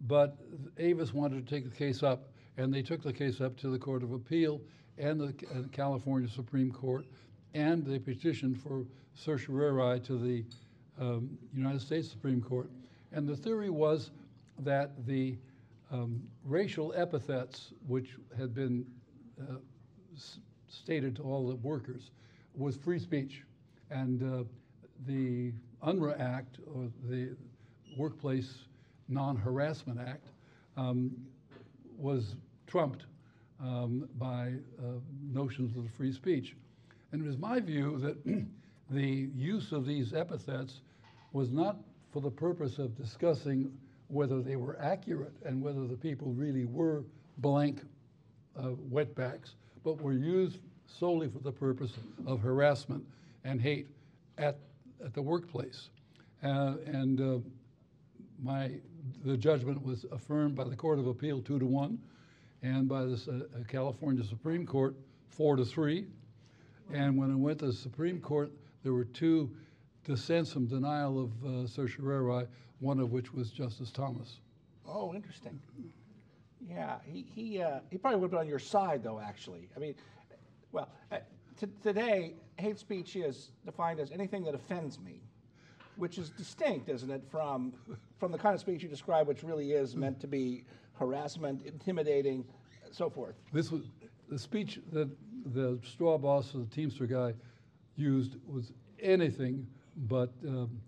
but 0.02 0.36
Avis 0.78 1.14
wanted 1.14 1.46
to 1.46 1.54
take 1.54 1.64
the 1.64 1.76
case 1.76 2.02
up, 2.02 2.28
and 2.56 2.72
they 2.72 2.82
took 2.82 3.02
the 3.02 3.12
case 3.12 3.40
up 3.40 3.56
to 3.58 3.70
the 3.70 3.78
Court 3.78 4.02
of 4.02 4.12
Appeal 4.12 4.60
and 4.98 5.20
the 5.20 5.34
uh, 5.52 5.62
California 5.72 6.28
Supreme 6.28 6.70
Court, 6.70 7.06
and 7.54 7.84
they 7.84 7.98
petitioned 7.98 8.60
for 8.60 8.84
certiorari 9.14 10.00
to 10.00 10.18
the 10.18 10.44
um, 11.00 11.38
United 11.52 11.80
States 11.80 12.10
Supreme 12.10 12.40
Court. 12.40 12.70
And 13.12 13.28
the 13.28 13.36
theory 13.36 13.70
was 13.70 14.10
that 14.60 15.06
the 15.06 15.36
um, 15.90 16.22
racial 16.44 16.92
epithets, 16.96 17.72
which 17.86 18.16
had 18.36 18.54
been 18.54 18.84
uh, 19.40 19.56
stated 20.68 21.16
to 21.16 21.22
all 21.22 21.48
the 21.48 21.56
workers, 21.56 22.10
was 22.54 22.76
free 22.76 22.98
speech. 22.98 23.42
And 23.90 24.22
uh, 24.22 24.44
the 25.06 25.52
UNRRA 25.82 26.18
Act, 26.18 26.58
or 26.74 26.88
the 27.08 27.36
Workplace 27.96 28.64
Non-Harassment 29.08 30.00
Act, 30.00 30.28
um, 30.76 31.10
was 31.96 32.36
trumped 32.66 33.06
um, 33.60 34.08
by 34.18 34.54
uh, 34.78 34.98
notions 35.22 35.76
of 35.76 35.90
free 35.92 36.12
speech. 36.12 36.56
And 37.12 37.22
it 37.22 37.26
was 37.26 37.38
my 37.38 37.60
view 37.60 37.98
that 37.98 38.46
the 38.90 39.28
use 39.34 39.72
of 39.72 39.86
these 39.86 40.12
epithets 40.12 40.80
was 41.32 41.50
not 41.50 41.76
for 42.12 42.20
the 42.20 42.30
purpose 42.30 42.78
of 42.78 42.96
discussing 42.96 43.72
whether 44.08 44.42
they 44.42 44.56
were 44.56 44.78
accurate 44.80 45.34
and 45.44 45.62
whether 45.62 45.86
the 45.86 45.96
people 45.96 46.32
really 46.32 46.64
were 46.64 47.04
blank 47.38 47.82
uh, 48.58 48.70
wetbacks, 48.90 49.54
but 49.82 50.00
were 50.00 50.12
used 50.12 50.58
solely 50.86 51.28
for 51.28 51.40
the 51.40 51.52
purpose 51.52 51.92
of 52.26 52.40
harassment 52.40 53.04
and 53.44 53.60
hate 53.60 53.88
at 54.38 54.58
at 55.04 55.12
the 55.12 55.22
workplace. 55.22 55.90
Uh, 56.42 56.74
and 56.86 57.20
uh, 57.20 57.38
my, 58.42 58.70
the 59.24 59.36
judgment 59.36 59.82
was 59.84 60.04
affirmed 60.12 60.54
by 60.54 60.64
the 60.64 60.76
Court 60.76 60.98
of 60.98 61.06
Appeal 61.06 61.40
two 61.40 61.58
to 61.58 61.66
one, 61.66 61.98
and 62.62 62.88
by 62.88 63.04
the 63.04 63.48
uh, 63.54 63.64
California 63.68 64.24
Supreme 64.24 64.66
Court 64.66 64.94
four 65.28 65.56
to 65.56 65.64
three. 65.64 66.06
And 66.92 67.16
when 67.16 67.30
it 67.30 67.36
went 67.36 67.58
to 67.60 67.66
the 67.66 67.72
Supreme 67.72 68.20
Court, 68.20 68.52
there 68.82 68.92
were 68.92 69.04
two 69.04 69.50
dissents 70.04 70.52
from 70.52 70.66
denial 70.66 71.24
of 71.24 71.44
uh, 71.44 71.66
certiorari, 71.66 72.46
one 72.80 73.00
of 73.00 73.12
which 73.12 73.32
was 73.32 73.50
Justice 73.50 73.90
Thomas. 73.90 74.40
Oh, 74.86 75.14
interesting. 75.14 75.60
Yeah, 76.68 76.96
he 77.04 77.26
he 77.34 77.62
uh, 77.62 77.80
he 77.90 77.98
probably 77.98 78.20
would 78.20 78.26
have 78.26 78.30
been 78.32 78.40
on 78.40 78.48
your 78.48 78.58
side, 78.58 79.02
though. 79.02 79.20
Actually, 79.20 79.68
I 79.76 79.80
mean, 79.80 79.94
well, 80.72 80.88
uh, 81.12 81.18
t- 81.58 81.66
today 81.82 82.34
hate 82.56 82.78
speech 82.78 83.16
is 83.16 83.50
defined 83.64 84.00
as 84.00 84.10
anything 84.10 84.44
that 84.44 84.54
offends 84.54 84.98
me, 84.98 85.20
which 85.96 86.18
is 86.18 86.30
distinct, 86.30 86.88
isn't 86.88 87.10
it, 87.10 87.22
from 87.30 87.74
from 88.18 88.32
the 88.32 88.38
kind 88.38 88.54
of 88.54 88.60
speech 88.60 88.82
you 88.82 88.88
describe, 88.88 89.26
which 89.26 89.42
really 89.42 89.72
is 89.72 89.94
meant 89.94 90.20
to 90.20 90.26
be 90.26 90.64
harassment, 90.94 91.62
intimidating, 91.66 92.44
so 92.90 93.10
forth. 93.10 93.34
This 93.52 93.70
was 93.70 93.82
the 94.28 94.38
speech 94.38 94.80
that 94.92 95.10
the 95.52 95.78
straw 95.84 96.16
boss, 96.16 96.52
the 96.52 96.64
Teamster 96.66 97.06
guy, 97.06 97.34
used 97.96 98.36
was 98.46 98.72
anything 99.00 99.66
but 100.08 100.32
um, 100.46 100.80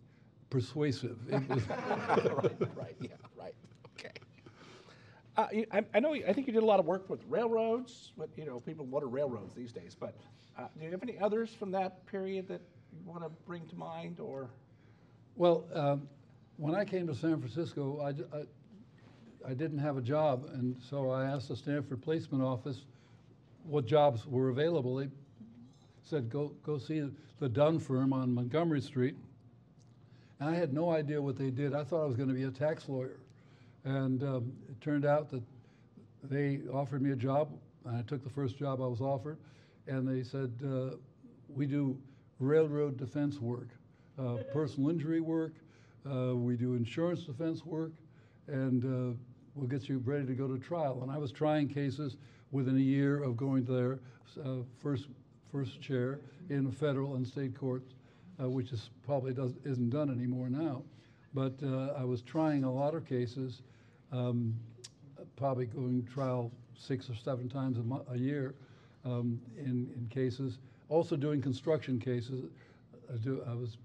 persuasive. 0.57 1.19
It 1.29 1.47
was 1.51 1.69
right, 1.69 2.77
right, 2.77 2.97
yeah, 2.99 3.11
right. 3.37 3.55
Okay. 3.99 4.15
Uh, 5.37 5.47
I, 5.71 5.85
I, 5.93 6.01
know. 6.01 6.15
I 6.15 6.33
think 6.33 6.47
you 6.47 6.53
did 6.55 6.63
a 6.63 6.67
lot 6.67 6.81
of 6.81 6.87
work 6.87 7.11
with 7.11 7.21
railroads. 7.29 8.13
With, 8.17 8.31
you 8.39 8.47
know, 8.47 8.61
people 8.61 8.87
what 8.87 9.03
are 9.03 9.09
railroads 9.09 9.53
these 9.55 9.71
days? 9.71 9.95
But 10.01 10.15
uh, 10.59 10.69
do 10.79 10.87
you 10.87 10.91
have 10.93 11.03
any 11.03 11.19
others 11.19 11.51
from 11.51 11.71
that 11.73 12.07
period 12.07 12.49
that 12.49 12.63
you 12.91 12.99
want 13.05 13.23
to 13.23 13.29
bring 13.47 13.67
to 13.67 13.77
mind, 13.77 14.19
or? 14.19 14.49
Well, 15.35 15.67
um, 15.75 16.09
when 16.57 16.75
I 16.75 16.87
came 16.87 17.07
to 17.09 17.15
San 17.15 17.39
Francisco, 17.39 18.01
I 19.47 19.53
didn't 19.53 19.79
have 19.79 19.99
a 19.99 20.03
job, 20.03 20.49
and 20.55 20.75
so 20.81 21.11
I 21.11 21.27
asked 21.27 21.49
the 21.49 21.57
Stanford 21.57 22.01
Placement 22.01 22.43
Office 22.43 22.87
what 23.65 23.85
jobs 23.85 24.27
were 24.27 24.49
available. 24.49 24.97
They 24.97 25.09
said, 26.03 26.31
go, 26.31 26.55
go 26.65 26.79
see 26.79 27.07
the 27.41 27.49
Dunn 27.51 27.79
firm 27.79 28.15
on 28.15 28.33
Montgomery 28.33 28.81
Street. 28.81 29.17
And 30.41 30.51
I 30.51 30.55
had 30.55 30.73
no 30.73 30.91
idea 30.91 31.21
what 31.21 31.37
they 31.37 31.51
did. 31.51 31.75
I 31.75 31.85
thought 31.85 32.03
I 32.03 32.07
was 32.07 32.17
going 32.17 32.29
to 32.29 32.35
be 32.35 32.45
a 32.45 32.51
tax 32.51 32.89
lawyer. 32.89 33.21
And 33.85 34.23
um, 34.23 34.53
it 34.69 34.81
turned 34.81 35.05
out 35.05 35.31
that 35.31 35.43
they 36.25 36.61
offered 36.73 37.03
me 37.03 37.13
a 37.13 37.17
job, 37.17 37.51
and 37.85 37.97
I 37.97 38.03
took 38.03 38.23
the 38.23 38.31
first 38.31 38.59
job 38.59 38.81
I 38.83 38.87
was 38.87 39.01
offered. 39.01 39.39
And 39.87 40.07
they 40.07 40.23
said, 40.23 40.53
uh, 40.65 40.97
We 41.49 41.67
do 41.67 41.97
railroad 42.39 42.97
defense 42.97 43.41
work, 43.41 43.69
uh, 44.19 44.39
personal 44.53 44.91
injury 44.91 45.21
work, 45.21 45.55
uh, 46.11 46.35
we 46.37 46.57
do 46.57 46.75
insurance 46.75 47.25
defense 47.25 47.65
work, 47.65 47.93
and 48.47 48.85
uh, 48.85 49.17
we'll 49.55 49.67
get 49.67 49.89
you 49.89 49.99
ready 50.05 50.25
to 50.27 50.35
go 50.35 50.47
to 50.47 50.59
trial. 50.59 51.01
And 51.03 51.11
I 51.11 51.19
was 51.19 51.33
trying 51.33 51.69
cases 51.69 52.17
within 52.53 52.77
a 52.77 52.81
year 52.81 53.23
of 53.23 53.37
going 53.37 53.65
their 53.65 53.99
uh, 54.45 54.63
first, 54.81 55.07
first 55.51 55.81
chair 55.81 56.21
in 56.49 56.71
federal 56.71 57.17
and 57.17 57.27
state 57.27 57.59
courts, 57.59 57.95
uh, 58.41 58.49
which 58.49 58.73
is 58.73 58.91
probably 59.05 59.33
does, 59.33 59.55
isn't 59.65 59.91
done 59.91 60.11
anymore 60.11 60.49
now. 60.49 60.83
But 61.35 61.55
uh, 61.63 61.93
I 61.99 62.05
was 62.05 62.23
trying 62.23 62.65
a 62.65 62.73
lot 62.73 62.95
of 62.95 63.07
cases, 63.07 63.63
um, 64.13 64.55
probably 65.37 65.67
going 65.67 66.07
trial 66.13 66.51
six 66.79 67.11
or 67.11 67.15
seven 67.15 67.49
times 67.49 67.79
a, 67.79 68.13
a 68.13 68.17
year 68.17 68.55
um, 69.05 69.41
in, 69.59 69.91
in 69.97 70.09
cases. 70.11 70.59
Also 70.89 71.17
doing 71.17 71.43
construction 71.43 71.99
cases. 71.99 72.45
I, 73.13 73.17
do, 73.17 73.43
I 73.49 73.55
was 73.55 73.77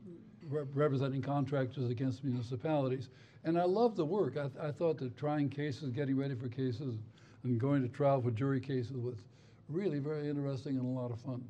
re- 0.49 0.65
representing 0.73 1.21
contractors 1.21 1.89
against 1.89 2.23
municipalities. 2.23 3.09
And 3.43 3.59
I 3.59 3.63
loved 3.63 3.97
the 3.97 4.05
work. 4.05 4.37
I, 4.37 4.67
I 4.67 4.71
thought 4.71 4.97
that 4.99 5.17
trying 5.17 5.49
cases, 5.49 5.89
getting 5.89 6.15
ready 6.17 6.35
for 6.35 6.47
cases, 6.47 6.95
and 7.43 7.59
going 7.59 7.81
to 7.81 7.87
trial 7.87 8.21
for 8.21 8.31
jury 8.31 8.59
cases 8.59 8.93
was 8.97 9.15
really 9.67 9.99
very 9.99 10.29
interesting 10.29 10.77
and 10.77 10.85
a 10.85 10.99
lot 10.99 11.11
of 11.11 11.19
fun. 11.19 11.43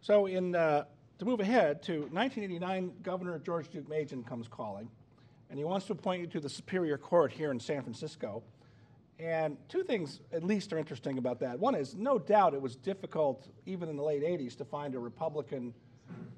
So, 0.00 0.26
in 0.26 0.54
uh, 0.54 0.84
to 1.22 1.28
move 1.28 1.38
ahead 1.38 1.80
to 1.84 2.00
1989, 2.10 2.94
Governor 3.00 3.38
George 3.38 3.70
Deukmejian 3.70 4.26
comes 4.26 4.48
calling, 4.48 4.88
and 5.50 5.58
he 5.58 5.64
wants 5.64 5.86
to 5.86 5.92
appoint 5.92 6.20
you 6.20 6.26
to 6.26 6.40
the 6.40 6.48
Superior 6.48 6.98
Court 6.98 7.30
here 7.30 7.52
in 7.52 7.60
San 7.60 7.80
Francisco. 7.80 8.42
And 9.20 9.56
two 9.68 9.84
things, 9.84 10.18
at 10.32 10.42
least, 10.42 10.72
are 10.72 10.78
interesting 10.78 11.18
about 11.18 11.38
that. 11.38 11.60
One 11.60 11.76
is, 11.76 11.94
no 11.94 12.18
doubt, 12.18 12.54
it 12.54 12.60
was 12.60 12.74
difficult, 12.74 13.46
even 13.66 13.88
in 13.88 13.96
the 13.96 14.02
late 14.02 14.24
80s, 14.24 14.56
to 14.56 14.64
find 14.64 14.96
a 14.96 14.98
Republican 14.98 15.72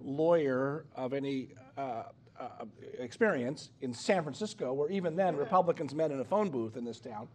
lawyer 0.03 0.85
of 0.95 1.15
any 1.15 1.49
uh, 1.79 2.03
uh, 2.39 2.49
experience 2.99 3.71
in 3.81 3.95
San 3.95 4.23
Francisco, 4.23 4.75
where 4.75 4.91
even 4.91 5.17
then 5.17 5.35
Republicans 5.35 5.95
met 5.95 6.11
in 6.11 6.21
a 6.21 6.25
phone 6.25 6.51
booth 6.51 6.77
in 6.77 6.85
this 6.85 7.01
town. 7.01 7.27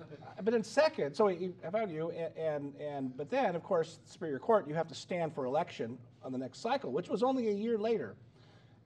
Uh, 0.00 0.40
but 0.42 0.52
then 0.52 0.64
second, 0.64 1.14
so 1.14 1.26
he 1.26 1.52
I 1.66 1.68
found 1.68 1.90
you, 1.90 2.12
and, 2.12 2.34
and, 2.36 2.74
and 2.80 3.16
but 3.16 3.28
then 3.28 3.56
of 3.56 3.62
course 3.62 3.98
Superior 4.06 4.38
Court, 4.38 4.66
you 4.66 4.74
have 4.74 4.88
to 4.88 4.94
stand 4.94 5.34
for 5.34 5.44
election 5.44 5.98
on 6.24 6.32
the 6.32 6.38
next 6.38 6.60
cycle, 6.60 6.90
which 6.90 7.08
was 7.08 7.22
only 7.22 7.48
a 7.48 7.52
year 7.52 7.78
later, 7.78 8.16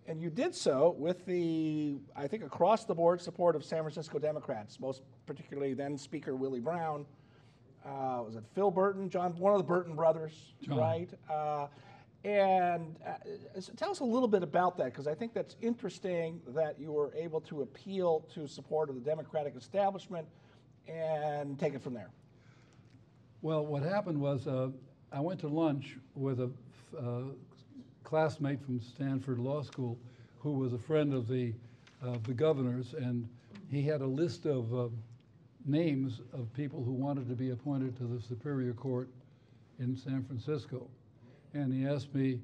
and 0.07 0.21
you 0.21 0.31
did 0.31 0.55
so 0.55 0.95
with 0.99 1.25
the 1.27 1.99
I 2.17 2.27
think 2.27 2.43
across 2.43 2.85
the 2.85 2.95
board 2.95 3.21
support 3.21 3.57
of 3.57 3.65
San 3.65 3.83
Francisco 3.83 4.19
Democrats, 4.19 4.81
most 4.81 5.03
particularly 5.27 5.75
then 5.75 5.97
Speaker 5.97 6.35
Willie 6.35 6.61
Brown. 6.61 7.07
Uh, 7.87 8.23
was 8.27 8.37
it 8.37 8.45
Phil 8.55 8.71
Burton, 8.71 9.09
John, 9.09 9.33
one 9.39 9.53
of 9.53 9.59
the 9.59 9.65
Burton 9.65 9.95
brothers, 9.95 10.33
John. 10.63 10.79
right? 10.79 11.11
Uh, 11.31 11.69
and 12.25 12.97
uh, 13.07 13.61
so 13.61 13.73
tell 13.77 13.91
us 13.91 14.01
a 14.01 14.05
little 14.05 14.29
bit 14.29 14.43
about 14.43 14.77
that, 14.79 14.87
because 14.87 15.07
I 15.07 15.15
think 15.15 15.33
that's 15.33 15.57
interesting 15.63 16.41
that 16.49 16.79
you 16.79 16.91
were 16.91 17.15
able 17.15 17.41
to 17.43 17.63
appeal 17.63 18.27
to 18.35 18.49
support 18.49 18.91
of 18.91 18.97
the 18.97 19.01
Democratic 19.01 19.55
establishment 19.57 20.27
and 20.89 21.59
take 21.59 21.75
it 21.75 21.83
from 21.83 21.95
there. 21.95 22.11
Well, 23.41 23.65
what 23.65 23.85
happened 23.85 24.21
was 24.21 24.49
uh, 24.49 24.71
I 25.13 25.21
went 25.21 25.39
to 25.41 25.49
lunch 25.49 25.97
with 26.15 26.41
a 26.41 26.51
uh, 26.97 27.33
classmate 28.05 28.63
from 28.63 28.81
Stanford 28.81 29.39
Law 29.39 29.63
School 29.63 29.99
who 30.39 30.53
was 30.53 30.73
a 30.73 30.79
friend 30.79 31.13
of 31.13 31.29
the, 31.29 31.53
of 32.01 32.23
the 32.25 32.33
governor's, 32.33 32.95
and 32.95 33.29
he 33.71 33.83
had 33.83 34.01
a 34.01 34.07
list 34.07 34.47
of 34.47 34.73
uh, 34.75 34.89
names 35.67 36.21
of 36.33 36.53
people 36.55 36.83
who 36.83 36.93
wanted 36.93 37.29
to 37.29 37.35
be 37.35 37.51
appointed 37.51 37.97
to 37.97 38.05
the 38.05 38.21
Superior 38.21 38.73
Court 38.73 39.09
in 39.79 39.97
San 39.97 40.25
Francisco. 40.25 40.89
And 41.55 41.73
he 41.73 41.87
asked 41.87 42.15
me 42.15 42.41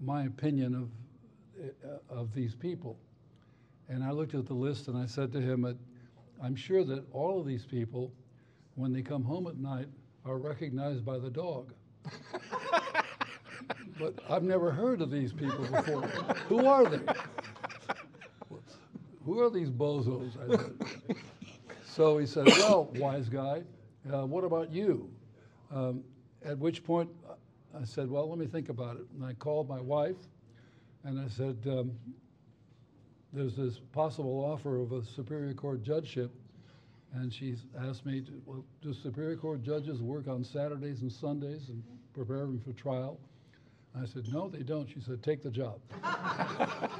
my 0.00 0.24
opinion 0.24 0.74
of, 0.74 0.90
uh, 1.84 2.20
of 2.20 2.32
these 2.34 2.54
people. 2.54 2.96
And 3.88 4.02
I 4.02 4.10
looked 4.10 4.34
at 4.34 4.46
the 4.46 4.54
list 4.54 4.88
and 4.88 4.96
I 4.96 5.06
said 5.06 5.32
to 5.32 5.40
him, 5.40 5.78
I'm 6.42 6.56
sure 6.56 6.84
that 6.84 7.04
all 7.12 7.40
of 7.40 7.46
these 7.46 7.64
people, 7.64 8.12
when 8.74 8.92
they 8.92 9.02
come 9.02 9.24
home 9.24 9.46
at 9.46 9.56
night, 9.56 9.88
are 10.24 10.38
recognized 10.38 11.04
by 11.04 11.18
the 11.18 11.30
dog. 11.30 11.72
but 13.98 14.14
I've 14.28 14.42
never 14.42 14.70
heard 14.70 15.00
of 15.00 15.10
these 15.10 15.32
people 15.32 15.64
before. 15.64 16.02
Who 16.48 16.66
are 16.66 16.84
they? 16.84 17.00
Who 19.24 19.40
are 19.40 19.50
these 19.50 19.70
bozos? 19.70 20.36
I 20.40 20.56
said. 20.56 21.16
So 21.96 22.18
he 22.18 22.26
said, 22.26 22.46
Well, 22.46 22.90
wise 22.96 23.28
guy, 23.28 23.62
uh, 24.12 24.26
what 24.26 24.44
about 24.44 24.70
you? 24.70 25.10
Um, 25.74 26.04
at 26.44 26.58
which 26.58 26.84
point 26.84 27.08
I 27.74 27.84
said, 27.84 28.10
Well, 28.10 28.28
let 28.28 28.38
me 28.38 28.46
think 28.46 28.68
about 28.68 28.96
it. 28.96 29.06
And 29.14 29.24
I 29.24 29.32
called 29.32 29.68
my 29.68 29.80
wife 29.80 30.16
and 31.04 31.18
I 31.18 31.26
said, 31.28 31.56
um, 31.66 31.92
There's 33.32 33.56
this 33.56 33.80
possible 33.92 34.44
offer 34.44 34.78
of 34.78 34.92
a 34.92 35.02
Superior 35.02 35.54
Court 35.54 35.82
judgeship. 35.82 36.30
And 37.14 37.32
she 37.32 37.56
asked 37.80 38.04
me, 38.04 38.20
to, 38.20 38.42
Well, 38.44 38.64
do 38.82 38.92
Superior 38.92 39.36
Court 39.36 39.62
judges 39.62 40.02
work 40.02 40.28
on 40.28 40.44
Saturdays 40.44 41.00
and 41.00 41.10
Sundays 41.10 41.70
and 41.70 41.82
prepare 42.12 42.44
preparing 42.44 42.60
for 42.60 42.72
trial? 42.74 43.18
I 44.00 44.06
said, 44.06 44.32
No, 44.32 44.48
they 44.48 44.62
don't. 44.62 44.88
She 44.88 45.00
said, 45.00 45.22
Take 45.22 45.42
the 45.42 45.50
job. 45.50 45.80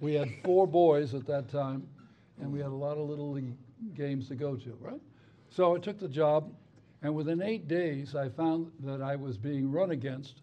we 0.00 0.14
had 0.14 0.28
four 0.44 0.66
boys 0.66 1.14
at 1.14 1.26
that 1.26 1.48
time, 1.50 1.86
and 2.40 2.52
we 2.52 2.58
had 2.58 2.68
a 2.68 2.74
lot 2.74 2.98
of 2.98 3.08
little 3.08 3.32
league 3.32 3.54
games 3.94 4.28
to 4.28 4.34
go 4.34 4.56
to, 4.56 4.76
right? 4.80 5.00
So 5.50 5.74
I 5.76 5.78
took 5.78 5.98
the 5.98 6.08
job, 6.08 6.52
and 7.02 7.14
within 7.14 7.42
eight 7.42 7.68
days, 7.68 8.14
I 8.14 8.28
found 8.28 8.70
that 8.80 9.02
I 9.02 9.16
was 9.16 9.36
being 9.36 9.70
run 9.70 9.90
against 9.90 10.42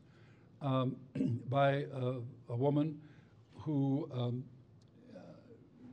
um, 0.61 0.95
by 1.49 1.85
a, 1.93 2.15
a 2.49 2.55
woman 2.55 2.99
who 3.57 4.09
um, 4.13 4.43
uh, 5.15 5.19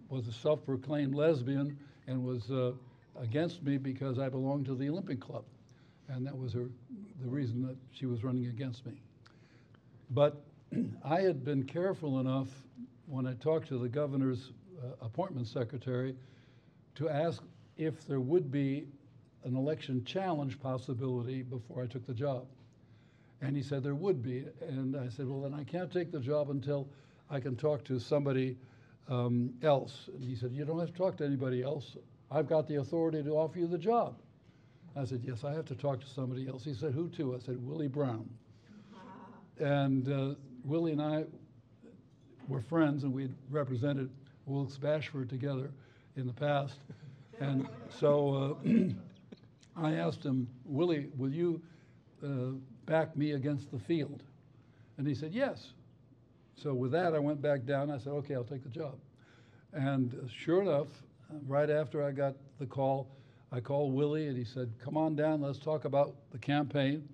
was 0.09 0.29
a 0.29 0.33
self 0.33 0.65
proclaimed 0.65 1.15
lesbian 1.15 1.77
and 2.07 2.23
was 2.23 2.51
uh, 2.51 2.73
against 3.21 3.63
me 3.63 3.79
because 3.79 4.19
I 4.19 4.29
belonged 4.29 4.67
to 4.67 4.75
the 4.75 4.89
Olympic 4.89 5.21
Club. 5.21 5.45
And 6.09 6.25
that 6.27 6.37
was 6.37 6.53
her, 6.53 6.69
the 7.21 7.29
reason 7.29 7.67
that 7.67 7.77
she 7.93 8.07
was 8.07 8.23
running 8.23 8.47
against 8.47 8.87
me. 8.87 9.01
But 10.11 10.43
I 11.05 11.21
had 11.21 11.45
been 11.45 11.65
careful 11.65 12.21
enough 12.21 12.49
when 13.07 13.27
I 13.27 13.35
talked 13.35 13.69
to 13.69 13.79
the 13.79 13.89
governor's 13.89 14.53
uh, 14.83 15.05
appointment 15.05 15.47
secretary 15.47 16.17
to 16.97 17.09
ask 17.09 17.43
if 17.77 18.07
there 18.07 18.21
would 18.21 18.51
be 18.51 18.87
an 19.45 19.57
election 19.57 20.05
challenge 20.05 20.59
possibility 20.61 21.43
before 21.43 21.83
I 21.83 21.87
took 21.87 22.07
the 22.07 22.15
job. 22.15 22.47
And 23.41 23.57
he 23.57 23.63
said 23.63 23.83
there 23.83 23.95
would 23.95 24.23
be. 24.23 24.45
And 24.67 24.97
I 24.97 25.09
said, 25.09 25.29
well, 25.29 25.43
then 25.43 25.55
I 25.55 25.63
can't 25.65 25.93
take 25.93 26.11
the 26.11 26.21
job 26.21 26.51
until 26.51 26.89
I 27.31 27.39
can 27.39 27.55
talk 27.55 27.85
to 27.85 27.99
somebody 27.99 28.57
um, 29.09 29.53
else. 29.63 30.09
And 30.13 30.25
he 30.25 30.35
said, 30.35 30.53
you 30.53 30.65
don't 30.65 30.81
have 30.81 30.91
to 30.91 30.97
talk 30.97 31.17
to 31.19 31.25
anybody 31.25 31.63
else. 31.63 31.97
I've 32.31 32.49
got 32.49 32.67
the 32.67 32.77
authority 32.77 33.23
to 33.23 33.31
offer 33.31 33.59
you 33.59 33.67
the 33.67 33.79
job. 33.79 34.17
I 34.97 35.05
said, 35.05 35.23
yes, 35.23 35.45
I 35.45 35.53
have 35.53 35.67
to 35.67 35.75
talk 35.75 36.01
to 36.01 36.07
somebody 36.09 36.49
else. 36.49 36.65
He 36.65 36.75
said, 36.75 36.93
who 36.93 37.09
to? 37.11 37.37
I 37.37 37.39
said, 37.39 37.65
Willie 37.65 37.89
Brown. 37.89 38.29
And 39.59 40.13
uh, 40.13 40.35
Willie 40.65 40.93
and 40.93 41.03
I 41.03 41.25
were 42.49 42.61
friends, 42.61 43.05
and 43.05 43.13
we'd 43.13 43.35
represented 43.51 44.11
Wilkes 44.47 44.79
Bashford 44.79 45.29
together 45.29 45.71
in 46.17 46.27
the 46.27 46.33
past. 46.33 46.79
And 47.41 47.69
so 47.91 48.57
uh, 48.65 48.71
I 49.77 49.95
asked 49.95 50.25
him, 50.25 50.49
Willie, 50.65 51.11
will 51.17 51.31
you 51.31 51.61
uh, 52.25 52.53
back 52.87 53.17
me 53.17 53.33
against 53.33 53.71
the 53.71 53.79
field? 53.79 54.23
And 54.99 55.07
he 55.07 55.15
said, 55.15 55.33
yes. 55.33 55.73
So 56.55 56.73
with 56.73 56.93
that, 56.93 57.15
I 57.15 57.19
went 57.19 57.43
back 57.43 57.65
down. 57.67 57.91
I 57.91 57.99
said, 57.99 58.13
okay, 58.13 58.35
I'll 58.35 58.45
take 58.45 58.63
the 58.63 58.71
job. 58.71 58.95
And 59.73 60.15
uh, 60.15 60.29
sure 60.29 60.63
enough, 60.63 60.89
right 61.47 61.69
after 61.69 62.03
I 62.03 62.13
got 62.13 62.35
the 62.59 62.67
call, 62.67 63.09
I 63.53 63.61
called 63.61 63.93
Willie 63.93 64.29
and 64.29 64.37
he 64.37 64.45
said, 64.45 64.73
come 64.83 64.97
on 64.97 65.15
down, 65.17 65.43
let's 65.43 65.59
talk 65.59 65.85
about 65.85 66.15
the 66.31 66.39
campaign. 66.39 67.09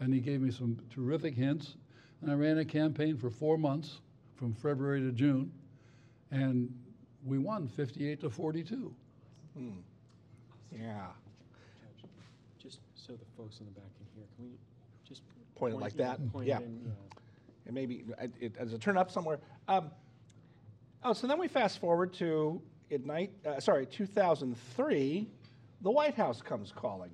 And 0.00 0.12
he 0.12 0.20
gave 0.20 0.40
me 0.40 0.50
some 0.50 0.78
terrific 0.92 1.34
hints. 1.34 1.74
And 2.22 2.30
I 2.30 2.34
ran 2.34 2.58
a 2.58 2.64
campaign 2.64 3.16
for 3.16 3.30
four 3.30 3.56
months 3.56 4.00
from 4.36 4.54
February 4.54 5.00
to 5.00 5.12
June. 5.12 5.52
And 6.30 6.72
we 7.24 7.38
won 7.38 7.68
58 7.68 8.20
to 8.20 8.30
42. 8.30 8.94
Yeah. 10.72 11.06
Just 12.62 12.80
so 12.94 13.12
the 13.14 13.18
folks 13.36 13.60
in 13.60 13.66
the 13.66 13.72
back 13.72 13.88
can 13.96 14.06
hear, 14.14 14.24
can 14.36 14.44
we 14.46 14.50
just? 15.08 15.22
Point 15.56 15.74
it 15.74 15.78
like 15.78 15.94
yeah, 15.96 16.08
that? 16.10 16.32
point 16.32 16.46
Yeah. 16.46 16.58
it 16.58 16.64
in, 16.64 16.80
yeah. 16.84 16.92
And 17.66 17.74
maybe, 17.74 18.04
it, 18.20 18.32
it, 18.40 18.58
does 18.58 18.72
it 18.72 18.80
turn 18.80 18.96
up 18.96 19.10
somewhere? 19.10 19.38
Um, 19.66 19.90
Oh, 21.04 21.12
so 21.12 21.26
then 21.28 21.38
we 21.38 21.46
fast 21.46 21.78
forward 21.78 22.12
to 22.14 22.60
at 22.90 23.06
night, 23.06 23.30
uh, 23.46 23.60
sorry, 23.60 23.86
2003, 23.86 25.28
the 25.82 25.90
White 25.90 26.14
House 26.14 26.42
comes 26.42 26.72
calling. 26.74 27.10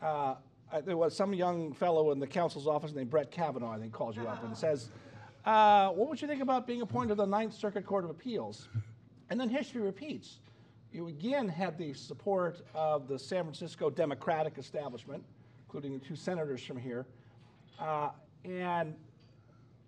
Uh, 0.00 0.34
uh, 0.72 0.80
there 0.80 0.96
was 0.96 1.14
some 1.14 1.34
young 1.34 1.72
fellow 1.72 2.10
in 2.12 2.18
the 2.18 2.26
counsel's 2.26 2.66
office 2.66 2.92
named 2.92 3.10
Brett 3.10 3.30
Kavanaugh, 3.30 3.72
I 3.72 3.78
think, 3.78 3.92
calls 3.92 4.16
you 4.16 4.26
up 4.26 4.42
and 4.42 4.56
says, 4.56 4.88
uh, 5.44 5.90
What 5.90 6.08
would 6.08 6.20
you 6.20 6.26
think 6.26 6.42
about 6.42 6.66
being 6.66 6.80
appointed 6.80 7.10
to 7.10 7.14
the 7.16 7.26
Ninth 7.26 7.54
Circuit 7.54 7.84
Court 7.84 8.04
of 8.04 8.10
Appeals? 8.10 8.68
And 9.30 9.40
then 9.40 9.48
history 9.48 9.80
repeats. 9.80 10.40
You 10.92 11.08
again 11.08 11.48
had 11.48 11.78
the 11.78 11.94
support 11.94 12.60
of 12.74 13.08
the 13.08 13.18
San 13.18 13.44
Francisco 13.44 13.88
Democratic 13.88 14.58
establishment, 14.58 15.24
including 15.64 15.98
the 15.98 16.04
two 16.04 16.14
senators 16.14 16.62
from 16.62 16.76
here. 16.76 17.06
Uh, 17.80 18.10
and 18.44 18.94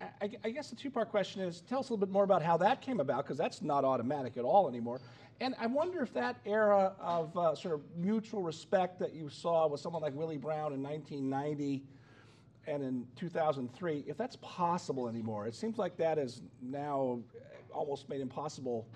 I, 0.01 0.31
I 0.45 0.49
guess 0.49 0.71
the 0.71 0.77
two 0.77 0.91
part 0.91 1.11
question 1.11 1.43
is 1.43 1.61
tell 1.69 1.81
us 1.81 1.91
a 1.91 1.93
little 1.93 2.07
bit 2.07 2.11
more 2.11 2.25
about 2.25 2.41
how 2.41 2.57
that 2.57 2.81
came 2.81 3.01
about, 3.01 3.25
because 3.25 3.37
that's 3.37 3.61
not 3.61 3.85
automatic 3.85 4.39
at 4.39 4.45
all 4.45 4.67
anymore. 4.67 4.99
And 5.41 5.55
I 5.59 5.67
wonder 5.67 6.03
if 6.03 6.13
that 6.15 6.37
era 6.47 6.93
of 7.01 7.37
uh, 7.37 7.55
sort 7.55 7.75
of 7.75 7.83
mutual 7.97 8.43
respect 8.43 8.99
that 9.01 9.15
you 9.15 9.29
saw 9.29 9.67
with 9.67 9.81
someone 9.81 10.01
like 10.01 10.15
Willie 10.15 10.37
Brown 10.37 10.73
in 10.73 10.83
1990 10.83 11.83
and 12.67 12.83
in 12.83 13.07
2003, 13.17 14.05
if 14.07 14.17
that's 14.17 14.37
possible 14.37 15.09
anymore. 15.09 15.47
It 15.47 15.55
seems 15.55 15.77
like 15.77 15.97
that 15.97 16.19
is 16.19 16.41
now 16.63 17.21
almost 17.73 18.09
made 18.09 18.21
impossible. 18.21 18.87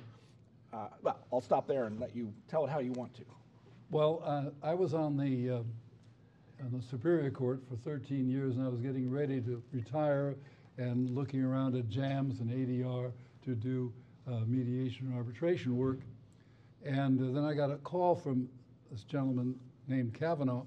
Uh, 0.72 0.88
well, 1.03 1.18
I'll 1.33 1.40
stop 1.40 1.66
there 1.66 1.85
and 1.85 1.98
let 1.98 2.14
you 2.14 2.33
tell 2.48 2.64
it 2.64 2.70
how 2.70 2.79
you 2.79 2.92
want 2.92 3.14
to. 3.14 3.24
Well, 3.90 4.22
uh, 4.24 4.51
I 4.62 4.74
was 4.74 4.94
on 4.94 5.16
the, 5.16 5.51
uh, 5.51 6.64
on 6.64 6.72
the 6.72 6.83
Superior 6.83 7.31
Court 7.31 7.61
for 7.68 7.77
13 7.77 8.29
years, 8.29 8.57
and 8.57 8.64
I 8.64 8.68
was 8.68 8.81
getting 8.81 9.11
ready 9.11 9.40
to 9.40 9.62
retire 9.72 10.37
and 10.77 11.11
looking 11.11 11.42
around 11.42 11.74
at 11.74 11.88
JAMS 11.88 12.40
and 12.40 12.51
ADR 12.51 13.12
to 13.44 13.55
do 13.55 13.92
uh, 14.27 14.40
mediation 14.46 15.07
and 15.07 15.16
arbitration 15.16 15.77
work. 15.77 15.98
And 16.88 17.20
uh, 17.20 17.35
then 17.35 17.44
I 17.44 17.53
got 17.53 17.70
a 17.70 17.77
call 17.77 18.14
from 18.16 18.48
this 18.90 19.03
gentleman 19.03 19.55
named 19.88 20.14
Kavanaugh, 20.14 20.64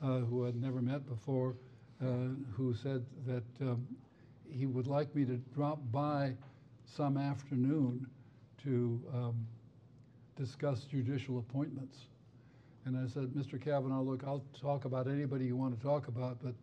uh, 0.00 0.18
who 0.20 0.46
I'd 0.46 0.54
never 0.54 0.80
met 0.80 1.04
before, 1.08 1.56
uh, 2.00 2.28
who 2.52 2.74
said 2.74 3.04
that 3.26 3.42
um, 3.60 3.84
he 4.48 4.66
would 4.66 4.86
like 4.86 5.12
me 5.16 5.24
to 5.24 5.36
drop 5.52 5.80
by 5.90 6.34
some 6.84 7.16
afternoon 7.16 8.06
to 8.62 9.02
um, 9.12 9.46
discuss 10.36 10.84
judicial 10.84 11.40
appointments. 11.40 11.98
And 12.84 12.96
I 12.96 13.08
said, 13.12 13.30
Mr. 13.30 13.60
Kavanaugh, 13.60 14.02
look, 14.02 14.22
I'll 14.24 14.44
talk 14.60 14.84
about 14.84 15.08
anybody 15.08 15.46
you 15.46 15.56
want 15.56 15.76
to 15.76 15.84
talk 15.84 16.06
about, 16.06 16.38
but 16.40 16.54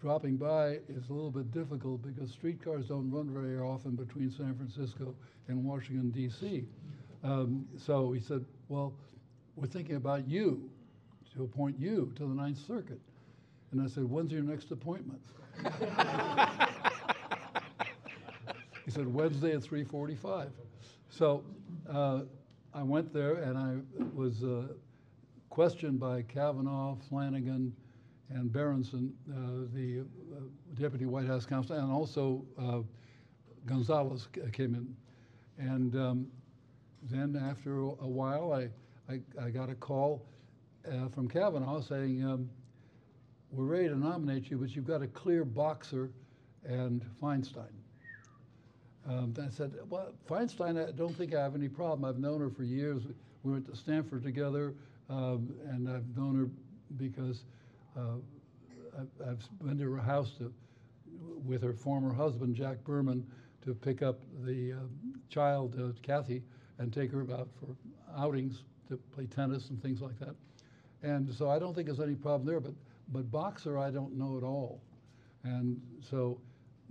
dropping 0.00 0.36
by 0.36 0.80
is 0.88 1.08
a 1.10 1.12
little 1.12 1.30
bit 1.30 1.52
difficult 1.52 2.02
because 2.02 2.32
streetcars 2.32 2.86
don't 2.88 3.08
run 3.08 3.32
very 3.32 3.58
often 3.58 3.92
between 3.94 4.32
San 4.32 4.56
Francisco 4.56 5.14
and 5.46 5.64
Washington, 5.64 6.10
D.C. 6.10 6.66
Um, 7.22 7.66
so 7.76 8.12
he 8.12 8.20
said, 8.20 8.44
Well, 8.68 8.92
we're 9.56 9.66
thinking 9.66 9.96
about 9.96 10.28
you 10.28 10.70
to 11.34 11.44
appoint 11.44 11.78
you 11.78 12.12
to 12.16 12.22
the 12.22 12.34
Ninth 12.34 12.58
Circuit. 12.66 13.00
And 13.70 13.80
I 13.80 13.86
said, 13.86 14.04
When's 14.04 14.32
your 14.32 14.42
next 14.42 14.70
appointment? 14.70 15.20
he 18.84 18.90
said, 18.90 19.12
Wednesday 19.12 19.52
at 19.52 19.62
3:45. 19.62 20.50
So 21.08 21.44
uh, 21.90 22.22
I 22.74 22.82
went 22.82 23.12
there 23.12 23.34
and 23.34 23.58
I 23.58 23.76
was 24.14 24.42
uh, 24.42 24.68
questioned 25.50 26.00
by 26.00 26.22
Kavanaugh, 26.22 26.96
Flanagan, 27.08 27.74
and 28.30 28.50
Berenson, 28.50 29.12
uh, 29.30 29.68
the 29.74 30.00
uh, 30.00 30.40
deputy 30.80 31.04
White 31.04 31.26
House 31.26 31.44
counsel, 31.44 31.76
and 31.76 31.92
also 31.92 32.42
uh, 32.58 32.80
Gonzalez 33.66 34.28
came 34.52 34.74
in. 34.74 34.96
And 35.58 35.94
um, 35.94 36.26
then 37.10 37.36
after 37.36 37.80
a 37.80 38.08
while, 38.08 38.52
I, 38.52 38.68
I, 39.12 39.20
I 39.40 39.50
got 39.50 39.68
a 39.70 39.74
call 39.74 40.24
uh, 40.86 41.08
from 41.08 41.28
Kavanaugh 41.28 41.80
saying, 41.80 42.24
um, 42.24 42.48
we're 43.50 43.64
ready 43.64 43.88
to 43.88 43.98
nominate 43.98 44.50
you, 44.50 44.56
but 44.56 44.74
you've 44.74 44.86
got 44.86 44.98
to 44.98 45.06
clear 45.06 45.44
Boxer 45.44 46.10
and 46.64 47.04
Feinstein. 47.20 47.72
Um, 49.08 49.34
I 49.40 49.50
said, 49.50 49.74
well, 49.88 50.12
Feinstein, 50.28 50.88
I 50.88 50.92
don't 50.92 51.14
think 51.14 51.34
I 51.34 51.42
have 51.42 51.54
any 51.54 51.68
problem. 51.68 52.04
I've 52.04 52.20
known 52.20 52.40
her 52.40 52.50
for 52.50 52.62
years. 52.62 53.02
We 53.42 53.52
went 53.52 53.66
to 53.66 53.76
Stanford 53.76 54.22
together, 54.22 54.74
um, 55.10 55.52
and 55.68 55.88
I've 55.88 56.16
known 56.16 56.36
her 56.36 56.48
because 56.96 57.44
uh, 57.96 58.16
I've, 58.98 59.28
I've 59.28 59.58
been 59.60 59.78
to 59.78 59.92
her 59.92 60.00
house 60.00 60.32
to, 60.38 60.52
with 61.44 61.62
her 61.62 61.72
former 61.72 62.14
husband, 62.14 62.54
Jack 62.54 62.84
Berman, 62.84 63.26
to 63.64 63.74
pick 63.74 64.02
up 64.02 64.20
the 64.44 64.72
uh, 64.72 64.76
child, 65.28 65.74
uh, 65.78 65.92
Kathy, 66.02 66.42
and 66.78 66.92
take 66.92 67.12
her 67.12 67.22
out 67.32 67.48
for 67.58 67.76
outings 68.16 68.62
to 68.88 68.96
play 69.14 69.26
tennis 69.26 69.70
and 69.70 69.80
things 69.82 70.00
like 70.00 70.18
that. 70.18 70.34
And 71.02 71.32
so 71.32 71.50
I 71.50 71.58
don't 71.58 71.74
think 71.74 71.86
there's 71.86 72.00
any 72.00 72.14
problem 72.14 72.46
there, 72.46 72.60
but, 72.60 72.74
but 73.12 73.30
Boxer 73.30 73.78
I 73.78 73.90
don't 73.90 74.16
know 74.16 74.36
at 74.36 74.44
all. 74.44 74.80
And 75.44 75.80
so 76.00 76.40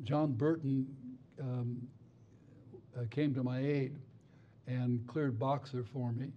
John 0.03 0.33
Burton 0.33 0.87
um, 1.39 1.87
uh, 2.97 3.03
came 3.09 3.33
to 3.35 3.43
my 3.43 3.59
aid 3.59 3.97
and 4.67 5.05
cleared 5.07 5.39
Boxer 5.39 5.83
for 5.83 6.11
me. 6.11 6.31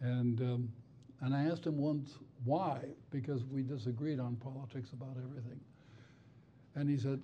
And, 0.00 0.40
um, 0.40 0.72
and 1.20 1.34
I 1.34 1.44
asked 1.44 1.66
him 1.66 1.78
once 1.78 2.18
why, 2.44 2.80
because 3.10 3.44
we 3.44 3.62
disagreed 3.62 4.20
on 4.20 4.36
politics 4.36 4.90
about 4.92 5.16
everything. 5.22 5.60
And 6.74 6.88
he 6.88 6.96
said, 6.96 7.20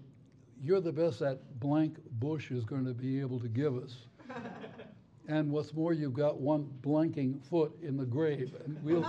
You're 0.61 0.81
the 0.81 0.93
best 0.93 1.21
that 1.21 1.61
blank 1.61 1.99
Bush 2.19 2.51
is 2.51 2.65
going 2.65 2.85
to 2.85 2.95
be 2.95 3.21
able 3.21 3.39
to 3.41 3.49
give 3.49 3.77
us. 3.77 3.95
and 5.29 5.51
what's 5.51 5.73
more, 5.73 5.93
you've 5.93 6.15
got 6.15 6.41
one 6.41 6.69
blanking 6.83 7.43
foot 7.45 7.73
in 7.83 7.97
the 7.97 8.05
grave, 8.05 8.55
and 8.65 8.83
we'll, 8.83 9.07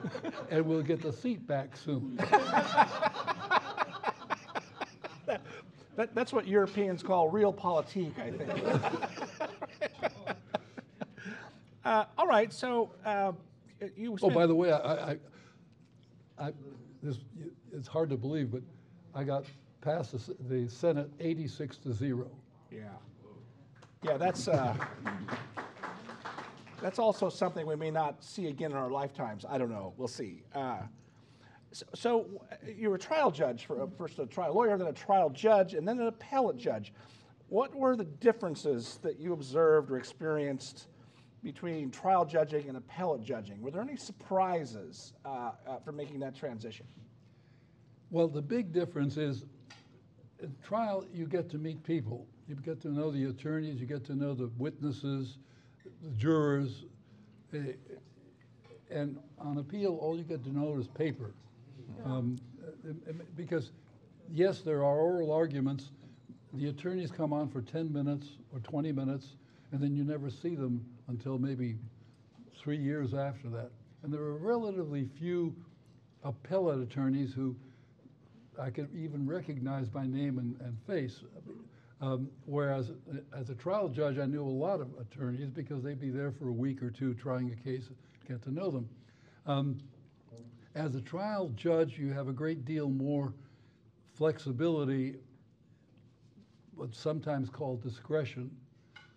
and 0.50 0.64
we'll 0.64 0.82
get 0.82 1.02
the 1.02 1.12
seat 1.12 1.46
back 1.46 1.76
soon. 1.76 2.18
That, 5.98 6.14
that's 6.14 6.32
what 6.32 6.46
Europeans 6.46 7.02
call 7.02 7.28
realpolitik, 7.28 8.12
I 8.20 8.30
think. 8.30 8.52
uh, 11.84 12.04
all 12.16 12.28
right, 12.28 12.52
so 12.52 12.92
uh, 13.04 13.32
you. 13.96 14.16
Oh, 14.22 14.30
by 14.30 14.46
the 14.46 14.54
way, 14.54 14.70
I, 14.70 15.10
I, 15.10 15.18
I, 16.38 16.52
this, 17.02 17.18
it's 17.72 17.88
hard 17.88 18.10
to 18.10 18.16
believe, 18.16 18.52
but 18.52 18.62
I 19.12 19.24
got 19.24 19.44
past 19.80 20.12
the, 20.12 20.36
the 20.48 20.70
Senate 20.70 21.10
86 21.18 21.78
to 21.78 21.92
zero. 21.92 22.30
Yeah. 22.70 22.90
Yeah, 24.02 24.16
that's 24.16 24.46
uh, 24.46 24.74
that's 26.80 27.00
also 27.00 27.28
something 27.28 27.66
we 27.66 27.74
may 27.74 27.90
not 27.90 28.22
see 28.22 28.46
again 28.46 28.70
in 28.70 28.76
our 28.76 28.90
lifetimes. 28.90 29.44
I 29.48 29.58
don't 29.58 29.70
know. 29.70 29.92
We'll 29.96 30.06
see. 30.06 30.44
Uh, 30.54 30.82
so, 31.72 31.84
so, 31.94 32.26
you 32.66 32.88
were 32.88 32.96
a 32.96 32.98
trial 32.98 33.30
judge 33.30 33.66
for 33.66 33.88
first 33.98 34.18
a 34.18 34.26
trial 34.26 34.54
lawyer, 34.54 34.78
then 34.78 34.86
a 34.86 34.92
trial 34.92 35.30
judge, 35.30 35.74
and 35.74 35.86
then 35.86 36.00
an 36.00 36.06
appellate 36.06 36.56
judge. 36.56 36.92
What 37.48 37.74
were 37.74 37.96
the 37.96 38.04
differences 38.04 38.98
that 39.02 39.18
you 39.18 39.32
observed 39.32 39.90
or 39.90 39.98
experienced 39.98 40.86
between 41.42 41.90
trial 41.90 42.24
judging 42.24 42.68
and 42.68 42.76
appellate 42.76 43.22
judging? 43.22 43.60
Were 43.60 43.70
there 43.70 43.82
any 43.82 43.96
surprises 43.96 45.12
uh, 45.24 45.50
uh, 45.66 45.78
for 45.84 45.92
making 45.92 46.20
that 46.20 46.36
transition? 46.36 46.86
Well, 48.10 48.28
the 48.28 48.42
big 48.42 48.72
difference 48.72 49.16
is 49.16 49.44
in 50.40 50.54
trial, 50.64 51.04
you 51.12 51.26
get 51.26 51.50
to 51.50 51.58
meet 51.58 51.82
people. 51.82 52.26
You 52.48 52.54
get 52.54 52.80
to 52.82 52.88
know 52.88 53.10
the 53.10 53.24
attorneys, 53.24 53.78
you 53.78 53.86
get 53.86 54.04
to 54.06 54.14
know 54.14 54.32
the 54.32 54.50
witnesses, 54.56 55.36
the 56.02 56.10
jurors. 56.16 56.84
Eh, 57.52 57.72
and 58.90 59.18
on 59.38 59.58
appeal, 59.58 59.98
all 60.00 60.16
you 60.16 60.24
get 60.24 60.42
to 60.44 60.50
know 60.50 60.78
is 60.78 60.88
paper. 60.88 61.34
Um, 62.04 62.38
because, 63.36 63.72
yes, 64.32 64.60
there 64.60 64.78
are 64.78 64.98
oral 64.98 65.30
arguments. 65.30 65.90
The 66.54 66.68
attorneys 66.68 67.10
come 67.10 67.34
on 67.34 67.48
for 67.50 67.60
10 67.60 67.92
minutes 67.92 68.28
or 68.52 68.60
20 68.60 68.92
minutes, 68.92 69.36
and 69.72 69.80
then 69.82 69.94
you 69.94 70.04
never 70.04 70.30
see 70.30 70.54
them 70.54 70.82
until 71.08 71.38
maybe 71.38 71.76
three 72.58 72.78
years 72.78 73.12
after 73.12 73.50
that. 73.50 73.70
And 74.02 74.12
there 74.12 74.22
are 74.22 74.36
relatively 74.36 75.06
few 75.18 75.54
appellate 76.24 76.80
attorneys 76.80 77.34
who 77.34 77.54
I 78.58 78.70
can 78.70 78.88
even 78.96 79.26
recognize 79.26 79.88
by 79.88 80.06
name 80.06 80.38
and, 80.38 80.58
and 80.60 80.76
face. 80.86 81.22
Um, 82.00 82.28
whereas 82.46 82.92
as 83.36 83.50
a 83.50 83.54
trial 83.54 83.88
judge, 83.88 84.18
I 84.18 84.26
knew 84.26 84.42
a 84.42 84.46
lot 84.46 84.80
of 84.80 84.88
attorneys 85.00 85.50
because 85.50 85.82
they'd 85.82 86.00
be 86.00 86.10
there 86.10 86.30
for 86.30 86.48
a 86.48 86.52
week 86.52 86.82
or 86.82 86.90
two 86.90 87.14
trying 87.14 87.50
a 87.50 87.56
case, 87.56 87.88
get 88.28 88.40
to 88.42 88.52
know 88.52 88.70
them. 88.70 88.88
Um, 89.46 89.80
as 90.74 90.94
a 90.94 91.00
trial 91.00 91.48
judge, 91.56 91.98
you 91.98 92.12
have 92.12 92.28
a 92.28 92.32
great 92.32 92.64
deal 92.64 92.88
more 92.88 93.32
flexibility, 94.14 95.16
what's 96.76 96.98
sometimes 97.00 97.50
called 97.50 97.82
discretion, 97.82 98.50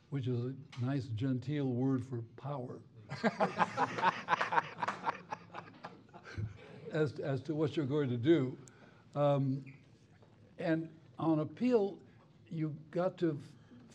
which 0.10 0.28
is 0.28 0.40
a 0.46 0.54
nice, 0.84 1.06
genteel 1.16 1.66
word 1.68 2.04
for 2.04 2.24
power. 2.42 2.80
as, 6.94 7.20
as 7.20 7.42
to 7.42 7.56
what 7.56 7.76
you're 7.76 7.86
going 7.86 8.10
to 8.10 8.18
do. 8.18 8.58
Um, 9.16 9.64
and 10.60 10.90
on 11.20 11.40
appeal, 11.40 11.98
you 12.52 12.76
got 12.92 13.18
to 13.20 13.40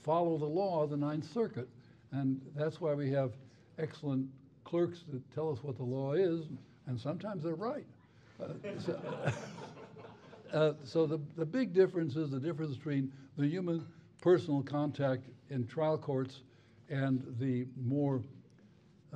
follow 0.03 0.39
the 0.39 0.47
law 0.47 0.83
of 0.83 0.91
the 0.91 0.97
Ninth 0.97 1.31
Circuit. 1.33 1.69
And 2.13 2.41
that's 2.55 2.81
why 2.81 2.95
we 2.95 3.11
have 3.11 3.33
excellent 3.79 4.29
clerks 4.65 5.05
that 5.13 5.23
tell 5.35 5.51
us 5.53 5.59
what 5.63 5.77
the 5.77 5.85
law 5.85 6.13
is, 6.13 6.47
and 6.87 6.99
sometimes 6.99 7.43
they're 7.43 7.55
right. 7.55 7.87
Uh, 8.43 8.49
so, 8.85 9.01
uh, 10.53 10.73
so 10.85 11.07
the, 11.07 11.21
the 11.37 11.45
big 11.45 11.73
difference 11.73 12.17
is 12.17 12.31
the 12.31 12.41
difference 12.41 12.77
between 12.77 13.13
the 13.37 13.47
human 13.47 13.85
personal 14.21 14.63
contact 14.63 15.27
in 15.51 15.67
trial 15.67 15.99
courts 15.99 16.41
and 16.89 17.23
the 17.39 17.67
more 17.81 18.23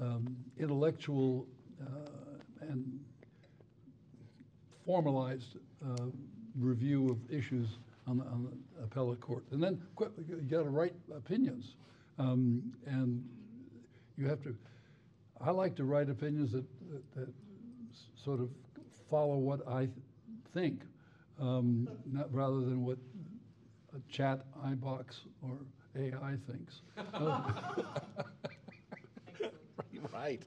um, 0.01 0.36
intellectual 0.59 1.47
uh, 1.80 2.68
and 2.68 3.01
formalized 4.84 5.57
uh, 5.84 6.07
review 6.59 7.11
of 7.11 7.18
issues 7.30 7.68
on 8.07 8.18
the, 8.18 8.24
on 8.24 8.53
appellate 8.83 9.20
court. 9.20 9.45
And 9.51 9.62
then 9.62 9.81
qu- 9.97 10.12
you 10.28 10.37
got 10.37 10.64
to 10.64 10.70
write 10.70 10.95
opinions. 11.14 11.74
Um, 12.18 12.72
and 12.87 13.24
you 14.16 14.26
have 14.28 14.43
to, 14.43 14.55
I 15.41 15.51
like 15.51 15.74
to 15.76 15.85
write 15.85 16.11
opinions 16.11 16.53
that, 16.53 16.64
that, 16.91 17.14
that 17.16 17.28
sort 18.22 18.41
of 18.41 18.51
follow 19.11 19.37
what 19.37 19.66
I 19.66 19.81
th- 19.81 19.91
think, 20.53 20.83
um, 21.41 21.89
not, 22.07 22.33
rather 22.33 22.61
than 22.61 22.85
what 22.85 22.99
a 23.97 24.12
chat 24.12 24.45
iBox 24.64 25.20
or 25.43 25.57
AI 25.97 26.37
thinks. 26.47 26.83
Right. 30.12 30.43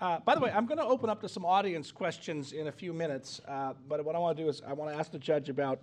Uh, 0.00 0.18
by 0.20 0.34
the 0.34 0.40
way, 0.40 0.50
I'm 0.50 0.66
going 0.66 0.78
to 0.78 0.84
open 0.84 1.10
up 1.10 1.20
to 1.20 1.28
some 1.28 1.44
audience 1.44 1.92
questions 1.92 2.52
in 2.52 2.66
a 2.68 2.72
few 2.72 2.92
minutes, 2.92 3.40
uh, 3.46 3.74
but 3.88 4.04
what 4.04 4.14
I 4.14 4.18
want 4.18 4.36
to 4.36 4.42
do 4.42 4.48
is 4.48 4.62
I 4.66 4.72
want 4.72 4.92
to 4.92 4.98
ask 4.98 5.10
the 5.10 5.18
judge 5.18 5.48
about 5.48 5.80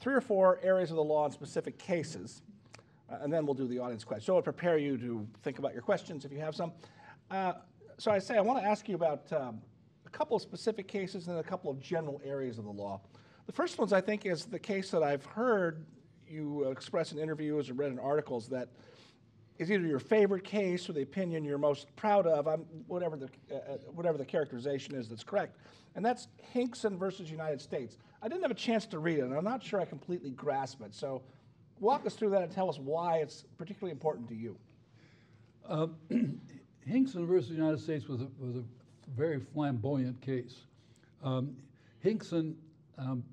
three 0.00 0.14
or 0.14 0.20
four 0.20 0.58
areas 0.62 0.90
of 0.90 0.96
the 0.96 1.04
law 1.04 1.26
in 1.26 1.32
specific 1.32 1.78
cases, 1.78 2.42
uh, 3.10 3.16
and 3.20 3.32
then 3.32 3.44
we'll 3.44 3.54
do 3.54 3.66
the 3.66 3.78
audience 3.78 4.04
question. 4.04 4.26
So 4.26 4.36
I'll 4.36 4.42
prepare 4.42 4.78
you 4.78 4.96
to 4.98 5.26
think 5.42 5.58
about 5.58 5.72
your 5.72 5.82
questions 5.82 6.24
if 6.24 6.32
you 6.32 6.40
have 6.40 6.54
some. 6.54 6.72
Uh, 7.30 7.54
so 7.98 8.10
I 8.10 8.18
say 8.18 8.36
I 8.36 8.40
want 8.40 8.62
to 8.62 8.68
ask 8.68 8.88
you 8.88 8.94
about 8.94 9.32
um, 9.32 9.60
a 10.06 10.10
couple 10.10 10.36
of 10.36 10.42
specific 10.42 10.88
cases 10.88 11.28
and 11.28 11.38
a 11.38 11.42
couple 11.42 11.70
of 11.70 11.80
general 11.80 12.20
areas 12.24 12.58
of 12.58 12.64
the 12.64 12.70
law. 12.70 13.00
The 13.46 13.52
first 13.52 13.78
ones 13.78 13.92
I 13.92 14.00
think 14.00 14.26
is 14.26 14.46
the 14.46 14.58
case 14.58 14.90
that 14.90 15.02
I've 15.02 15.24
heard 15.24 15.84
you 16.26 16.64
express 16.70 17.12
in 17.12 17.18
interviews 17.18 17.70
or 17.70 17.74
read 17.74 17.92
in 17.92 17.98
articles 17.98 18.48
that 18.48 18.68
is 19.58 19.70
either 19.70 19.86
your 19.86 20.00
favorite 20.00 20.44
case 20.44 20.88
or 20.88 20.92
the 20.92 21.02
opinion 21.02 21.44
you're 21.44 21.58
most 21.58 21.94
proud 21.96 22.26
of, 22.26 22.48
I'm, 22.48 22.60
whatever, 22.86 23.16
the, 23.16 23.28
uh, 23.50 23.54
uh, 23.54 23.76
whatever 23.92 24.18
the 24.18 24.24
characterization 24.24 24.94
is 24.94 25.08
that's 25.08 25.22
correct. 25.22 25.56
And 25.94 26.04
that's 26.04 26.26
Hinkson 26.52 26.98
versus 26.98 27.30
United 27.30 27.60
States. 27.60 27.98
I 28.20 28.28
didn't 28.28 28.42
have 28.42 28.50
a 28.50 28.54
chance 28.54 28.84
to 28.86 28.98
read 28.98 29.18
it, 29.18 29.22
and 29.22 29.34
I'm 29.34 29.44
not 29.44 29.62
sure 29.62 29.80
I 29.80 29.84
completely 29.84 30.30
grasp 30.30 30.80
it. 30.82 30.92
So 30.92 31.22
walk 31.78 32.04
us 32.04 32.14
through 32.14 32.30
that 32.30 32.42
and 32.42 32.50
tell 32.50 32.68
us 32.68 32.78
why 32.78 33.18
it's 33.18 33.44
particularly 33.56 33.92
important 33.92 34.28
to 34.28 34.34
you. 34.34 34.56
Hinkson 36.86 37.26
versus 37.26 37.50
United 37.50 37.80
States 37.80 38.08
was 38.08 38.20
a, 38.20 38.28
was 38.38 38.56
a 38.56 38.64
very 39.16 39.40
flamboyant 39.40 40.20
case. 40.20 40.62
Um, 41.22 41.56
Hinkson 42.00 42.56
um, 42.98 43.24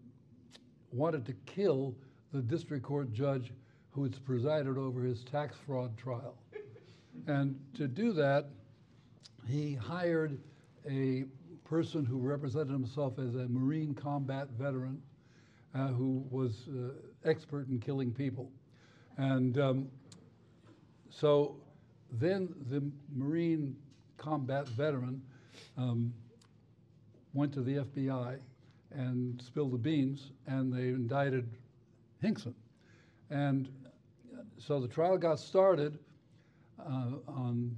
wanted 0.92 1.26
to 1.26 1.34
kill 1.46 1.96
the 2.32 2.42
district 2.42 2.84
court 2.84 3.12
judge 3.12 3.52
who 3.92 4.04
had 4.04 4.26
presided 4.26 4.78
over 4.78 5.04
his 5.04 5.24
tax 5.24 5.56
fraud 5.66 5.98
trial. 5.98 6.36
And 7.28 7.60
to 7.76 7.88
do 7.88 8.14
that, 8.14 8.48
he 9.48 9.74
hired 9.74 10.40
a 10.90 11.26
person 11.66 12.06
who 12.06 12.18
represented 12.18 12.72
himself 12.72 13.20
as 13.20 13.36
a 13.36 13.48
Marine 13.48 13.94
combat 13.94 14.50
veteran 14.58 15.02
uh, 15.74 15.88
who 15.88 16.26
was 16.30 16.68
uh, 16.70 17.30
expert 17.30 17.68
in 17.70 17.80
killing 17.80 18.12
people. 18.12 18.52
And 19.18 19.60
um, 19.60 19.88
so 21.10 21.58
then 22.12 22.54
the 22.70 22.84
Marine 23.16 23.76
combat 24.18 24.68
veteran 24.68 25.22
um, 25.78 26.14
went 27.34 27.54
to 27.54 27.62
the 27.62 27.78
FBI 27.78 28.40
and 28.92 29.42
spilled 29.42 29.72
the 29.72 29.78
beans, 29.78 30.32
and 30.48 30.74
they 30.74 30.90
indicted 30.90 31.50
Hinkson. 32.22 32.54
And 33.30 33.70
so 34.62 34.80
the 34.80 34.88
trial 34.88 35.18
got 35.18 35.40
started 35.40 35.98
uh, 36.80 37.14
on 37.28 37.76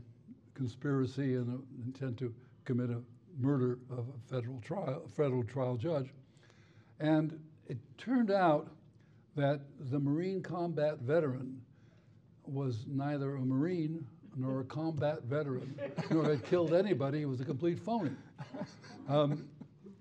conspiracy 0.54 1.36
and 1.36 1.48
an 1.48 1.64
intent 1.86 2.18
to 2.18 2.34
commit 2.66 2.90
a 2.90 3.02
murder 3.40 3.80
of 3.90 4.00
a 4.00 4.34
federal 4.34 4.60
trial, 4.60 5.04
federal 5.16 5.44
trial 5.44 5.78
judge. 5.78 6.14
And 7.00 7.40
it 7.68 7.78
turned 7.98 8.32
out 8.32 8.70
that 9.36 9.62
the 9.92 10.00
Marine 10.00 10.42
combat 10.42 11.00
veteran 11.00 11.62
was 12.46 12.86
neither 12.88 13.36
a 13.36 13.40
Marine 13.40 14.06
nor 14.36 14.62
a 14.62 14.66
combat 14.66 15.24
veteran, 15.24 15.80
nor 16.12 16.26
had 16.26 16.44
killed 16.44 16.74
anybody. 16.74 17.20
He 17.20 17.26
was 17.26 17.40
a 17.40 17.46
complete 17.46 17.80
phony. 17.80 18.12
Um, 19.08 19.48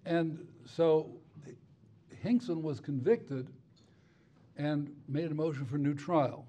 and 0.05 0.47
so 0.67 1.11
Hinkson 2.23 2.63
was 2.63 2.81
convicted 2.81 3.49
and 4.57 4.91
made 5.09 5.31
a 5.31 5.35
motion 5.35 5.65
for 5.65 5.79
new 5.79 5.95
trial. 5.95 6.47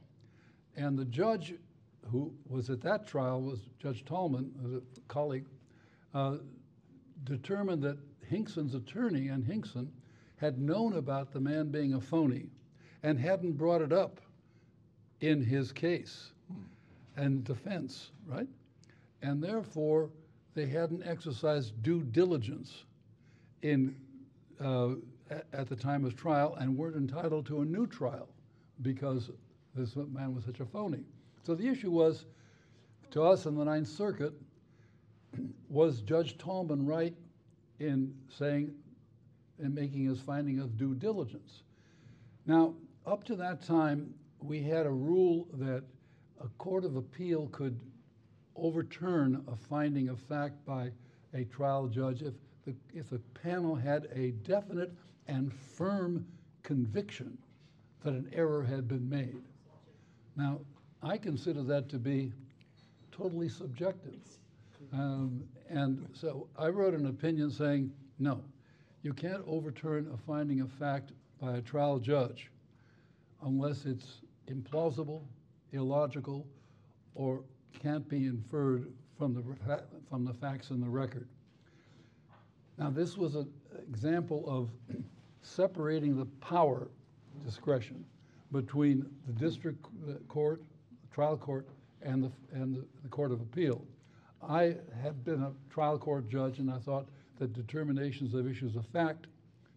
And 0.76 0.98
the 0.98 1.06
judge 1.06 1.54
who 2.12 2.34
was 2.48 2.70
at 2.70 2.82
that 2.82 3.08
trial 3.08 3.42
was 3.42 3.60
Judge 3.80 4.04
Tallman, 4.06 4.82
a 4.98 5.14
colleague, 5.14 5.46
uh, 6.14 6.38
determined 7.24 7.82
that 7.84 7.98
Hinkson's 8.30 8.76
attorney 8.76 9.30
and 9.30 9.46
Hinkson 9.46 9.92
had 10.38 10.60
known 10.60 10.94
about 10.94 11.32
the 11.32 11.40
man 11.40 11.70
being 11.70 11.94
a 11.94 12.02
phony 12.02 12.50
and 13.04 13.20
hadn't 13.20 13.54
brought 13.54 13.82
it 13.82 13.94
up 13.94 14.20
in 15.22 15.42
his 15.42 15.72
case 15.72 16.34
and 17.16 17.44
defense, 17.44 18.12
right? 18.28 18.48
And 19.22 19.42
therefore, 19.42 20.10
they 20.54 20.66
hadn't 20.66 21.04
exercised 21.06 21.82
due 21.82 22.04
diligence 22.04 22.84
in 23.62 23.96
uh, 24.60 24.96
at 25.52 25.68
the 25.68 25.76
time 25.76 26.06
of 26.06 26.16
trial 26.16 26.56
and 26.60 26.78
weren't 26.78 26.96
entitled 26.96 27.46
to 27.48 27.62
a 27.62 27.66
new 27.66 27.88
trial 27.88 28.28
because 28.82 29.32
this 29.76 29.96
man 29.96 30.34
was 30.36 30.46
such 30.46 30.60
a 30.60 30.66
phony. 30.66 31.04
So 31.44 31.56
the 31.56 31.68
issue 31.68 31.92
was, 31.92 32.26
to 33.12 33.24
us 33.24 33.46
in 33.46 33.56
the 33.56 33.66
Ninth 33.66 33.88
Circuit, 33.88 34.34
was 35.70 36.02
Judge 36.02 36.38
Tallman 36.38 36.86
right 36.86 37.16
in 37.80 38.14
saying, 38.30 38.74
and 39.60 39.74
making 39.74 40.06
his 40.06 40.20
finding 40.20 40.60
of 40.60 40.78
due 40.78 40.96
diligence? 40.96 41.64
Now, 42.46 42.74
up 43.06 43.24
to 43.26 43.36
that 43.36 43.64
time, 43.64 44.14
we 44.40 44.62
had 44.62 44.86
a 44.86 44.92
rule 44.92 45.48
that 45.54 45.84
a 46.44 46.48
court 46.58 46.86
of 46.86 46.96
appeal 46.96 47.48
could 47.52 47.80
overturn 48.56 49.44
a 49.48 49.56
finding 49.56 50.10
of 50.10 50.20
fact 50.20 50.64
by 50.66 50.92
a 51.34 51.44
trial 51.46 51.88
judge 51.88 52.22
if 52.22 52.34
the, 52.66 52.76
if 52.94 53.10
the 53.10 53.20
panel 53.42 53.76
had 53.76 54.08
a 54.14 54.32
definite 54.32 54.94
and 55.28 55.54
firm 55.54 56.26
conviction 56.62 57.38
that 58.04 58.14
an 58.14 58.30
error 58.34 58.64
had 58.64 58.88
been 58.88 59.10
made. 59.10 59.42
Now, 60.36 60.62
I 61.02 61.18
consider 61.18 61.64
that 61.64 61.90
to 61.90 61.98
be 61.98 62.32
totally 63.12 63.50
subjective. 63.50 64.20
Um, 64.92 65.44
and 65.70 66.08
so 66.14 66.48
I 66.58 66.68
wrote 66.68 66.94
an 66.94 67.08
opinion 67.08 67.52
saying, 67.52 67.92
no, 68.20 68.42
you 69.02 69.14
can't 69.14 69.44
overturn 69.48 70.10
a 70.14 70.18
finding 70.18 70.62
of 70.62 70.72
fact 70.72 71.12
by 71.42 71.58
a 71.58 71.62
trial 71.62 72.00
judge 72.00 72.50
unless 73.44 73.86
it's 73.86 74.22
implausible, 74.48 75.22
illogical, 75.72 76.48
or 77.16 77.44
can't 77.80 78.08
be 78.08 78.26
inferred 78.26 78.92
from 79.18 79.34
the, 79.34 79.44
from 80.10 80.26
the 80.26 80.34
facts 80.34 80.70
in 80.70 80.80
the 80.80 80.90
record. 80.90 81.28
Now, 82.78 82.90
this 82.90 83.18
was 83.18 83.36
an 83.36 83.52
example 83.90 84.44
of 84.48 84.70
separating 85.42 86.18
the 86.18 86.26
power 86.26 86.88
discretion 87.46 88.06
between 88.54 89.06
the 89.28 89.34
district 89.34 89.86
court, 90.30 90.62
the 91.02 91.16
trial 91.16 91.36
court, 91.36 91.68
and 92.02 92.24
the, 92.24 92.32
and 92.54 92.76
the, 92.76 92.86
the 93.02 93.10
court 93.10 93.32
of 93.32 93.42
appeal. 93.42 93.84
I 94.48 94.76
had 95.02 95.26
been 95.26 95.42
a 95.42 95.52
trial 95.70 95.98
court 95.98 96.30
judge, 96.30 96.60
and 96.60 96.72
I 96.72 96.78
thought 96.78 97.08
that 97.40 97.54
determinations 97.54 98.34
of 98.34 98.50
issues 98.50 98.76
of 98.76 98.86
fact 98.88 99.28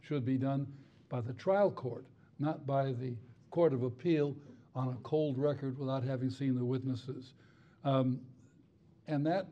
should 0.02 0.24
be 0.24 0.36
done 0.36 0.66
by 1.08 1.20
the 1.20 1.32
trial 1.32 1.70
court, 1.70 2.04
not 2.38 2.66
by 2.66 2.92
the 2.92 3.14
court 3.50 3.72
of 3.72 3.82
appeal 3.82 4.36
on 4.74 4.88
a 4.88 4.96
cold 5.02 5.38
record 5.38 5.78
without 5.78 6.04
having 6.04 6.30
seen 6.30 6.54
the 6.54 6.64
witnesses. 6.64 7.32
Um, 7.84 8.20
and 9.08 9.24
that 9.26 9.46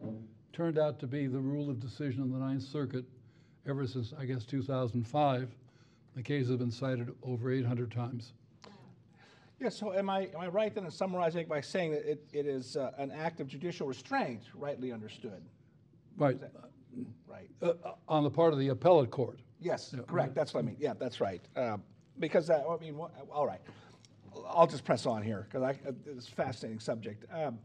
turned 0.53 0.79
out 0.79 0.99
to 1.01 1.07
be 1.07 1.27
the 1.27 1.39
rule 1.41 1.71
of 1.71 1.81
decision 1.81 2.23
in 2.23 2.31
the 2.31 2.39
Ninth 2.39 2.63
Circuit 2.63 3.05
ever 3.67 3.87
since, 3.87 4.13
I 4.19 4.27
guess, 4.27 4.45
2005. 4.45 5.49
The 6.15 6.23
case 6.23 6.49
has 6.49 6.57
been 6.57 6.71
cited 6.71 7.11
over 7.23 7.51
800 7.51 7.91
times. 7.91 8.33
Yeah, 9.65 9.71
so 9.71 9.95
am 9.95 10.11
I, 10.11 10.25
am 10.35 10.41
I 10.41 10.49
right 10.49 10.75
then 10.75 10.85
in 10.85 10.91
summarizing 10.91 11.47
by 11.49 11.63
saying 11.63 11.93
that 11.93 12.05
it, 12.05 12.23
it 12.35 12.45
is 12.47 12.77
uh, 12.77 12.91
an 12.99 13.11
act 13.11 13.41
of 13.41 13.47
judicial 13.49 13.87
restraint, 13.87 14.43
rightly 14.53 14.93
understood? 14.93 15.43
Right, 16.19 16.39
Right. 17.27 17.49
uh, 17.63 17.73
uh, 17.83 17.95
on 18.07 18.25
the 18.25 18.31
part 18.31 18.53
of 18.53 18.59
the 18.59 18.69
appellate 18.69 19.11
court. 19.11 19.41
Yes, 19.59 19.89
Yeah, 19.95 20.01
correct. 20.03 20.13
right. 20.13 20.35
That's 20.35 20.53
what 20.53 20.61
I 20.61 20.67
mean. 20.67 20.77
Yeah, 20.79 20.93
that's 20.99 21.19
right. 21.19 21.41
Uh, 21.57 21.79
because 22.19 22.51
uh, 22.51 22.63
I 22.69 22.77
mean, 22.79 22.95
all 23.33 23.47
right. 23.47 23.63
I'll 24.47 24.67
just 24.67 24.85
press 24.85 25.07
on 25.07 25.23
here 25.23 25.49
because 25.51 25.77
it's 26.07 26.29
a 26.29 26.33
fascinating 26.33 26.79
subject. 26.79 27.25
Um, 27.33 27.59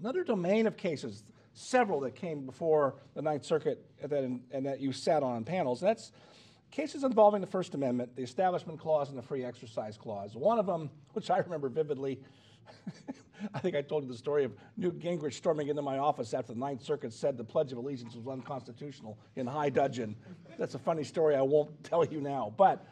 another 0.00 0.24
domain 0.24 0.66
of 0.66 0.76
cases, 0.76 1.22
several 1.54 2.00
that 2.00 2.16
came 2.16 2.44
before 2.44 2.96
the 3.14 3.22
Ninth 3.22 3.44
Circuit 3.44 3.86
and 4.02 4.10
that, 4.10 4.24
and 4.50 4.66
that 4.66 4.80
you 4.80 4.90
sat 4.92 5.22
on 5.22 5.44
panels. 5.44 5.78
That's 5.80 6.10
cases 6.70 7.04
involving 7.04 7.40
the 7.40 7.46
First 7.46 7.74
Amendment, 7.74 8.14
the 8.16 8.22
Establishment 8.22 8.78
Clause, 8.78 9.08
and 9.08 9.18
the 9.18 9.22
Free 9.22 9.44
Exercise 9.44 9.96
Clause. 9.96 10.34
One 10.34 10.58
of 10.58 10.66
them, 10.66 10.90
which 11.12 11.30
I 11.30 11.38
remember 11.38 11.68
vividly, 11.68 12.20
I 13.54 13.58
think 13.58 13.74
I 13.74 13.82
told 13.82 14.04
you 14.04 14.10
the 14.10 14.18
story 14.18 14.44
of 14.44 14.52
Newt 14.76 14.98
Gingrich 14.98 15.34
storming 15.34 15.68
into 15.68 15.82
my 15.82 15.98
office 15.98 16.34
after 16.34 16.52
the 16.52 16.58
Ninth 16.58 16.82
Circuit 16.82 17.12
said 17.12 17.36
the 17.36 17.44
Pledge 17.44 17.72
of 17.72 17.78
Allegiance 17.78 18.14
was 18.14 18.26
unconstitutional 18.26 19.18
in 19.36 19.46
high 19.46 19.70
dudgeon. 19.70 20.14
That's 20.58 20.74
a 20.74 20.78
funny 20.78 21.04
story 21.04 21.36
I 21.36 21.42
won't 21.42 21.82
tell 21.82 22.04
you 22.04 22.20
now. 22.20 22.52
But 22.56 22.84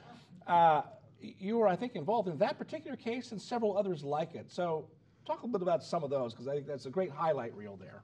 uh, 0.47 0.83
you 1.20 1.59
were, 1.59 1.68
I 1.68 1.76
think, 1.76 1.97
involved 1.97 2.29
in 2.29 2.39
that 2.39 2.59
particular 2.59 2.97
case 2.97 3.33
and 3.33 3.41
several 3.41 3.76
others 3.76 4.03
like 4.03 4.35
it. 4.35 4.51
So 4.51 4.89
talk 5.26 5.43
a 5.43 5.47
little 5.47 5.59
bit 5.59 5.62
about 5.62 5.85
some 5.85 6.03
of 6.03 6.11
those 6.11 6.33
because 6.33 6.49
I 6.49 6.55
think 6.55 6.66
that's 6.66 6.87
a 6.87 6.91
great 6.91 7.11
highlight 7.11 7.55
reel 7.55 7.76
there. 7.76 8.03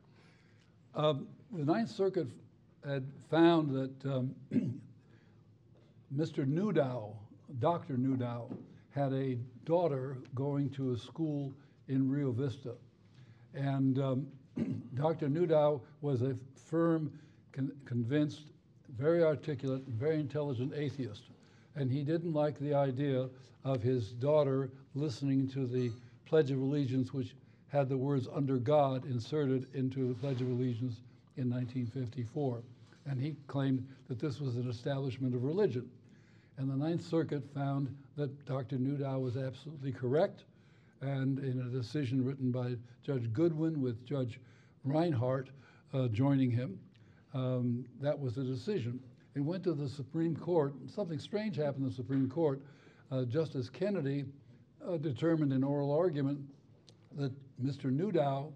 Um, 0.95 1.27
the 1.51 1.64
Ninth 1.64 1.91
Circuit 1.91 2.29
had 2.87 3.05
found 3.31 3.70
that 3.70 4.12
um, 4.12 4.35
Mr. 6.16 6.46
Newdow, 6.46 7.12
Dr. 7.58 7.96
Newdow, 7.96 8.48
had 8.90 9.12
a 9.12 9.36
daughter 9.64 10.18
going 10.36 10.70
to 10.70 10.92
a 10.92 10.96
school 10.96 11.52
in 11.88 12.08
Rio 12.08 12.30
Vista. 12.30 12.74
And 13.52 13.98
um, 13.98 14.26
Dr. 14.94 15.28
Newdow 15.28 15.80
was 16.02 16.22
a 16.22 16.36
firm, 16.54 17.10
con 17.50 17.72
convinced, 17.84 18.52
very 18.96 19.24
articulate, 19.24 19.82
very 19.88 20.20
intelligent 20.20 20.72
atheist. 20.76 21.24
And 21.74 21.90
he 21.90 22.04
didn't 22.04 22.32
like 22.32 22.60
the 22.60 22.74
idea 22.74 23.28
of 23.64 23.82
his 23.82 24.12
daughter 24.12 24.70
listening 24.94 25.48
to 25.48 25.66
the 25.66 25.90
Pledge 26.26 26.52
of 26.52 26.60
Allegiance, 26.60 27.12
which 27.12 27.34
had 27.68 27.88
the 27.88 27.96
words 27.96 28.28
under 28.32 28.58
God 28.58 29.04
inserted 29.06 29.66
into 29.74 30.06
the 30.06 30.14
Pledge 30.14 30.40
of 30.40 30.48
Allegiance 30.48 31.00
in 31.36 31.50
1954. 31.50 32.62
And 33.06 33.20
he 33.20 33.34
claimed 33.48 33.84
that 34.06 34.20
this 34.20 34.40
was 34.40 34.54
an 34.54 34.70
establishment 34.70 35.34
of 35.34 35.42
religion. 35.42 35.90
And 36.57 36.70
the 36.70 36.76
Ninth 36.76 37.05
Circuit 37.05 37.42
found 37.52 37.94
that 38.16 38.44
Dr. 38.46 38.76
Newdow 38.76 39.20
was 39.20 39.36
absolutely 39.36 39.92
correct. 39.92 40.44
And 41.00 41.38
in 41.40 41.61
a 41.61 41.64
decision 41.64 42.24
written 42.24 42.50
by 42.50 42.76
Judge 43.02 43.32
Goodwin 43.32 43.80
with 43.80 44.05
Judge 44.07 44.40
Reinhardt 44.84 45.50
uh, 45.92 46.09
joining 46.09 46.50
him, 46.50 46.78
um, 47.34 47.84
that 48.00 48.18
was 48.18 48.36
the 48.36 48.44
decision. 48.44 49.00
It 49.34 49.40
went 49.40 49.64
to 49.64 49.74
the 49.74 49.88
Supreme 49.88 50.36
Court. 50.36 50.74
Something 50.86 51.18
strange 51.18 51.57
happened 51.57 51.82
in 51.82 51.88
the 51.88 51.94
Supreme 51.94 52.30
Court. 52.30 52.61
Uh, 53.11 53.24
Justice 53.24 53.68
Kennedy 53.68 54.24
uh, 54.86 54.96
determined 54.96 55.52
in 55.52 55.64
oral 55.64 55.92
argument 55.92 56.38
that 57.16 57.32
Mr. 57.62 57.94
Newdow 57.94 58.52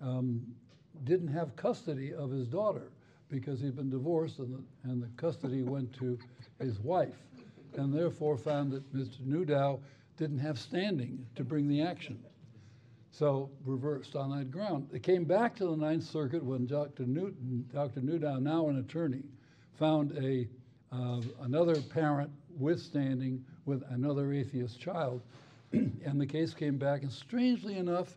um, 0.00 0.42
didn't 1.04 1.28
have 1.28 1.54
custody 1.54 2.12
of 2.12 2.30
his 2.30 2.48
daughter 2.48 2.90
because 3.30 3.60
he'd 3.60 3.76
been 3.76 3.90
divorced 3.90 4.38
and 4.38 4.54
the, 4.54 4.88
and 4.90 5.02
the 5.02 5.08
custody 5.16 5.62
went 5.62 5.92
to 5.94 6.18
his 6.60 6.78
wife 6.80 7.16
and 7.76 7.92
therefore 7.92 8.36
found 8.36 8.72
that 8.72 8.94
Mr. 8.94 9.20
Newdow 9.20 9.80
didn't 10.16 10.38
have 10.38 10.58
standing 10.58 11.24
to 11.36 11.44
bring 11.44 11.68
the 11.68 11.82
action. 11.82 12.18
So 13.10 13.50
reversed 13.64 14.16
on 14.16 14.36
that 14.36 14.50
ground. 14.50 14.88
It 14.92 15.02
came 15.02 15.24
back 15.24 15.56
to 15.56 15.66
the 15.66 15.76
Ninth 15.76 16.04
Circuit 16.04 16.44
when 16.44 16.66
Dr. 16.66 17.04
Newton, 17.04 17.68
Dr. 17.72 18.00
Newdow, 18.00 18.40
now 18.40 18.68
an 18.68 18.78
attorney, 18.78 19.22
found 19.78 20.12
a, 20.18 20.48
uh, 20.92 21.20
another 21.42 21.80
parent 21.80 22.30
with 22.58 22.80
standing 22.80 23.44
with 23.64 23.82
another 23.90 24.32
atheist 24.32 24.80
child. 24.80 25.22
and 25.72 26.20
the 26.20 26.26
case 26.26 26.54
came 26.54 26.78
back, 26.78 27.02
and 27.02 27.12
strangely 27.12 27.76
enough, 27.76 28.16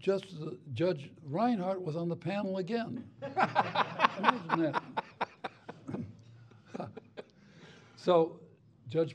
just 0.00 0.24
Judge 0.72 1.10
Reinhardt 1.24 1.82
was 1.82 1.94
on 1.94 2.08
the 2.08 2.16
panel 2.16 2.56
again. 2.56 3.04
Imagine 3.22 4.72
that. 4.72 4.82
so 7.96 8.40
Judge 8.88 9.14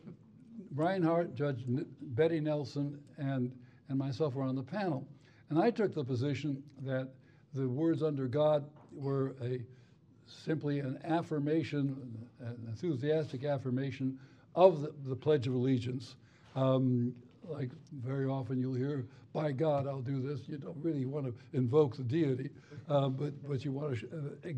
Reinhardt, 0.73 1.33
Judge 1.33 1.63
N 1.67 1.85
Betty 2.01 2.39
Nelson, 2.39 2.99
and, 3.17 3.51
and 3.89 3.97
myself 3.97 4.35
were 4.35 4.43
on 4.43 4.55
the 4.55 4.63
panel. 4.63 5.07
And 5.49 5.59
I 5.59 5.71
took 5.71 5.93
the 5.93 6.03
position 6.03 6.63
that 6.83 7.09
the 7.53 7.67
words 7.67 8.03
under 8.03 8.27
God 8.27 8.65
were 8.93 9.35
a 9.41 9.59
simply 10.27 10.79
an 10.79 10.99
affirmation, 11.03 12.27
an 12.39 12.57
enthusiastic 12.67 13.43
affirmation 13.43 14.19
of 14.55 14.81
the, 14.81 14.93
the 15.07 15.15
Pledge 15.15 15.47
of 15.47 15.53
Allegiance. 15.53 16.15
Um, 16.55 17.13
like 17.49 17.69
very 18.03 18.25
often 18.25 18.59
you'll 18.59 18.75
hear, 18.75 19.05
by 19.33 19.51
God, 19.51 19.87
I'll 19.87 20.01
do 20.01 20.21
this. 20.21 20.41
You 20.47 20.57
don't 20.57 20.77
really 20.81 21.05
want 21.05 21.25
to 21.25 21.33
invoke 21.53 21.97
the 21.97 22.03
deity, 22.03 22.49
uh, 22.89 23.09
but, 23.09 23.33
but 23.47 23.65
you 23.65 23.71
want 23.71 23.99
to 23.99 24.37
uh, 24.45 24.49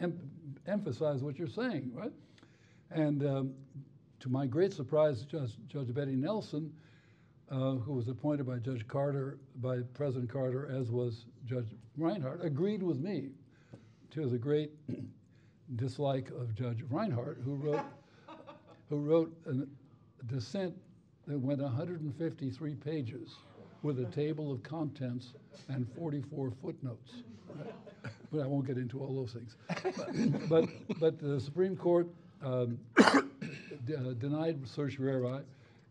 em 0.00 0.18
emphasize 0.66 1.22
what 1.22 1.38
you're 1.38 1.48
saying, 1.48 1.90
right? 1.94 2.12
And 2.90 3.24
um, 3.26 3.54
to 4.20 4.28
my 4.28 4.46
great 4.46 4.72
surprise, 4.72 5.22
Judge, 5.22 5.52
Judge 5.66 5.92
Betty 5.94 6.14
Nelson, 6.14 6.72
uh, 7.50 7.72
who 7.76 7.94
was 7.94 8.08
appointed 8.08 8.46
by 8.46 8.58
Judge 8.58 8.86
Carter, 8.86 9.38
by 9.56 9.78
President 9.94 10.30
Carter, 10.30 10.70
as 10.70 10.90
was 10.90 11.24
Judge 11.46 11.74
Reinhardt, 11.96 12.44
agreed 12.44 12.82
with 12.82 12.98
me 12.98 13.30
to 14.10 14.26
the 14.26 14.38
great 14.38 14.72
dislike 15.76 16.30
of 16.30 16.54
Judge 16.54 16.82
Reinhardt, 16.90 17.38
who 17.44 17.54
wrote, 17.54 17.84
who 18.88 18.98
wrote 18.98 19.34
a 19.46 19.66
dissent 20.26 20.74
that 21.28 21.38
went 21.38 21.60
153 21.60 22.74
pages 22.76 23.36
with 23.82 24.00
a 24.00 24.06
table 24.06 24.50
of 24.50 24.62
contents 24.62 25.34
and 25.68 25.86
44 25.96 26.50
footnotes. 26.62 27.22
But 28.32 28.40
I 28.40 28.46
won't 28.46 28.66
get 28.66 28.78
into 28.78 28.98
all 29.00 29.14
those 29.14 29.32
things. 29.32 29.56
But, 30.48 30.48
but, 30.48 30.98
but 30.98 31.18
the 31.20 31.38
Supreme 31.40 31.76
Court 31.76 32.08
um, 32.42 32.78
uh, 32.98 33.20
denied 34.18 34.66
certiorari, 34.66 35.42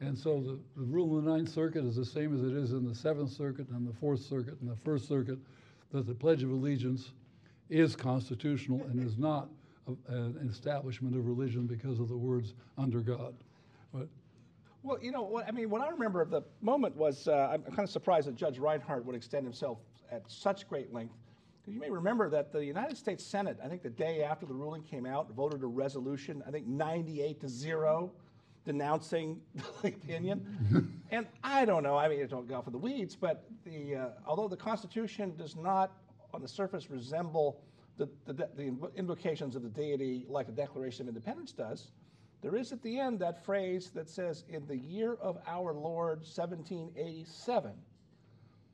and 0.01 0.17
so 0.17 0.41
the, 0.41 0.59
the 0.75 0.85
rule 0.85 1.17
in 1.17 1.25
the 1.25 1.31
Ninth 1.31 1.49
Circuit 1.49 1.85
is 1.85 1.95
the 1.95 2.05
same 2.05 2.35
as 2.35 2.43
it 2.43 2.55
is 2.55 2.71
in 2.71 2.88
the 2.88 2.95
Seventh 2.95 3.31
Circuit 3.31 3.67
and 3.69 3.88
the 3.88 3.93
Fourth 3.93 4.21
Circuit 4.21 4.57
and 4.61 4.69
the 4.69 4.75
First 4.75 5.07
Circuit, 5.07 5.39
that 5.91 6.05
the 6.05 6.13
Pledge 6.13 6.43
of 6.43 6.49
Allegiance 6.49 7.11
is 7.69 7.95
constitutional 7.95 8.83
and 8.83 9.03
is 9.05 9.17
not 9.17 9.49
a, 9.88 10.13
an 10.13 10.47
establishment 10.49 11.15
of 11.15 11.27
religion 11.27 11.65
because 11.67 11.99
of 11.99 12.09
the 12.09 12.17
words 12.17 12.53
under 12.77 12.99
God. 12.99 13.35
Well, 14.88 14.99
you 15.01 15.11
know, 15.11 15.23
what, 15.23 15.45
I 15.45 15.51
mean, 15.51 15.69
what 15.69 15.81
I 15.81 15.89
remember 15.89 16.21
of 16.21 16.29
the 16.29 16.43
moment 16.61 16.95
was 16.95 17.27
uh, 17.27 17.49
I'm 17.51 17.61
kind 17.63 17.79
of 17.79 17.89
surprised 17.89 18.25
that 18.29 18.35
Judge 18.35 18.57
Reinhardt 18.57 19.03
would 19.03 19.17
extend 19.17 19.45
himself 19.45 19.79
at 20.09 20.23
such 20.31 20.65
great 20.69 20.93
length. 20.93 21.13
Because 21.59 21.73
you 21.73 21.81
may 21.81 21.89
remember 21.89 22.29
that 22.29 22.53
the 22.53 22.63
United 22.63 22.95
States 22.95 23.21
Senate, 23.21 23.57
I 23.61 23.67
think 23.67 23.83
the 23.83 23.89
day 23.89 24.23
after 24.23 24.45
the 24.45 24.53
ruling 24.53 24.83
came 24.83 25.05
out, 25.05 25.29
voted 25.31 25.61
a 25.61 25.67
resolution, 25.67 26.41
I 26.47 26.51
think 26.51 26.67
98 26.67 27.41
to 27.41 27.49
0, 27.49 28.13
denouncing 28.63 29.41
the 29.81 29.89
opinion. 29.89 31.01
and 31.11 31.27
I 31.43 31.65
don't 31.65 31.83
know, 31.83 31.97
I 31.97 32.07
mean, 32.07 32.23
I 32.23 32.25
don't 32.25 32.47
go 32.47 32.61
for 32.61 32.71
the 32.71 32.77
weeds, 32.77 33.13
but 33.13 33.43
the, 33.65 33.93
uh, 33.93 34.07
although 34.25 34.47
the 34.47 34.55
Constitution 34.55 35.35
does 35.35 35.57
not 35.57 35.91
on 36.33 36.41
the 36.41 36.47
surface 36.47 36.89
resemble 36.89 37.59
the, 37.97 38.07
the, 38.25 38.47
the, 38.55 38.73
invocations 38.95 39.57
of 39.57 39.63
the 39.63 39.69
deity 39.69 40.25
like 40.29 40.45
the 40.45 40.53
Declaration 40.53 41.01
of 41.01 41.09
Independence 41.09 41.51
does, 41.51 41.91
there 42.41 42.55
is 42.55 42.71
at 42.71 42.81
the 42.83 42.99
end 42.99 43.19
that 43.19 43.43
phrase 43.43 43.89
that 43.95 44.09
says, 44.09 44.43
in 44.49 44.65
the 44.67 44.77
year 44.77 45.15
of 45.21 45.38
our 45.47 45.73
Lord 45.73 46.19
1787. 46.19 47.71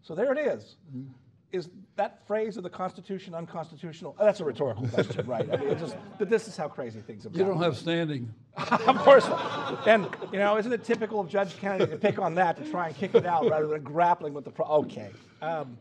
So 0.01 0.13
there 0.15 0.33
it 0.33 0.37
is. 0.37 0.75
Mm-hmm. 0.95 1.11
Is 1.53 1.69
that 1.97 2.25
phrase 2.25 2.57
of 2.57 2.63
the 2.63 2.69
Constitution 2.69 3.35
unconstitutional? 3.35 4.15
Oh, 4.19 4.25
that's 4.25 4.39
a 4.39 4.45
rhetorical 4.45 4.87
question, 4.87 5.25
right? 5.27 5.47
I 5.53 5.57
mean, 5.57 5.77
just, 5.77 5.95
but 6.17 6.27
this 6.27 6.47
is 6.47 6.57
how 6.57 6.67
crazy 6.67 6.99
things 6.99 7.25
have 7.25 7.35
You 7.35 7.43
don't 7.45 7.61
have 7.61 7.77
standing. 7.77 8.33
of 8.57 8.97
course. 8.97 9.27
And, 9.85 10.07
you 10.31 10.39
know, 10.39 10.57
isn't 10.57 10.73
it 10.73 10.83
typical 10.83 11.19
of 11.19 11.29
Judge 11.29 11.55
Kennedy 11.57 11.91
to 11.91 11.97
pick 11.97 12.17
on 12.17 12.33
that 12.35 12.57
to 12.57 12.69
try 12.71 12.87
and 12.87 12.95
kick 12.95 13.13
it 13.13 13.27
out 13.27 13.47
rather 13.47 13.67
than 13.67 13.83
grappling 13.83 14.33
with 14.33 14.45
the 14.45 14.51
problem? 14.51 14.85
Okay. 14.85 15.11
Um, 15.43 15.77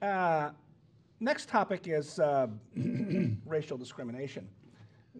uh, 0.00 0.50
next 1.18 1.48
topic 1.48 1.88
is 1.88 2.20
uh, 2.20 2.46
racial 3.46 3.76
discrimination. 3.76 4.48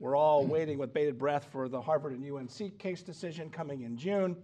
We're 0.00 0.14
all 0.14 0.46
waiting 0.46 0.78
with 0.78 0.94
bated 0.94 1.18
breath 1.18 1.48
for 1.50 1.68
the 1.68 1.80
Harvard 1.80 2.12
and 2.12 2.24
UNC 2.24 2.78
case 2.78 3.02
decision 3.02 3.50
coming 3.50 3.82
in 3.82 3.96
June. 3.96 4.36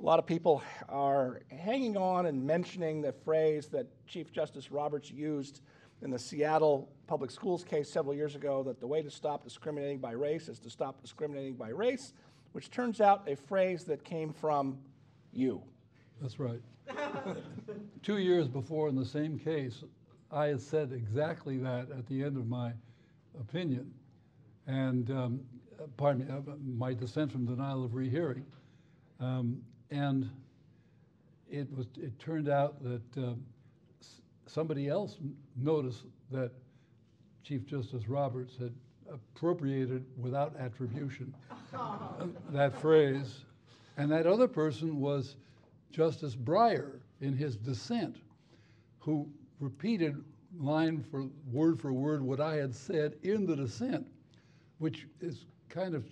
A 0.00 0.02
lot 0.02 0.18
of 0.18 0.26
people 0.26 0.64
are 0.88 1.42
hanging 1.48 1.96
on 1.96 2.26
and 2.26 2.44
mentioning 2.44 3.02
the 3.02 3.12
phrase 3.12 3.68
that 3.68 3.86
Chief 4.08 4.32
Justice 4.32 4.72
Roberts 4.72 5.08
used 5.08 5.60
in 6.02 6.10
the 6.10 6.18
Seattle 6.18 6.88
public 7.06 7.30
schools 7.30 7.62
case 7.62 7.88
several 7.88 8.16
years 8.16 8.34
ago 8.34 8.64
that 8.64 8.80
the 8.80 8.86
way 8.88 9.00
to 9.00 9.08
stop 9.08 9.44
discriminating 9.44 9.98
by 9.98 10.10
race 10.10 10.48
is 10.48 10.58
to 10.58 10.70
stop 10.70 11.00
discriminating 11.00 11.54
by 11.54 11.68
race, 11.68 12.12
which 12.50 12.68
turns 12.68 13.00
out 13.00 13.28
a 13.28 13.36
phrase 13.36 13.84
that 13.84 14.02
came 14.02 14.32
from 14.32 14.76
you. 15.32 15.62
That's 16.20 16.40
right. 16.40 16.60
Two 18.02 18.18
years 18.18 18.48
before, 18.48 18.88
in 18.88 18.96
the 18.96 19.04
same 19.04 19.38
case, 19.38 19.84
I 20.32 20.46
had 20.46 20.60
said 20.60 20.90
exactly 20.90 21.58
that 21.58 21.92
at 21.96 22.08
the 22.08 22.24
end 22.24 22.36
of 22.36 22.48
my 22.48 22.72
opinion. 23.38 23.94
And, 24.66 25.10
um, 25.10 25.40
pardon 25.96 26.26
me, 26.26 26.32
uh, 26.32 26.54
my 26.64 26.92
dissent 26.94 27.30
from 27.30 27.46
denial 27.46 27.84
of 27.84 27.94
rehearing. 27.94 28.44
Um, 29.20 29.62
and 29.90 30.28
it 31.50 31.70
was 31.76 31.86
it 31.96 32.18
turned 32.18 32.48
out 32.48 32.82
that 32.82 33.22
uh, 33.22 33.34
somebody 34.46 34.88
else 34.88 35.18
noticed 35.56 36.04
that 36.30 36.50
Chief 37.42 37.64
Justice 37.64 38.08
Roberts 38.08 38.56
had 38.56 38.74
appropriated 39.12 40.04
without 40.18 40.56
attribution 40.58 41.32
that 42.50 42.76
phrase, 42.80 43.44
and 43.96 44.10
that 44.10 44.26
other 44.26 44.48
person 44.48 45.00
was 45.00 45.36
Justice 45.92 46.34
Breyer 46.34 47.00
in 47.20 47.32
his 47.32 47.56
dissent, 47.56 48.16
who 48.98 49.28
repeated 49.60 50.22
line 50.58 51.04
for 51.10 51.26
word 51.52 51.80
for 51.80 51.92
word 51.92 52.22
what 52.22 52.40
I 52.40 52.56
had 52.56 52.74
said 52.74 53.16
in 53.22 53.46
the 53.46 53.56
dissent, 53.56 54.06
which 54.78 55.06
is 55.20 55.46
kind 55.68 55.94
of 55.94 56.04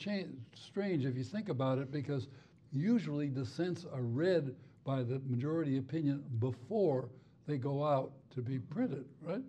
strange 0.55 1.05
if 1.05 1.17
you 1.17 1.25
think 1.25 1.49
about 1.49 1.79
it, 1.79 1.91
because 1.91 2.29
usually 2.73 3.29
dissents 3.29 3.85
are 3.93 4.03
read 4.03 4.55
by 4.85 5.03
the 5.03 5.21
majority 5.27 5.79
opinion 5.79 6.23
before 6.39 7.09
they 7.47 7.57
go 7.57 7.85
out 7.85 8.13
to 8.35 8.43
be 8.43 8.59
printed, 8.59 9.05
right? 9.23 9.43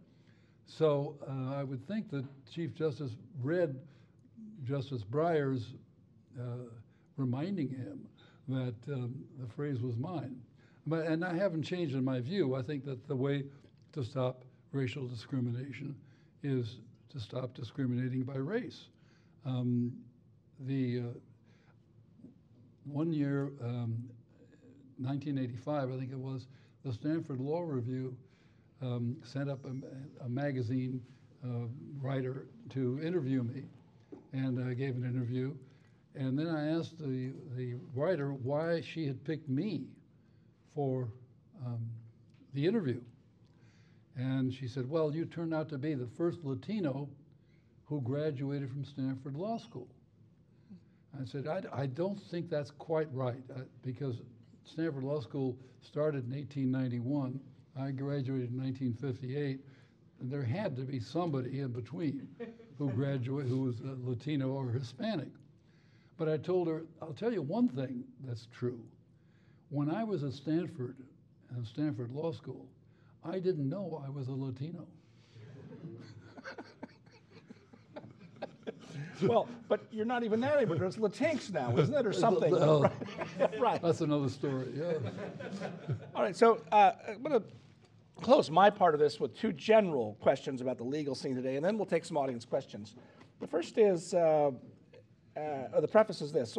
So 0.68 1.16
uh, 1.28 1.55
I 1.55 1.63
would 1.63 1.86
think 1.88 2.09
that 2.11 2.26
Chief 2.51 2.74
Justice 2.74 3.11
read 3.41 3.76
Justice 4.63 5.03
Breyer's 5.03 5.74
uh, 6.39 6.70
reminding 7.18 7.70
him 7.70 8.07
that 8.47 8.76
um, 8.93 9.16
the 9.39 9.47
phrase 9.47 9.82
was 9.82 9.95
mine. 9.97 10.36
But, 10.88 11.05
and 11.07 11.26
I 11.26 11.36
haven't 11.36 11.63
changed 11.63 11.95
in 11.95 12.03
my 12.03 12.20
view. 12.20 12.55
I 12.55 12.61
think 12.61 12.86
that 12.86 13.07
the 13.07 13.16
way 13.16 13.45
to 13.93 14.03
stop 14.03 14.43
racial 14.72 15.07
discrimination 15.07 15.95
is 16.43 16.78
to 17.09 17.20
stop 17.20 17.53
discriminating 17.53 18.24
by 18.24 18.36
race. 18.36 18.86
Um, 19.46 19.91
the 20.62 21.00
uh, 21.00 22.30
one 22.86 23.14
year, 23.14 23.52
um, 23.62 24.10
1985, 24.98 25.91
I 25.91 25.98
think 25.98 26.12
it 26.12 26.18
was, 26.18 26.48
the 26.84 26.93
Stanford 26.93 27.39
Law 27.39 27.62
Review 27.62 28.16
um, 28.82 29.18
sent 29.24 29.50
up 29.50 29.60
a, 29.66 30.26
a 30.26 30.30
magazine 30.30 31.02
uh, 31.43 31.68
writer 32.02 32.48
to 32.72 33.00
interview 33.04 33.43
me, 33.43 33.64
and 34.34 34.64
I 34.64 34.74
gave 34.74 34.96
an 34.96 35.04
interview. 35.04 35.54
And 36.16 36.38
then 36.38 36.48
I 36.48 36.70
asked 36.70 36.98
the, 36.98 37.34
the 37.56 37.76
writer 37.93 38.34
why 38.34 38.82
she 38.82 39.06
had 39.06 39.24
picked 39.24 39.50
me 39.50 39.84
for 40.74 41.10
um, 41.66 41.89
the 42.54 42.66
interview. 42.66 43.02
And 44.18 44.54
she 44.54 44.68
said, 44.68 44.89
Well, 44.89 45.14
you 45.14 45.26
turned 45.26 45.54
out 45.54 45.68
to 45.70 45.78
be 45.78 45.93
the 45.93 46.08
first 46.08 46.39
Latino 46.43 47.10
who 47.86 48.02
graduated 48.02 48.70
from 48.70 48.84
Stanford 48.84 49.36
Law 49.36 49.58
School. 49.58 49.88
I 51.20 51.26
said, 51.26 51.48
I, 51.48 51.62
I 51.74 51.86
don't 51.86 52.20
think 52.20 52.50
that's 52.50 52.72
quite 52.72 53.08
right 53.14 53.42
uh, 53.56 53.62
because 53.84 54.18
Stanford 54.66 55.04
Law 55.04 55.22
School 55.22 55.56
started 55.82 56.26
in 56.26 56.32
1891. 56.32 57.40
I 57.80 57.92
graduated 57.92 58.52
in 58.52 58.62
1958. 58.62 59.60
And 60.20 60.32
there 60.32 60.44
had 60.44 60.76
to 60.78 60.84
be 60.84 61.00
somebody 61.00 61.60
in 61.60 61.70
between 61.70 62.28
who 62.78 62.90
graduated 62.96 63.50
who 63.50 63.62
was 63.62 63.82
uh, 63.82 63.96
Latino 64.04 64.50
or 64.50 64.70
Hispanic. 64.72 65.30
But 66.18 66.30
I 66.30 66.38
told 66.38 66.68
her, 66.68 66.86
I'll 67.02 67.14
tell 67.14 67.34
you 67.34 67.42
one 67.42 67.68
thing 67.68 68.04
that's 68.26 68.48
true. 68.58 68.82
When 69.70 69.90
I 69.90 70.04
was 70.04 70.24
at 70.24 70.34
Stanford 70.34 70.96
and 71.56 71.66
Stanford 71.66 72.12
Law 72.12 72.32
School, 72.32 72.66
I 73.24 73.40
didn't 73.40 73.68
know 73.68 74.02
I 74.06 74.10
was 74.10 74.30
a 74.30 74.34
Latino. 74.34 74.88
Well, 79.22 79.47
but 79.68 79.82
you're 79.91 80.05
not 80.05 80.24
even 80.24 80.39
that 80.41 80.57
anymore. 80.57 80.78
There's 80.78 80.97
Latinx 80.97 81.51
now, 81.51 81.76
isn't 81.78 81.93
it, 81.93 82.05
or 82.05 82.13
something? 82.13 82.53
Oh, 82.66 82.82
right. 83.39 83.59
right. 83.59 83.82
that's 83.82 84.01
another 84.01 84.30
story. 84.30 84.68
Yeah. 84.76 84.93
All 86.16 86.24
right, 86.24 86.36
so 86.36 86.61
uh, 86.72 86.91
I'm 87.07 87.22
going 87.22 87.39
to 87.39 87.45
close 88.22 88.49
my 88.49 88.70
part 88.70 88.93
of 88.93 88.99
this 88.99 89.20
with 89.20 89.38
two 89.38 89.51
general 89.51 90.18
questions 90.22 90.61
about 90.61 90.78
the 90.78 90.84
legal 90.84 91.16
scene 91.16 91.36
today, 91.36 91.55
and 91.55 91.66
then 91.66 91.78
we'll 91.78 91.86
take 91.86 92.05
some 92.05 92.18
audience 92.18 92.45
questions. 92.45 92.95
The 93.39 93.47
first 93.47 93.78
is, 93.78 94.13
uh, 94.13 94.51
uh, 95.36 95.39
or 95.74 95.82
the 95.82 95.88
preface 95.88 96.22
is 96.22 96.32
this. 96.32 96.57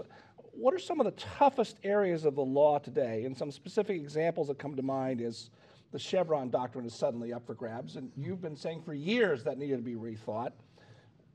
What 0.52 0.74
are 0.74 0.78
some 0.78 1.00
of 1.00 1.06
the 1.06 1.12
toughest 1.12 1.78
areas 1.82 2.24
of 2.24 2.34
the 2.34 2.44
law 2.44 2.78
today? 2.78 3.24
And 3.24 3.36
some 3.36 3.50
specific 3.50 4.00
examples 4.00 4.48
that 4.48 4.58
come 4.58 4.74
to 4.76 4.82
mind 4.82 5.20
is 5.20 5.50
the 5.92 5.98
Chevron 5.98 6.50
doctrine 6.50 6.84
is 6.84 6.94
suddenly 6.94 7.32
up 7.32 7.46
for 7.46 7.54
grabs, 7.54 7.96
and 7.96 8.10
you've 8.16 8.40
been 8.40 8.56
saying 8.56 8.82
for 8.82 8.94
years 8.94 9.44
that 9.44 9.58
needed 9.58 9.76
to 9.76 9.82
be 9.82 9.94
rethought. 9.94 10.52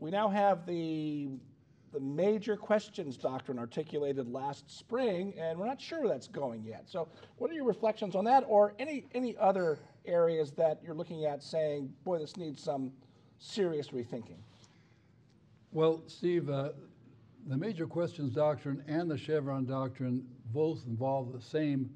We 0.02 0.10
now 0.10 0.28
have 0.30 0.66
the 0.66 1.30
the 1.93 1.99
major 1.99 2.56
questions 2.56 3.18
doctrine 3.18 3.60
articulated 3.60 4.32
last 4.32 4.76
spring, 4.76 5.34
and 5.38 5.60
we're 5.60 5.66
not 5.66 5.80
sure 5.80 5.99
where 5.99 6.10
that's 6.10 6.28
going 6.28 6.64
yet. 6.64 6.89
So, 6.89 7.08
what 7.38 7.52
are 7.52 7.54
your 7.54 7.66
reflections 7.66 8.16
on 8.16 8.26
that, 8.26 8.43
or 8.47 8.74
any 8.80 9.06
any 9.14 9.38
other 9.38 9.78
areas 10.06 10.52
that 10.54 10.82
you're 10.84 10.95
looking 10.95 11.26
at, 11.26 11.43
saying, 11.43 11.93
"Boy, 12.04 12.18
this 12.18 12.36
needs 12.36 12.64
some 12.64 12.91
serious 13.38 13.89
rethinking"? 13.89 14.39
Well, 15.72 16.02
Steve, 16.08 16.49
uh, 16.49 16.72
the 17.45 17.58
major 17.58 17.86
questions 17.86 18.34
doctrine 18.34 18.84
and 18.88 19.10
the 19.10 19.18
Chevron 19.18 19.66
doctrine 19.66 20.28
both 20.52 20.88
involve 20.88 21.32
the 21.32 21.41
same 21.41 21.91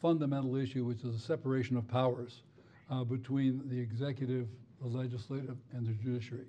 fundamental 0.00 0.56
issue, 0.56 0.84
which 0.84 1.04
is 1.04 1.12
the 1.12 1.20
separation 1.20 1.76
of 1.76 1.86
powers 1.86 2.42
uh, 2.90 3.04
between 3.04 3.68
the 3.68 3.78
executive, 3.78 4.48
the 4.80 4.88
legislative, 4.88 5.58
and 5.72 5.86
the 5.86 5.92
judiciary. 5.92 6.46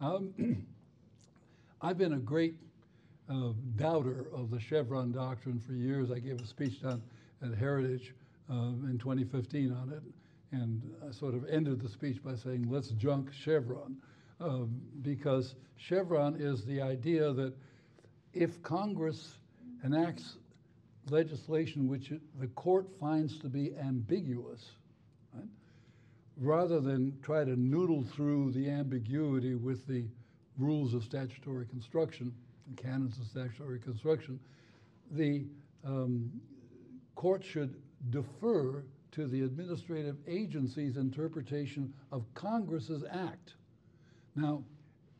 Um, 0.00 0.32
I've 1.82 1.98
been 1.98 2.14
a 2.14 2.18
great 2.18 2.54
uh, 3.28 3.52
doubter 3.76 4.26
of 4.34 4.50
the 4.50 4.58
Chevron 4.58 5.12
doctrine 5.12 5.60
for 5.60 5.72
years. 5.72 6.10
I 6.10 6.18
gave 6.18 6.40
a 6.40 6.46
speech 6.46 6.82
down 6.82 7.02
at 7.42 7.54
Heritage 7.54 8.14
uh, 8.50 8.72
in 8.88 8.98
2015 8.98 9.72
on 9.72 9.92
it, 9.92 10.02
and 10.52 10.82
I 11.06 11.12
sort 11.12 11.34
of 11.34 11.44
ended 11.50 11.80
the 11.80 11.88
speech 11.88 12.22
by 12.24 12.34
saying, 12.34 12.66
let's 12.70 12.88
junk 12.88 13.30
Chevron, 13.32 13.96
um, 14.40 14.80
because 15.02 15.54
Chevron 15.76 16.36
is 16.40 16.64
the 16.64 16.80
idea 16.80 17.32
that 17.34 17.52
if 18.32 18.62
Congress 18.62 19.34
enacts 19.84 20.36
legislation 21.10 21.88
which 21.88 22.10
it, 22.10 22.20
the 22.40 22.46
court 22.48 22.86
finds 22.98 23.38
to 23.38 23.48
be 23.48 23.72
ambiguous, 23.76 24.72
rather 26.36 26.80
than 26.80 27.18
try 27.22 27.44
to 27.44 27.56
noodle 27.56 28.02
through 28.02 28.52
the 28.52 28.68
ambiguity 28.68 29.54
with 29.54 29.86
the 29.86 30.06
rules 30.58 30.94
of 30.94 31.04
statutory 31.04 31.66
construction 31.66 32.32
and 32.66 32.76
canons 32.76 33.18
of 33.18 33.26
statutory 33.26 33.78
construction, 33.78 34.38
the 35.12 35.44
um, 35.84 36.30
court 37.14 37.44
should 37.44 37.74
defer 38.10 38.84
to 39.12 39.26
the 39.26 39.42
administrative 39.42 40.16
agency's 40.26 40.96
interpretation 40.96 41.92
of 42.12 42.24
Congress's 42.34 43.04
act. 43.10 43.54
Now, 44.36 44.62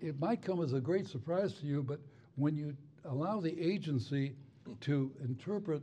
it 0.00 0.18
might 0.18 0.42
come 0.42 0.62
as 0.62 0.72
a 0.72 0.80
great 0.80 1.06
surprise 1.08 1.54
to 1.54 1.66
you, 1.66 1.82
but 1.82 2.00
when 2.36 2.56
you 2.56 2.76
allow 3.04 3.40
the 3.40 3.60
agency 3.60 4.34
to 4.80 5.10
interpret 5.22 5.82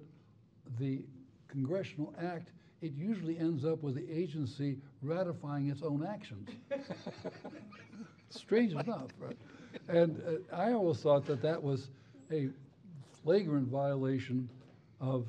the 0.80 1.04
congressional 1.48 2.14
act, 2.20 2.52
it 2.82 2.94
usually 2.96 3.38
ends 3.38 3.66
up 3.66 3.82
with 3.82 3.96
the 3.96 4.10
agency 4.12 4.78
ratifying 5.02 5.70
its 5.70 5.82
own 5.82 6.06
actions. 6.06 6.48
Strange 8.30 8.74
enough, 8.74 9.10
right? 9.20 9.38
And 9.88 10.22
uh, 10.28 10.56
I 10.56 10.74
always 10.74 11.00
thought 11.00 11.26
that 11.26 11.42
that 11.42 11.62
was 11.62 11.90
a 12.32 12.50
flagrant 13.24 13.68
violation 13.68 14.50
of 15.00 15.28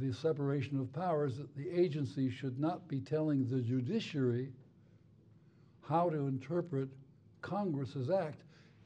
the 0.00 0.12
separation 0.12 0.78
of 0.78 0.92
powers, 0.92 1.36
that 1.38 1.54
the 1.56 1.70
agency 1.70 2.30
should 2.30 2.58
not 2.58 2.86
be 2.88 3.00
telling 3.00 3.46
the 3.48 3.60
judiciary 3.60 4.50
how 5.88 6.10
to 6.10 6.26
interpret 6.26 6.88
Congress's 7.42 8.10
act. 8.10 8.42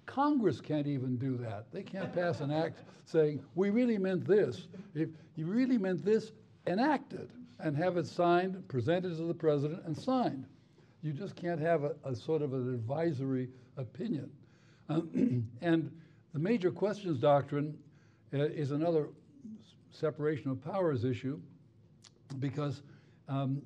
Congress 0.06 0.61
can't 0.61 0.86
even 0.86 1.16
do 1.16 1.36
that. 1.38 1.66
They 1.72 1.82
can't 1.82 2.14
pass 2.14 2.40
an 2.40 2.50
act 2.50 2.80
saying, 3.06 3.42
we 3.54 3.70
really 3.70 3.98
meant 3.98 4.26
this. 4.26 4.68
If 4.94 5.09
you 5.36 5.46
really 5.46 5.78
meant 5.78 6.04
this, 6.04 6.32
enact 6.66 7.14
it 7.14 7.30
and 7.61 7.76
have 7.76 7.96
it 7.96 8.06
signed, 8.06 8.66
presented 8.68 9.16
to 9.16 9.24
the 9.24 9.34
president, 9.34 9.84
and 9.84 9.96
signed. 9.96 10.46
You 11.02 11.12
just 11.12 11.36
can't 11.36 11.61
have 11.61 11.84
a, 11.84 11.94
a 12.04 12.14
sort 12.14 12.42
of 12.42 12.52
an 12.52 12.72
advisory 12.74 13.48
opinion. 13.76 14.30
And 15.61 15.90
the 16.32 16.38
major 16.38 16.70
questions 16.70 17.18
doctrine 17.18 17.76
uh, 18.32 18.38
is 18.38 18.70
another 18.70 19.09
separation 19.90 20.50
of 20.50 20.62
powers 20.62 21.04
issue 21.04 21.40
because 22.38 22.82
um, 23.28 23.61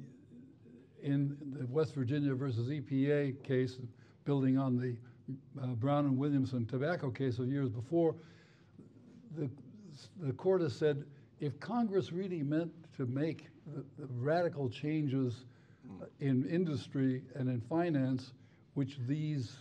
in 1.02 1.36
the 1.58 1.66
West 1.66 1.94
Virginia 1.94 2.34
versus 2.34 2.68
EPA 2.68 3.42
case, 3.42 3.78
building 4.24 4.58
on 4.58 4.76
the 4.76 4.96
uh, 5.62 5.66
Brown 5.66 6.06
and 6.06 6.16
Williamson 6.16 6.66
tobacco 6.66 7.10
case 7.10 7.38
of 7.38 7.48
years 7.48 7.68
before, 7.68 8.14
the, 9.36 9.48
the 10.20 10.32
court 10.32 10.60
has 10.60 10.74
said 10.74 11.04
if 11.40 11.58
Congress 11.60 12.12
really 12.12 12.42
meant 12.42 12.72
to 12.96 13.06
make 13.06 13.48
the, 13.66 13.84
the 13.98 14.06
radical 14.14 14.68
changes 14.68 15.44
in 16.20 16.44
industry 16.48 17.22
and 17.34 17.48
in 17.48 17.60
finance, 17.60 18.32
which 18.74 18.98
these 19.06 19.56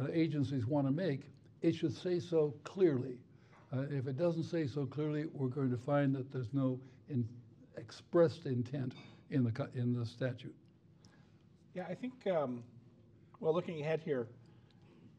uh, 0.00 0.06
agencies 0.12 0.66
want 0.66 0.86
to 0.86 0.92
make, 0.92 1.30
it 1.62 1.74
should 1.74 1.94
say 1.96 2.18
so 2.18 2.54
clearly. 2.64 3.18
Uh, 3.72 3.82
if 3.90 4.06
it 4.06 4.18
doesn't 4.18 4.42
say 4.44 4.66
so 4.66 4.84
clearly, 4.84 5.26
we're 5.32 5.48
going 5.48 5.70
to 5.70 5.76
find 5.78 6.14
that 6.14 6.30
there's 6.32 6.52
no 6.52 6.78
in, 7.08 7.26
expressed 7.76 8.46
intent 8.46 8.94
in 9.30 9.44
the, 9.44 9.68
in 9.74 9.92
the 9.92 10.04
statute. 10.04 10.54
Yeah, 11.74 11.86
I 11.88 11.94
think, 11.94 12.26
um, 12.26 12.62
well, 13.40 13.54
looking 13.54 13.80
ahead 13.80 14.00
here, 14.04 14.26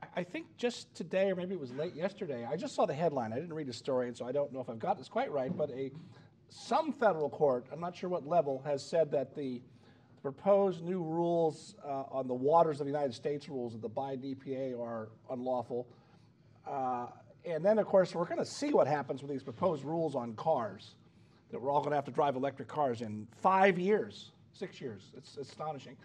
I- 0.03 0.19
I 0.21 0.24
think 0.24 0.45
just 0.57 0.93
today, 0.93 1.32
or 1.32 1.36
maybe 1.36 1.55
it 1.55 1.59
was 1.59 1.71
late 1.74 1.95
yesterday, 1.95 2.45
I 2.45 2.57
just 2.57 2.76
saw 2.76 2.86
the 2.86 2.93
headline. 2.93 3.34
I 3.34 3.38
didn't 3.38 3.53
read 3.53 3.67
the 3.67 3.74
story, 3.74 4.07
and 4.07 4.15
so 4.15 4.26
I 4.28 4.32
don't 4.32 4.51
know 4.53 4.59
if 4.59 4.69
I've 4.69 4.80
got 4.80 4.97
this 4.97 5.07
quite 5.09 5.32
right, 5.32 5.55
but 5.55 5.71
a, 5.71 5.89
some 6.53 6.93
federal 6.93 7.29
court, 7.29 7.65
I'm 7.71 7.79
not 7.79 7.95
sure 7.95 8.09
what 8.09 8.27
level, 8.27 8.61
has 8.65 8.85
said 8.85 9.11
that 9.11 9.35
the 9.35 9.61
proposed 10.21 10.83
new 10.83 11.01
rules 11.01 11.75
uh, 11.83 12.03
on 12.11 12.27
the 12.27 12.33
waters 12.33 12.79
of 12.79 12.85
the 12.85 12.91
United 12.91 13.13
States 13.13 13.49
rules 13.49 13.73
of 13.73 13.81
the 13.81 13.89
Biden 13.89 14.35
EPA 14.35 14.79
are 14.79 15.09
unlawful. 15.31 15.87
Uh, 16.65 17.07
and 17.43 17.65
then, 17.65 17.79
of 17.79 17.87
course, 17.87 18.15
we're 18.15 18.25
going 18.25 18.37
to 18.37 18.45
see 18.45 18.71
what 18.71 18.87
happens 18.87 19.21
with 19.21 19.31
these 19.31 19.43
proposed 19.43 19.83
rules 19.83 20.15
on 20.15 20.33
cars 20.35 20.95
that 21.51 21.61
we're 21.61 21.71
all 21.71 21.81
going 21.81 21.91
to 21.91 21.95
have 21.95 22.05
to 22.05 22.11
drive 22.11 22.35
electric 22.35 22.67
cars 22.67 23.01
in 23.01 23.27
five 23.41 23.77
years, 23.77 24.31
six 24.53 24.79
years. 24.79 25.11
It's 25.17 25.37
astonishing. 25.37 25.97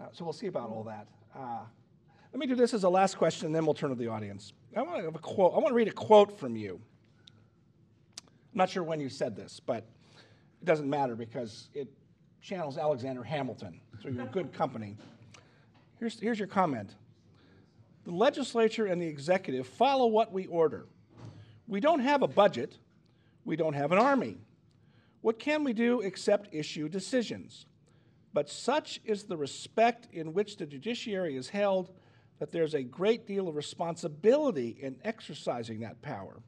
Uh, 0.00 0.06
so 0.12 0.24
we'll 0.24 0.32
see 0.32 0.46
about 0.46 0.70
all 0.70 0.84
that. 0.84 1.08
Uh, 1.36 1.60
let 2.32 2.38
me 2.38 2.46
do 2.46 2.54
this 2.54 2.74
as 2.74 2.84
a 2.84 2.88
last 2.88 3.16
question, 3.16 3.46
and 3.46 3.54
then 3.54 3.64
we'll 3.64 3.74
turn 3.74 3.90
to 3.90 3.96
the 3.96 4.08
audience. 4.08 4.52
I 4.76 4.82
want 4.82 5.02
to. 5.02 5.32
I 5.42 5.58
want 5.58 5.68
to 5.68 5.74
read 5.74 5.88
a 5.88 5.92
quote 5.92 6.38
from 6.38 6.56
you. 6.56 6.80
I'm 8.54 8.58
not 8.58 8.70
sure 8.70 8.84
when 8.84 9.00
you 9.00 9.08
said 9.08 9.34
this, 9.34 9.58
but 9.58 9.78
it 10.62 10.64
doesn't 10.64 10.88
matter 10.88 11.16
because 11.16 11.70
it 11.74 11.88
channels 12.40 12.78
Alexander 12.78 13.24
Hamilton. 13.24 13.80
So 14.00 14.08
you're 14.08 14.26
good 14.26 14.52
company. 14.52 14.96
Here's, 15.98 16.20
here's 16.20 16.38
your 16.38 16.46
comment. 16.46 16.94
The 18.04 18.12
legislature 18.12 18.86
and 18.86 19.02
the 19.02 19.08
executive 19.08 19.66
follow 19.66 20.06
what 20.06 20.32
we 20.32 20.46
order. 20.46 20.86
We 21.66 21.80
don't 21.80 21.98
have 21.98 22.22
a 22.22 22.28
budget. 22.28 22.78
We 23.44 23.56
don't 23.56 23.74
have 23.74 23.90
an 23.90 23.98
army. 23.98 24.36
What 25.20 25.40
can 25.40 25.64
we 25.64 25.72
do 25.72 26.02
except 26.02 26.54
issue 26.54 26.88
decisions? 26.88 27.66
But 28.32 28.48
such 28.48 29.00
is 29.04 29.24
the 29.24 29.36
respect 29.36 30.06
in 30.12 30.32
which 30.32 30.58
the 30.58 30.66
judiciary 30.66 31.34
is 31.34 31.48
held 31.48 31.90
that 32.38 32.52
there's 32.52 32.74
a 32.74 32.84
great 32.84 33.26
deal 33.26 33.48
of 33.48 33.56
responsibility 33.56 34.76
in 34.80 34.94
exercising 35.02 35.80
that 35.80 36.02
power. 36.02 36.40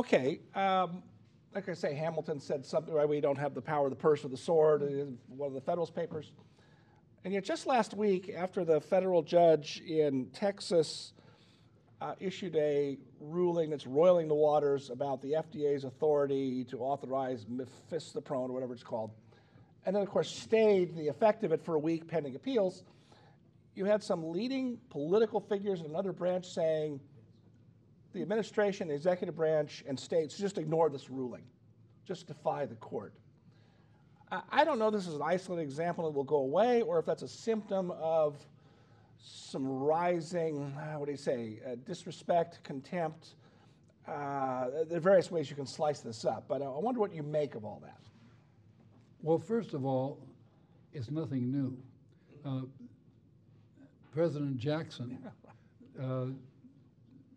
Okay, 0.00 0.40
um, 0.54 1.02
like 1.54 1.68
I 1.68 1.74
say, 1.74 1.94
Hamilton 1.94 2.40
said 2.40 2.64
something, 2.64 2.94
right? 2.94 3.06
We 3.06 3.20
don't 3.20 3.36
have 3.36 3.52
the 3.52 3.60
power 3.60 3.84
of 3.84 3.90
the 3.90 3.96
purse 3.96 4.24
or 4.24 4.28
the 4.28 4.36
sword, 4.38 4.80
one 5.28 5.48
of 5.48 5.52
the 5.52 5.60
Federalist 5.60 5.94
Papers. 5.94 6.32
And 7.22 7.34
yet, 7.34 7.44
just 7.44 7.66
last 7.66 7.92
week, 7.92 8.32
after 8.34 8.64
the 8.64 8.80
federal 8.80 9.22
judge 9.22 9.82
in 9.86 10.30
Texas 10.32 11.12
uh, 12.00 12.14
issued 12.18 12.56
a 12.56 12.96
ruling 13.20 13.68
that's 13.68 13.86
roiling 13.86 14.26
the 14.26 14.34
waters 14.34 14.88
about 14.88 15.20
the 15.20 15.32
FDA's 15.32 15.84
authority 15.84 16.64
to 16.64 16.78
authorize 16.78 17.44
mifepristone 17.44 18.48
or 18.48 18.52
whatever 18.52 18.72
it's 18.72 18.82
called, 18.82 19.10
and 19.84 19.94
then, 19.94 20.02
of 20.02 20.08
course, 20.08 20.34
stayed 20.34 20.96
the 20.96 21.08
effect 21.08 21.44
of 21.44 21.52
it 21.52 21.62
for 21.62 21.74
a 21.74 21.78
week 21.78 22.08
pending 22.08 22.36
appeals, 22.36 22.84
you 23.74 23.84
had 23.84 24.02
some 24.02 24.30
leading 24.30 24.78
political 24.88 25.40
figures 25.40 25.80
in 25.80 25.86
another 25.86 26.14
branch 26.14 26.46
saying 26.46 27.00
the 28.12 28.22
administration, 28.22 28.88
the 28.88 28.94
executive 28.94 29.36
branch, 29.36 29.84
and 29.86 29.98
states 29.98 30.36
just 30.36 30.58
ignore 30.58 30.88
this 30.90 31.10
ruling, 31.10 31.44
just 32.04 32.26
defy 32.26 32.66
the 32.66 32.74
court. 32.76 33.12
I- 34.30 34.42
I 34.50 34.64
don't 34.64 34.78
know 34.78 34.88
if 34.88 34.94
this 34.94 35.06
is 35.06 35.14
an 35.14 35.22
isolated 35.22 35.62
example 35.62 36.04
that 36.04 36.16
will 36.16 36.24
go 36.24 36.38
away 36.38 36.82
or 36.82 36.98
if 36.98 37.06
that's 37.06 37.22
a 37.22 37.28
symptom 37.28 37.90
of 37.92 38.46
some 39.18 39.66
rising, 39.66 40.72
uh, 40.76 40.94
what 40.94 41.06
do 41.06 41.12
you 41.12 41.18
say, 41.18 41.60
uh, 41.66 41.74
disrespect, 41.84 42.62
contempt. 42.64 43.34
Uh, 44.06 44.84
there 44.84 44.96
are 44.96 45.00
various 45.00 45.30
ways 45.30 45.50
you 45.50 45.56
can 45.56 45.66
slice 45.66 46.00
this 46.00 46.24
up, 46.24 46.48
but 46.48 46.62
uh, 46.62 46.74
I 46.74 46.78
wonder 46.78 47.00
what 47.00 47.12
you 47.12 47.22
make 47.22 47.54
of 47.54 47.64
all 47.64 47.80
that. 47.80 48.00
Well, 49.22 49.38
first 49.38 49.74
of 49.74 49.84
all, 49.84 50.18
it's 50.92 51.10
nothing 51.10 51.50
new. 51.50 51.76
Uh, 52.44 52.62
President 54.12 54.56
Jackson 54.56 55.18
uh, 56.00 56.26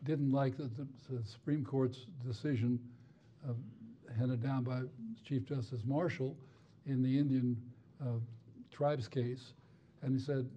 didn't 0.04 0.32
like 0.32 0.58
the, 0.58 0.70
the, 1.10 1.24
Supreme 1.26 1.64
Court's 1.64 2.08
decision 2.26 2.80
uh, 3.48 3.54
handed 4.18 4.44
down 4.44 4.64
by 4.64 4.82
Chief 5.26 5.46
Justice 5.46 5.82
Marshall 5.86 6.36
in 6.86 7.02
the 7.02 7.18
Indian 7.18 7.56
uh, 8.02 8.20
tribes 8.72 9.08
case, 9.08 9.54
and 10.02 10.14
he 10.14 10.20
said, 10.20 10.50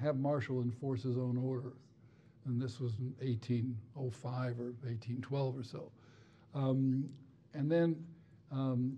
have 0.00 0.16
Marshall 0.16 0.62
enforce 0.62 1.02
his 1.02 1.16
own 1.16 1.36
order. 1.36 1.72
And 2.46 2.60
this 2.60 2.80
was 2.80 2.94
in 2.98 3.14
1805 3.20 4.60
or 4.60 4.72
1812 4.82 5.58
or 5.58 5.62
so. 5.62 5.90
Um, 6.54 7.08
and 7.54 7.70
then 7.70 7.96
um, 8.50 8.96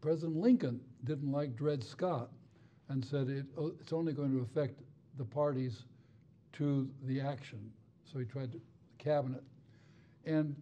President 0.00 0.36
Lincoln 0.36 0.80
didn't 1.04 1.32
like 1.32 1.56
Dred 1.56 1.82
Scott 1.82 2.30
and 2.88 3.04
said 3.04 3.28
it, 3.28 3.46
oh, 3.58 3.72
it's 3.80 3.92
only 3.92 4.12
going 4.12 4.32
to 4.32 4.40
affect 4.40 4.80
the 5.18 5.24
parties 5.24 5.84
to 6.52 6.88
the 7.04 7.20
action. 7.20 7.72
So 8.12 8.18
he 8.18 8.24
tried 8.24 8.52
to, 8.52 8.58
the 8.58 9.04
cabinet. 9.04 9.42
And 10.24 10.54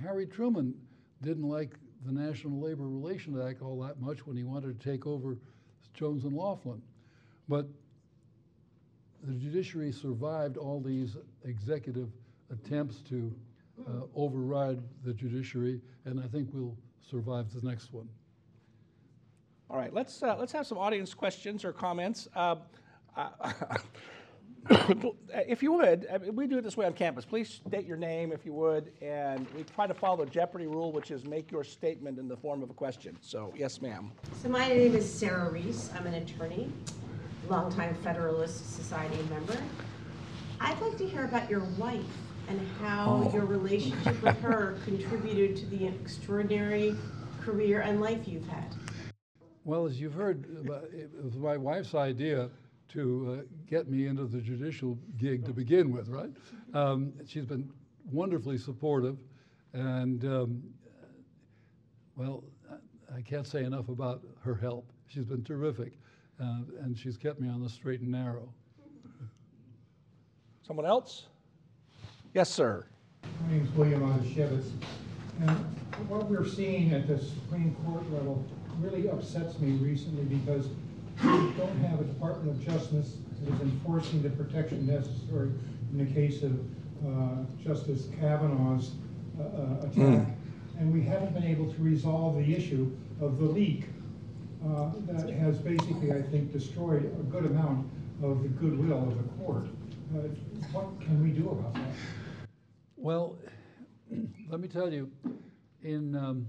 Harry 0.00 0.26
Truman 0.26 0.74
didn't 1.22 1.48
like 1.48 1.74
the 2.04 2.12
National 2.12 2.60
Labor 2.60 2.88
Relations 2.88 3.38
Act 3.38 3.62
all 3.62 3.80
that 3.82 4.00
much 4.00 4.26
when 4.26 4.36
he 4.36 4.44
wanted 4.44 4.78
to 4.78 4.90
take 4.90 5.06
over 5.06 5.38
Jones 5.94 6.24
and 6.24 6.36
Laughlin. 6.36 6.82
But 7.48 7.68
the 9.22 9.34
judiciary 9.34 9.92
survived 9.92 10.56
all 10.56 10.80
these 10.80 11.16
executive 11.44 12.08
attempts 12.50 13.00
to 13.02 13.32
uh, 13.86 14.02
override 14.14 14.80
the 15.04 15.12
judiciary, 15.12 15.80
and 16.04 16.20
I 16.20 16.26
think 16.26 16.48
we'll 16.52 16.76
survive 17.08 17.52
the 17.52 17.66
next 17.66 17.92
one. 17.92 18.08
All 19.70 19.76
right, 19.76 19.94
let's, 19.94 20.22
uh, 20.22 20.36
let's 20.38 20.52
have 20.52 20.66
some 20.66 20.78
audience 20.78 21.14
questions 21.14 21.64
or 21.64 21.72
comments. 21.72 22.28
Uh, 22.34 22.56
Uh, 25.32 25.40
if 25.48 25.62
you 25.62 25.72
would, 25.72 26.06
I 26.12 26.18
mean, 26.18 26.36
we 26.36 26.46
do 26.46 26.58
it 26.58 26.62
this 26.62 26.76
way 26.76 26.84
on 26.84 26.92
campus. 26.92 27.24
Please 27.24 27.62
state 27.66 27.86
your 27.86 27.96
name 27.96 28.32
if 28.32 28.44
you 28.44 28.52
would, 28.52 28.92
and 29.00 29.46
we 29.56 29.62
try 29.62 29.86
to 29.86 29.94
follow 29.94 30.22
the 30.22 30.30
Jeopardy 30.30 30.66
rule, 30.66 30.92
which 30.92 31.10
is 31.10 31.24
make 31.24 31.50
your 31.50 31.64
statement 31.64 32.18
in 32.18 32.28
the 32.28 32.36
form 32.36 32.62
of 32.62 32.68
a 32.68 32.74
question. 32.74 33.16
So, 33.22 33.50
yes, 33.56 33.80
ma'am. 33.80 34.12
So 34.42 34.50
my 34.50 34.68
name 34.68 34.94
is 34.94 35.10
Sarah 35.10 35.50
Reese. 35.50 35.90
I'm 35.96 36.06
an 36.06 36.14
attorney, 36.14 36.70
longtime 37.48 37.94
Federalist 38.02 38.76
Society 38.76 39.16
member. 39.30 39.56
I'd 40.60 40.78
like 40.82 40.98
to 40.98 41.08
hear 41.08 41.24
about 41.24 41.48
your 41.48 41.64
wife 41.78 42.04
and 42.48 42.60
how 42.82 43.24
oh. 43.24 43.32
your 43.32 43.46
relationship 43.46 44.20
with 44.22 44.38
her 44.40 44.76
contributed 44.84 45.56
to 45.56 45.66
the 45.66 45.86
extraordinary 45.86 46.94
career 47.40 47.80
and 47.80 48.02
life 48.02 48.28
you've 48.28 48.46
had. 48.48 48.74
Well, 49.64 49.86
as 49.86 49.98
you've 49.98 50.12
heard, 50.12 50.44
it 50.92 51.24
was 51.24 51.36
my 51.36 51.56
wife's 51.56 51.94
idea 51.94 52.50
to 52.92 53.38
uh, 53.40 53.42
get 53.68 53.88
me 53.88 54.06
into 54.06 54.24
the 54.26 54.40
judicial 54.40 54.98
gig 55.18 55.44
to 55.46 55.52
begin 55.52 55.90
with, 55.90 56.08
right? 56.08 56.30
Um, 56.74 57.12
she's 57.26 57.46
been 57.46 57.70
wonderfully 58.10 58.58
supportive, 58.58 59.18
and 59.72 60.24
um, 60.24 60.62
well, 62.16 62.44
I- 62.70 63.16
I 63.16 63.20
can't 63.22 63.46
say 63.46 63.64
enough 63.64 63.88
about 63.88 64.22
her 64.42 64.54
help. 64.54 64.90
She's 65.06 65.24
been 65.26 65.44
terrific, 65.44 65.92
uh, 66.40 66.60
and 66.80 66.96
she's 66.96 67.16
kept 67.18 67.40
me 67.40 67.48
on 67.48 67.62
the 67.62 67.68
straight 67.68 68.00
and 68.00 68.10
narrow. 68.10 68.52
Someone 70.66 70.86
else? 70.86 71.26
Yes, 72.34 72.48
sir. 72.48 72.86
My 73.42 73.52
name 73.52 73.64
is 73.64 73.70
William 73.72 74.00
Adashevitz, 74.02 74.70
and 75.40 75.50
what 76.08 76.30
we're 76.30 76.46
seeing 76.46 76.92
at 76.92 77.06
the 77.06 77.18
Supreme 77.18 77.74
Court 77.84 78.10
level 78.12 78.44
really 78.80 79.08
upsets 79.10 79.58
me 79.58 79.72
recently 79.72 80.24
because 80.24 80.68
we 81.20 81.52
don't 81.58 81.78
have 81.84 82.00
a 82.00 82.04
Department 82.04 82.50
of 82.56 82.64
Justice 82.64 83.16
that 83.42 83.54
is 83.54 83.60
enforcing 83.60 84.22
the 84.22 84.30
protection 84.30 84.86
necessary 84.86 85.50
in 85.92 85.98
the 85.98 86.06
case 86.12 86.42
of 86.42 86.52
uh, 87.06 87.44
Justice 87.62 88.08
Kavanaugh's 88.20 88.92
uh, 89.38 89.42
uh, 89.42 89.86
attack. 89.86 90.28
And 90.78 90.92
we 90.92 91.02
haven't 91.02 91.34
been 91.34 91.44
able 91.44 91.72
to 91.72 91.82
resolve 91.82 92.36
the 92.36 92.54
issue 92.54 92.90
of 93.20 93.38
the 93.38 93.44
leak 93.44 93.84
uh, 94.66 94.90
that 95.08 95.28
has 95.30 95.58
basically, 95.58 96.12
I 96.12 96.22
think, 96.22 96.52
destroyed 96.52 97.04
a 97.04 97.22
good 97.24 97.44
amount 97.46 97.88
of 98.22 98.42
the 98.42 98.48
goodwill 98.48 99.02
of 99.02 99.16
the 99.16 99.44
court. 99.44 99.64
Uh, 100.14 100.28
What 100.72 101.00
can 101.00 101.22
we 101.22 101.30
do 101.30 101.50
about 101.50 101.74
that? 101.74 101.90
Well, 102.96 103.36
let 104.48 104.60
me 104.60 104.68
tell 104.68 104.92
you, 104.92 105.10
in, 105.82 106.14
um, 106.14 106.46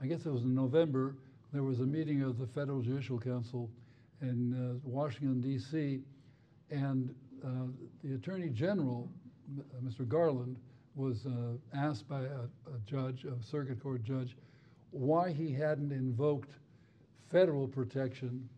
I 0.00 0.06
guess 0.06 0.26
it 0.26 0.30
was 0.30 0.42
in 0.42 0.54
November, 0.54 1.16
there 1.52 1.62
was 1.62 1.80
a 1.80 1.86
meeting 1.86 2.22
of 2.22 2.38
the 2.38 2.46
Federal 2.46 2.80
Judicial 2.80 3.18
Council 3.18 3.70
in 4.22 4.54
uh, 4.54 4.78
Washington, 4.84 5.40
D.C., 5.40 6.00
and 6.70 7.14
uh, 7.44 7.48
the 8.04 8.14
Attorney 8.14 8.48
General, 8.50 9.08
uh, 9.58 9.62
Mr. 9.82 10.06
Garland, 10.06 10.56
was 10.94 11.26
uh, 11.26 11.56
asked 11.76 12.08
by 12.08 12.20
a, 12.20 12.44
a 12.72 12.78
judge, 12.86 13.24
a 13.24 13.42
circuit 13.42 13.82
court 13.82 14.04
judge, 14.04 14.36
why 14.90 15.32
he 15.32 15.52
hadn't 15.52 15.92
invoked 15.92 16.50
federal 17.30 17.66
protection 17.66 18.48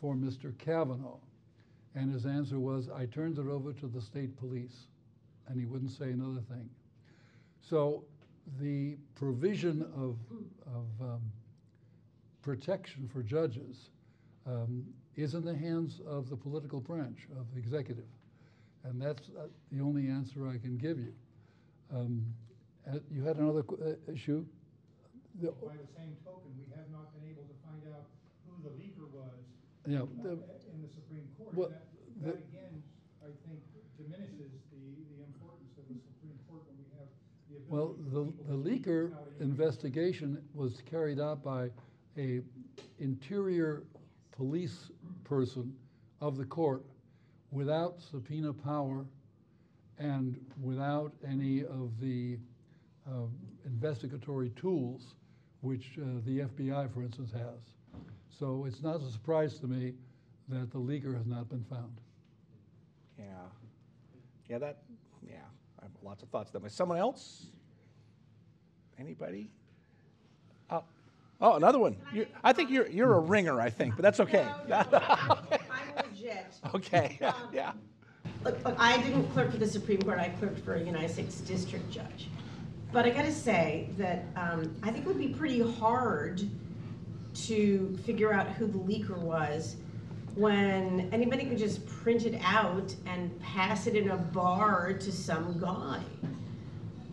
for 0.00 0.14
Mr. 0.14 0.56
Kavanaugh. 0.58 1.18
And 1.94 2.12
his 2.12 2.26
answer 2.26 2.60
was, 2.60 2.88
I 2.88 3.06
turned 3.06 3.38
it 3.38 3.46
over 3.46 3.72
to 3.72 3.86
the 3.86 4.00
state 4.00 4.36
police 4.36 4.86
and 5.48 5.58
he 5.58 5.66
wouldn't 5.66 5.90
say 5.90 6.10
another 6.10 6.42
thing. 6.48 6.68
So 7.60 8.04
the 8.60 8.96
provision 9.14 9.82
of, 9.96 10.16
of 10.66 10.86
um, 11.00 11.20
protection 12.52 13.06
for 13.12 13.22
judges 13.22 13.90
um, 14.46 14.82
is 15.16 15.34
in 15.34 15.44
the 15.44 15.54
hands 15.54 16.00
of 16.08 16.30
the 16.30 16.36
political 16.36 16.80
branch 16.80 17.28
of 17.38 17.44
the 17.52 17.58
executive. 17.60 18.08
And 18.84 18.96
that's 19.02 19.28
uh, 19.36 19.48
the 19.70 19.82
only 19.84 20.08
answer 20.08 20.48
I 20.48 20.56
can 20.56 20.78
give 20.78 20.96
you. 20.98 21.12
Um, 21.94 22.24
uh, 22.88 23.00
you 23.12 23.22
had 23.22 23.36
another 23.36 23.62
qu- 23.62 23.76
uh, 23.84 24.10
issue? 24.10 24.46
The- 25.42 25.52
By 25.60 25.76
the 25.76 25.92
same 25.92 26.16
token, 26.24 26.48
we 26.56 26.64
have 26.74 26.88
not 26.90 27.12
been 27.12 27.28
able 27.28 27.44
to 27.44 27.56
find 27.68 27.84
out 27.92 28.08
who 28.48 28.56
the 28.64 28.72
leaker 28.80 29.04
was 29.12 29.36
yeah, 29.86 30.08
the- 30.22 30.40
in 30.72 30.80
the 30.80 30.88
Supreme 30.88 31.28
Court. 31.36 31.52
Well, 31.54 31.68
That, 31.68 31.84
the- 32.24 32.40
again, 32.48 32.80
I 33.20 33.28
think 33.44 33.60
diminishes 34.00 34.56
the, 34.72 34.80
the 35.20 35.20
importance 35.28 35.76
of 35.76 35.84
the 35.92 36.00
Supreme 36.00 36.38
Court 36.48 36.64
when 36.64 36.80
we 36.80 36.88
have 36.96 37.08
the 37.52 37.60
Well, 37.68 37.92
the, 38.08 38.32
the 38.48 38.56
leaker 38.56 39.12
investigation 39.38 40.40
was 40.54 40.80
carried 40.88 41.20
out 41.20 41.42
by 41.44 41.68
a 42.18 42.40
interior 42.98 43.84
police 44.32 44.90
person 45.24 45.72
of 46.20 46.36
the 46.36 46.44
court 46.44 46.84
without 47.50 48.00
subpoena 48.00 48.52
power 48.52 49.06
and 49.98 50.38
without 50.60 51.12
any 51.26 51.62
of 51.64 51.98
the 52.00 52.38
uh, 53.08 53.26
investigatory 53.64 54.50
tools 54.50 55.14
which 55.60 55.98
uh, 56.00 56.04
the 56.24 56.40
FBI, 56.40 56.92
for 56.92 57.02
instance, 57.02 57.32
has. 57.32 57.72
So 58.28 58.64
it's 58.66 58.82
not 58.82 59.00
a 59.00 59.10
surprise 59.10 59.58
to 59.60 59.66
me 59.66 59.94
that 60.48 60.70
the 60.70 60.78
leaker 60.78 61.16
has 61.16 61.26
not 61.26 61.48
been 61.48 61.64
found. 61.64 62.00
Yeah. 63.18 63.24
Yeah, 64.48 64.58
that, 64.58 64.82
yeah, 65.28 65.36
I 65.80 65.84
have 65.84 65.90
lots 66.02 66.22
of 66.22 66.28
thoughts. 66.28 66.54
on 66.54 66.62
That 66.62 66.70
Someone 66.70 66.98
else? 66.98 67.46
Anybody? 68.98 69.50
Oh, 71.40 71.54
another 71.54 71.78
one. 71.78 71.96
You, 72.12 72.26
I 72.42 72.52
think 72.52 72.70
you're, 72.70 72.88
you're 72.88 73.14
a 73.14 73.20
ringer, 73.20 73.60
I 73.60 73.70
think, 73.70 73.94
but 73.94 74.02
that's 74.02 74.18
okay. 74.20 74.46
No, 74.68 74.82
no, 74.90 74.98
I'm 75.08 75.36
legit. 75.96 76.46
Okay, 76.74 77.18
Um, 77.22 77.32
yeah. 77.52 77.72
Look, 78.44 78.62
look, 78.64 78.74
I 78.78 79.00
didn't 79.02 79.28
clerk 79.32 79.52
for 79.52 79.56
the 79.56 79.66
Supreme 79.66 80.02
Court, 80.02 80.18
I 80.18 80.30
clerked 80.30 80.64
for 80.64 80.74
a 80.74 80.82
United 80.82 81.10
States 81.10 81.40
District 81.40 81.88
Judge. 81.90 82.28
But 82.92 83.04
I 83.04 83.10
gotta 83.10 83.32
say 83.32 83.90
that 83.98 84.24
um, 84.36 84.74
I 84.82 84.90
think 84.90 85.04
it 85.04 85.08
would 85.08 85.18
be 85.18 85.28
pretty 85.28 85.60
hard 85.60 86.42
to 87.46 87.98
figure 88.04 88.32
out 88.32 88.48
who 88.48 88.66
the 88.66 88.78
leaker 88.78 89.16
was 89.18 89.76
when 90.34 91.08
anybody 91.12 91.44
could 91.44 91.58
just 91.58 91.86
print 91.86 92.24
it 92.26 92.40
out 92.44 92.94
and 93.06 93.38
pass 93.40 93.86
it 93.86 93.94
in 93.94 94.10
a 94.10 94.16
bar 94.16 94.92
to 94.94 95.12
some 95.12 95.58
guy. 95.60 96.00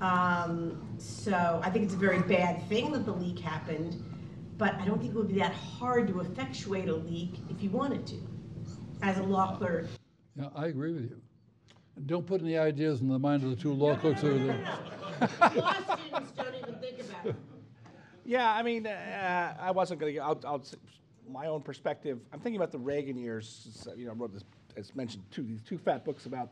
Um, 0.01 0.81
so 0.97 1.61
I 1.63 1.69
think 1.69 1.85
it's 1.85 1.93
a 1.93 1.97
very 1.97 2.19
bad 2.19 2.67
thing 2.67 2.91
that 2.91 3.05
the 3.05 3.13
leak 3.13 3.39
happened, 3.39 4.03
but 4.57 4.75
I 4.75 4.85
don't 4.85 4.99
think 4.99 5.13
it 5.13 5.17
would 5.17 5.29
be 5.29 5.39
that 5.39 5.53
hard 5.53 6.07
to 6.09 6.19
effectuate 6.19 6.89
a 6.89 6.95
leak 6.95 7.35
if 7.49 7.63
you 7.63 7.69
wanted 7.69 8.05
to, 8.07 8.15
as 9.01 9.17
a 9.17 9.23
law 9.23 9.55
clerk. 9.55 9.87
Yeah, 10.35 10.49
I 10.55 10.67
agree 10.67 10.91
with 10.91 11.03
you. 11.03 11.21
Don't 12.07 12.25
put 12.25 12.41
any 12.41 12.57
ideas 12.57 12.99
in 12.99 13.07
the 13.07 13.17
mind 13.17 13.43
of 13.43 13.51
the 13.51 13.55
two 13.55 13.71
law 13.71 13.95
clerks 13.95 14.23
over 14.23 14.37
there. 14.37 14.77
Law 15.55 15.73
students 15.73 16.31
don't 16.35 16.55
even 16.55 16.75
think 16.75 16.99
about 16.99 17.27
it. 17.27 17.35
Yeah, 18.25 18.51
I 18.51 18.63
mean, 18.63 18.85
uh, 18.85 19.55
I 19.59 19.71
wasn't 19.71 20.01
going 20.01 20.15
to. 20.15 20.19
I'll, 20.19 20.41
I'll 20.45 20.63
my 21.29 21.47
own 21.47 21.61
perspective. 21.61 22.19
I'm 22.33 22.39
thinking 22.39 22.57
about 22.57 22.71
the 22.71 22.79
Reagan 22.79 23.17
years. 23.17 23.87
You 23.95 24.05
know, 24.05 24.11
I 24.11 24.15
wrote 24.15 24.33
this, 24.33 24.43
as 24.75 24.93
mentioned, 24.95 25.23
two 25.31 25.43
these 25.43 25.61
two 25.61 25.77
fat 25.77 26.03
books 26.03 26.25
about 26.25 26.49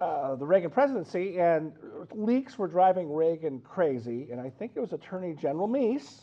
uh, 0.00 0.34
the 0.34 0.44
Reagan 0.44 0.70
presidency, 0.70 1.38
and 1.38 1.72
leaks 2.12 2.58
were 2.58 2.68
driving 2.68 3.12
Reagan 3.12 3.60
crazy. 3.60 4.28
And 4.30 4.40
I 4.40 4.50
think 4.50 4.72
it 4.74 4.80
was 4.80 4.92
Attorney 4.92 5.34
General 5.34 5.68
Meese. 5.68 6.22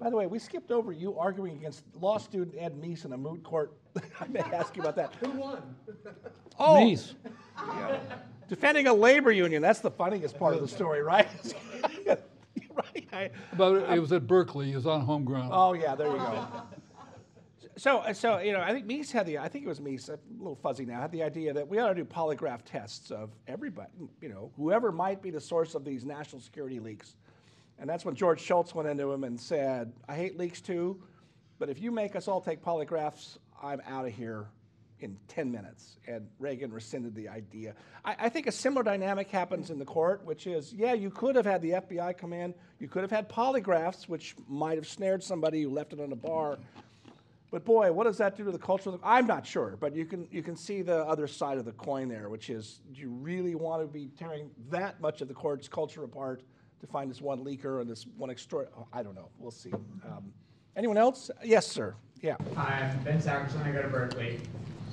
By 0.00 0.10
the 0.10 0.16
way, 0.16 0.26
we 0.26 0.38
skipped 0.38 0.72
over 0.72 0.92
you 0.92 1.16
arguing 1.16 1.56
against 1.56 1.84
law 2.00 2.18
student 2.18 2.56
Ed 2.58 2.74
Meese 2.80 3.04
in 3.04 3.12
a 3.12 3.16
moot 3.16 3.42
court. 3.44 3.72
I 4.20 4.26
may 4.28 4.40
ask 4.40 4.76
you 4.76 4.82
about 4.82 4.96
that. 4.96 5.14
Who 5.16 5.30
won? 5.30 5.62
Oh, 6.58 6.74
Meese. 6.74 7.14
defending 8.48 8.86
a 8.86 8.94
labor 8.94 9.32
union. 9.32 9.62
That's 9.62 9.80
the 9.80 9.90
funniest 9.90 10.38
part 10.38 10.54
of 10.54 10.60
the 10.60 10.68
story, 10.68 11.02
right? 11.02 11.28
right. 12.06 13.08
I, 13.12 13.30
But 13.56 13.90
it 13.94 14.00
was 14.00 14.12
at 14.12 14.26
Berkeley, 14.26 14.72
it 14.72 14.76
was 14.76 14.86
on 14.86 15.02
home 15.02 15.24
ground. 15.24 15.50
Oh 15.52 15.72
yeah, 15.72 15.94
there 15.94 16.08
you 16.08 16.16
go. 16.16 16.46
So, 17.76 17.98
uh, 17.98 18.12
so 18.12 18.38
you 18.38 18.52
know, 18.52 18.60
I 18.60 18.72
think 18.72 18.86
Meese 18.86 19.10
had 19.10 19.26
the. 19.26 19.38
I 19.38 19.48
think 19.48 19.64
it 19.64 19.68
was 19.68 19.80
Meese, 19.80 20.08
a 20.08 20.18
little 20.38 20.54
fuzzy 20.54 20.84
now, 20.84 21.00
had 21.00 21.12
the 21.12 21.22
idea 21.22 21.52
that 21.52 21.68
we 21.68 21.78
ought 21.78 21.88
to 21.88 21.94
do 21.94 22.04
polygraph 22.04 22.60
tests 22.64 23.10
of 23.10 23.30
everybody. 23.48 23.90
You 24.20 24.28
know, 24.28 24.52
whoever 24.56 24.92
might 24.92 25.22
be 25.22 25.30
the 25.30 25.40
source 25.40 25.74
of 25.74 25.84
these 25.84 26.04
national 26.04 26.40
security 26.40 26.78
leaks. 26.78 27.16
And 27.78 27.90
that's 27.90 28.04
when 28.04 28.14
George 28.14 28.40
Shultz 28.40 28.74
went 28.74 28.88
into 28.88 29.10
him 29.12 29.24
and 29.24 29.40
said, 29.40 29.92
"I 30.08 30.14
hate 30.14 30.38
leaks 30.38 30.60
too, 30.60 31.02
but 31.58 31.68
if 31.68 31.80
you 31.80 31.90
make 31.90 32.14
us 32.14 32.28
all 32.28 32.40
take 32.40 32.62
polygraphs, 32.62 33.38
I'm 33.62 33.80
out 33.86 34.06
of 34.06 34.12
here." 34.12 34.46
In 35.00 35.18
10 35.28 35.50
minutes, 35.50 35.98
and 36.06 36.28
Reagan 36.38 36.72
rescinded 36.72 37.14
the 37.14 37.28
idea. 37.28 37.74
I, 38.06 38.16
I 38.20 38.28
think 38.30 38.46
a 38.46 38.52
similar 38.52 38.82
dynamic 38.82 39.28
happens 39.28 39.68
in 39.68 39.78
the 39.78 39.84
court, 39.84 40.24
which 40.24 40.46
is 40.46 40.72
yeah, 40.72 40.94
you 40.94 41.10
could 41.10 41.36
have 41.36 41.44
had 41.44 41.60
the 41.60 41.72
FBI 41.72 42.16
come 42.16 42.32
in, 42.32 42.54
you 42.78 42.88
could 42.88 43.02
have 43.02 43.10
had 43.10 43.28
polygraphs, 43.28 44.08
which 44.08 44.34
might 44.48 44.78
have 44.78 44.86
snared 44.86 45.22
somebody 45.22 45.62
who 45.62 45.68
left 45.68 45.92
it 45.92 46.00
on 46.00 46.12
a 46.12 46.16
bar. 46.16 46.58
But 47.54 47.64
boy, 47.64 47.92
what 47.92 48.02
does 48.02 48.18
that 48.18 48.36
do 48.36 48.42
to 48.42 48.50
the 48.50 48.58
culture? 48.58 48.90
I'm 49.04 49.28
not 49.28 49.46
sure, 49.46 49.76
but 49.78 49.94
you 49.94 50.06
can 50.06 50.26
you 50.32 50.42
can 50.42 50.56
see 50.56 50.82
the 50.82 51.04
other 51.04 51.28
side 51.28 51.56
of 51.56 51.64
the 51.64 51.70
coin 51.70 52.08
there, 52.08 52.28
which 52.28 52.50
is 52.50 52.80
do 52.92 53.00
you 53.00 53.10
really 53.10 53.54
want 53.54 53.80
to 53.80 53.86
be 53.86 54.10
tearing 54.18 54.50
that 54.70 55.00
much 55.00 55.20
of 55.20 55.28
the 55.28 55.34
court's 55.34 55.68
culture 55.68 56.02
apart 56.02 56.42
to 56.80 56.86
find 56.88 57.08
this 57.08 57.20
one 57.20 57.44
leaker 57.44 57.80
and 57.80 57.88
this 57.88 58.06
one 58.16 58.28
extra? 58.28 58.66
I 58.92 59.04
don't 59.04 59.14
know. 59.14 59.28
We'll 59.38 59.52
see. 59.52 59.70
Um, 59.72 60.32
anyone 60.74 60.96
else? 60.96 61.30
Yes, 61.44 61.64
sir. 61.64 61.94
Yeah. 62.20 62.38
Hi, 62.56 62.90
I'm 62.92 63.04
Ben 63.04 63.20
Sackerson. 63.20 63.62
I 63.62 63.70
go 63.70 63.82
to 63.82 63.88
Berkeley. 63.88 64.40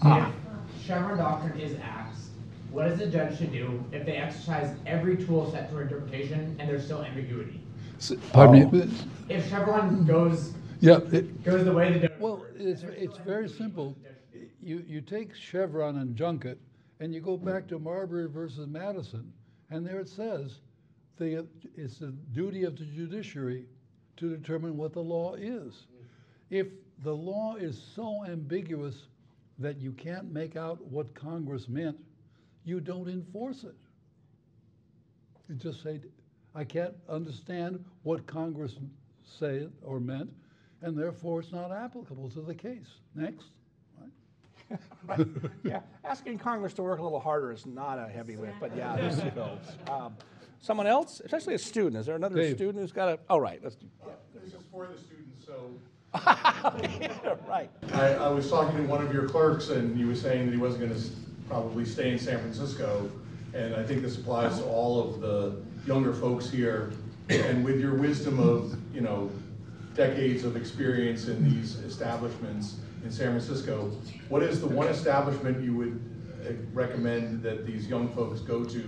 Ah. 0.04 0.32
If 0.78 0.86
Chevron 0.86 1.18
doctrine 1.18 1.60
is 1.60 1.80
asked, 1.80 2.30
what 2.70 2.88
does 2.88 3.00
the 3.00 3.08
judge 3.08 3.40
should 3.40 3.52
do 3.52 3.84
if 3.92 4.06
they 4.06 4.18
exercise 4.18 4.76
every 4.86 5.18
tool 5.18 5.50
set 5.50 5.72
for 5.72 5.82
interpretation 5.82 6.56
and 6.60 6.70
there's 6.70 6.86
still 6.86 7.04
ambiguity? 7.04 7.60
Pardon 8.34 8.70
me? 8.72 8.92
If 9.30 9.50
Chevron 9.50 10.06
goes 10.06 10.54
Yeah, 10.82 11.00
it- 11.12 11.44
goes 11.44 11.66
the 11.66 11.74
way 11.74 11.98
the 12.00 12.12
well, 12.20 12.46
it's, 12.58 12.84
it's 12.84 13.18
very 13.20 13.48
simple. 13.50 13.98
You, 14.62 14.84
you 14.88 15.02
take 15.02 15.36
Chevron 15.36 15.98
and 15.98 16.16
Junket, 16.16 16.58
and 17.00 17.14
you 17.14 17.22
go 17.22 17.38
back 17.38 17.68
to 17.70 17.80
Marbury 17.80 18.28
versus 18.30 18.68
Madison, 18.68 19.32
and 19.70 19.86
there 19.86 20.00
it 20.00 20.10
says, 20.10 20.60
the, 21.18 21.48
it's 21.76 22.00
the 22.00 22.14
duty 22.34 22.64
of 22.64 22.78
the 22.78 22.86
judiciary 22.86 23.66
to 24.18 24.36
determine 24.36 24.78
what 24.78 24.94
the 24.94 25.02
law 25.02 25.36
is. 25.36 25.88
If 26.50 26.68
the 27.04 27.16
law 27.16 27.56
is 27.56 27.82
so 27.96 28.26
ambiguous 28.26 29.08
that 29.60 29.80
you 29.80 29.92
can't 29.94 30.32
make 30.34 30.56
out 30.56 30.84
what 30.88 31.14
Congress 31.14 31.70
meant, 31.70 31.98
you 32.66 32.80
don't 32.82 33.08
enforce 33.10 33.64
it. 33.64 33.76
You 35.48 35.56
just 35.56 35.84
say, 35.84 36.02
I 36.56 36.64
can't 36.64 36.96
understand 37.10 37.84
what 38.04 38.26
Congress 38.26 38.78
said 39.24 39.72
or 39.84 40.00
meant, 40.00 40.32
and 40.82 40.98
therefore 40.98 41.42
it's 41.42 41.52
not 41.52 41.72
applicable 41.72 42.30
to 42.32 42.42
the 42.42 42.56
case. 42.56 42.88
Next. 43.16 43.46
Right? 45.06 45.28
yeah, 45.64 45.82
asking 46.06 46.38
Congress 46.38 46.74
to 46.76 46.82
work 46.84 47.00
a 47.00 47.04
little 47.04 47.20
harder 47.20 47.52
is 47.52 47.66
not 47.66 48.00
a 48.00 48.08
heavy 48.08 48.38
lift, 48.38 48.56
but 48.62 48.74
yeah, 48.74 48.96
this 48.96 49.16
goes. 49.36 49.58
Um, 49.90 50.16
someone 50.62 50.88
else, 50.88 51.22
especially 51.26 51.56
a 51.56 51.60
student. 51.60 51.98
Is 51.98 52.06
there 52.06 52.16
another 52.16 52.38
Dave. 52.38 52.56
student 52.56 52.80
who's 52.80 52.94
got 52.94 53.10
a? 53.10 53.20
Oh, 53.30 53.38
right. 53.38 53.60
Let's 53.62 53.76
do. 53.76 53.88
This 54.34 54.54
is 54.54 54.62
for 54.72 54.88
the 54.88 54.98
students, 54.98 55.46
so 55.46 55.72
Yeah, 57.02 57.36
right. 57.50 57.70
I, 57.94 58.14
I 58.14 58.28
was 58.30 58.50
talking 58.50 58.78
to 58.78 58.84
one 58.84 59.06
of 59.06 59.14
your 59.14 59.28
clerks 59.28 59.70
and 59.70 59.98
he 59.98 60.06
was 60.06 60.22
saying 60.22 60.46
that 60.46 60.52
he 60.52 60.58
wasn't 60.58 60.88
gonna 60.88 61.02
probably 61.50 61.86
stay 61.86 62.12
in 62.12 62.20
San 62.20 62.40
Francisco. 62.40 63.10
And 63.54 63.76
I 63.76 63.84
think 63.84 64.02
this 64.02 64.18
applies 64.18 64.60
to 64.60 64.66
all 64.66 65.02
of 65.04 65.20
the 65.20 65.62
younger 65.86 66.14
folks 66.14 66.50
here. 66.50 66.94
And 67.30 67.64
with 67.64 67.80
your 67.80 67.96
wisdom 67.96 68.40
of, 68.40 68.78
you 68.94 69.02
know, 69.02 69.30
decades 69.96 70.44
of 70.44 70.56
experience 70.56 71.28
in 71.28 71.44
these 71.44 71.76
establishments 71.80 72.78
in 73.04 73.12
San 73.12 73.30
Francisco, 73.30 73.92
what 74.30 74.44
is 74.44 74.62
the 74.62 74.68
one 74.68 74.88
establishment 74.88 75.62
you 75.64 75.76
would 75.76 76.00
uh, 76.48 76.54
recommend 76.74 77.42
that 77.44 77.66
these 77.66 77.88
young 77.88 78.08
folks 78.14 78.40
go 78.42 78.64
to 78.64 78.82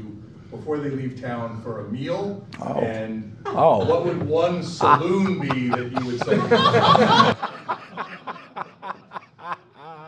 before 0.52 0.78
they 0.78 0.90
leave 0.90 1.20
town 1.20 1.62
for 1.62 1.86
a 1.86 1.92
meal? 1.92 2.46
And 2.62 3.36
Oh. 3.46 3.86
what 3.86 4.06
would 4.06 4.24
one 4.28 4.64
saloon 4.64 5.40
be 5.40 5.70
that 5.70 5.92
you 6.00 6.06
would 6.06 6.24
say? 6.24 6.40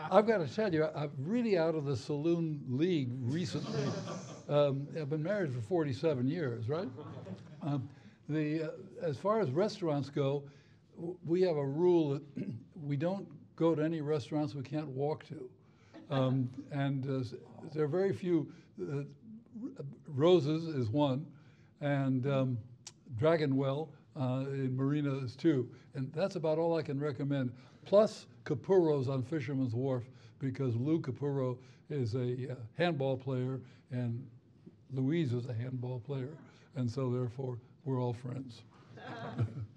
I've 0.08 0.26
got 0.26 0.38
to 0.38 0.46
tell 0.48 0.72
you, 0.72 0.86
I'm 0.94 1.10
really 1.18 1.58
out 1.58 1.74
of 1.74 1.84
the 1.84 1.96
saloon 1.96 2.62
league 2.68 3.10
recently. 3.22 3.82
Um, 4.48 4.86
I've 4.98 5.10
been 5.10 5.22
married 5.22 5.52
for 5.52 5.60
47 5.60 6.28
years, 6.28 6.68
right? 6.68 6.88
Um, 7.62 7.88
the, 8.28 8.62
uh, 8.62 8.68
as 9.02 9.16
far 9.16 9.40
as 9.40 9.50
restaurants 9.50 10.08
go, 10.08 10.44
w- 10.44 10.50
we 11.24 11.42
have 11.42 11.56
a 11.56 11.66
rule 11.66 12.10
that 12.10 12.22
we 12.82 12.96
don't 12.96 13.26
go 13.56 13.74
to 13.74 13.82
any 13.82 14.00
restaurants 14.00 14.54
we 14.54 14.62
can't 14.62 14.88
walk 14.88 15.24
to. 15.28 15.48
Um, 16.10 16.48
and 16.70 17.04
uh, 17.08 17.24
there 17.74 17.84
are 17.84 17.88
very 17.88 18.12
few. 18.12 18.52
Uh, 18.80 19.02
Rose's 20.08 20.64
is 20.66 20.88
one. 20.90 21.26
and 21.80 22.26
um, 22.26 22.58
Dragonwell 23.18 23.88
uh, 24.18 24.44
in 24.48 24.76
marinas 24.76 25.34
too. 25.36 25.68
And 25.94 26.12
that's 26.12 26.36
about 26.36 26.58
all 26.58 26.76
I 26.76 26.82
can 26.82 26.98
recommend. 27.00 27.52
Plus 27.84 28.26
Capurro's 28.44 29.08
on 29.08 29.22
Fisherman's 29.22 29.74
Wharf 29.74 30.04
because 30.38 30.76
Lou 30.76 31.00
Capurro 31.00 31.58
is 31.90 32.14
a 32.14 32.52
uh, 32.52 32.54
handball 32.76 33.16
player 33.16 33.60
and 33.90 34.26
Louise 34.92 35.32
is 35.32 35.46
a 35.46 35.54
handball 35.54 36.00
player. 36.00 36.30
And 36.76 36.90
so 36.90 37.10
therefore, 37.10 37.58
we're 37.84 38.00
all 38.00 38.12
friends. 38.12 38.62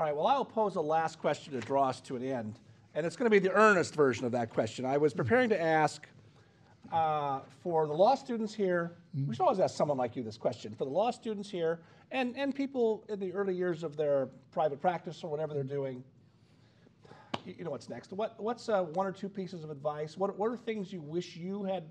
All 0.00 0.06
right, 0.06 0.16
well, 0.16 0.28
I'll 0.28 0.46
pose 0.46 0.76
a 0.76 0.80
last 0.80 1.18
question 1.18 1.52
to 1.52 1.60
draw 1.60 1.90
us 1.90 2.00
to 2.00 2.16
an 2.16 2.24
end. 2.24 2.58
And 2.94 3.04
it's 3.04 3.16
going 3.16 3.26
to 3.26 3.30
be 3.30 3.38
the 3.38 3.52
earnest 3.52 3.94
version 3.94 4.24
of 4.24 4.32
that 4.32 4.48
question. 4.48 4.86
I 4.86 4.96
was 4.96 5.12
preparing 5.12 5.50
to 5.50 5.60
ask 5.60 6.08
uh, 6.90 7.40
for 7.62 7.86
the 7.86 7.92
law 7.92 8.14
students 8.14 8.54
here, 8.54 8.92
we 9.26 9.34
should 9.34 9.42
always 9.42 9.60
ask 9.60 9.76
someone 9.76 9.98
like 9.98 10.16
you 10.16 10.22
this 10.22 10.38
question. 10.38 10.74
For 10.74 10.86
the 10.86 10.90
law 10.90 11.10
students 11.10 11.50
here 11.50 11.80
and, 12.12 12.34
and 12.34 12.54
people 12.54 13.04
in 13.10 13.20
the 13.20 13.30
early 13.34 13.54
years 13.54 13.82
of 13.82 13.94
their 13.98 14.30
private 14.52 14.80
practice 14.80 15.22
or 15.22 15.30
whatever 15.30 15.52
they're 15.52 15.62
doing, 15.62 16.02
you, 17.44 17.56
you 17.58 17.64
know 17.64 17.70
what's 17.70 17.90
next. 17.90 18.10
What, 18.14 18.40
what's 18.42 18.70
uh, 18.70 18.84
one 18.84 19.06
or 19.06 19.12
two 19.12 19.28
pieces 19.28 19.64
of 19.64 19.70
advice? 19.70 20.16
What, 20.16 20.38
what 20.38 20.50
are 20.50 20.56
things 20.56 20.94
you 20.94 21.02
wish 21.02 21.36
you 21.36 21.62
had 21.64 21.84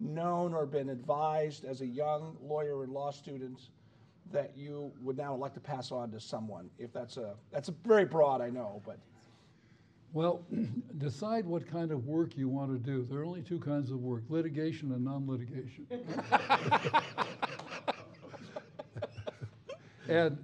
known 0.00 0.52
or 0.52 0.66
been 0.66 0.90
advised 0.90 1.64
as 1.64 1.80
a 1.80 1.86
young 1.86 2.36
lawyer 2.42 2.84
and 2.84 2.92
law 2.92 3.10
student 3.10 3.70
that 4.32 4.52
you 4.56 4.92
would 5.00 5.16
now 5.16 5.34
like 5.34 5.54
to 5.54 5.60
pass 5.60 5.92
on 5.92 6.10
to 6.10 6.20
someone? 6.20 6.70
If 6.78 6.92
that's 6.92 7.16
a, 7.16 7.34
that's 7.52 7.68
a 7.68 7.74
very 7.84 8.04
broad, 8.04 8.40
I 8.40 8.50
know, 8.50 8.82
but. 8.84 8.98
Well, 10.12 10.44
decide 10.98 11.44
what 11.44 11.66
kind 11.66 11.90
of 11.90 12.06
work 12.06 12.36
you 12.36 12.48
want 12.48 12.70
to 12.72 12.78
do. 12.78 13.04
There 13.10 13.20
are 13.20 13.24
only 13.24 13.42
two 13.42 13.58
kinds 13.58 13.90
of 13.90 14.00
work 14.00 14.22
litigation 14.28 14.92
and 14.92 15.04
non 15.04 15.26
litigation. 15.26 15.86
and, 20.08 20.38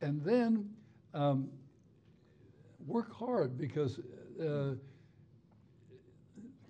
and 0.00 0.24
then 0.24 0.68
um, 1.14 1.48
work 2.86 3.12
hard 3.14 3.56
because 3.56 4.00
uh, 4.42 4.74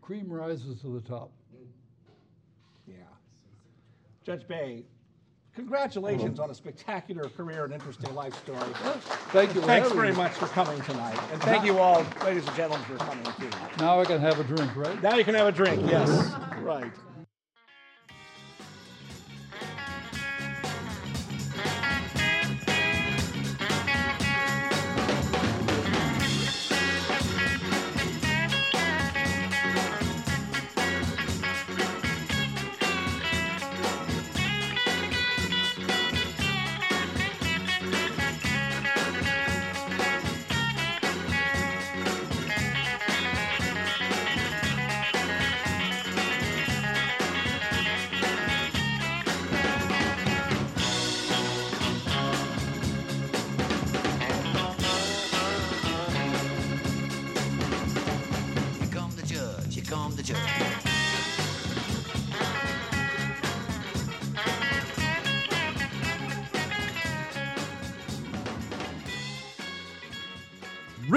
cream 0.00 0.30
rises 0.30 0.80
to 0.82 0.94
the 0.94 1.00
top. 1.00 1.30
Yeah. 2.86 2.94
Judge 4.22 4.46
Bea, 4.46 4.84
congratulations 5.54 6.40
on 6.40 6.50
a 6.50 6.54
spectacular 6.54 7.28
career 7.30 7.64
and 7.64 7.72
interesting 7.72 8.14
life 8.14 8.36
story. 8.42 8.58
Thank 9.30 9.54
you. 9.54 9.60
Thanks 9.62 9.90
very 9.92 10.12
much 10.12 10.32
for 10.32 10.46
coming 10.46 10.80
tonight. 10.82 11.18
And 11.32 11.42
uh-huh. 11.42 11.50
thank 11.50 11.64
you 11.64 11.78
all, 11.78 12.04
ladies 12.24 12.46
and 12.46 12.56
gentlemen, 12.56 12.84
for 12.86 12.96
coming 12.96 13.24
too. 13.38 13.50
Now 13.78 14.00
I 14.00 14.04
can 14.04 14.20
have 14.20 14.38
a 14.38 14.44
drink, 14.44 14.74
right? 14.76 15.00
Now 15.02 15.16
you 15.16 15.24
can 15.24 15.34
have 15.34 15.46
a 15.46 15.52
drink, 15.52 15.82
yes. 15.88 16.32
Right. 16.60 16.92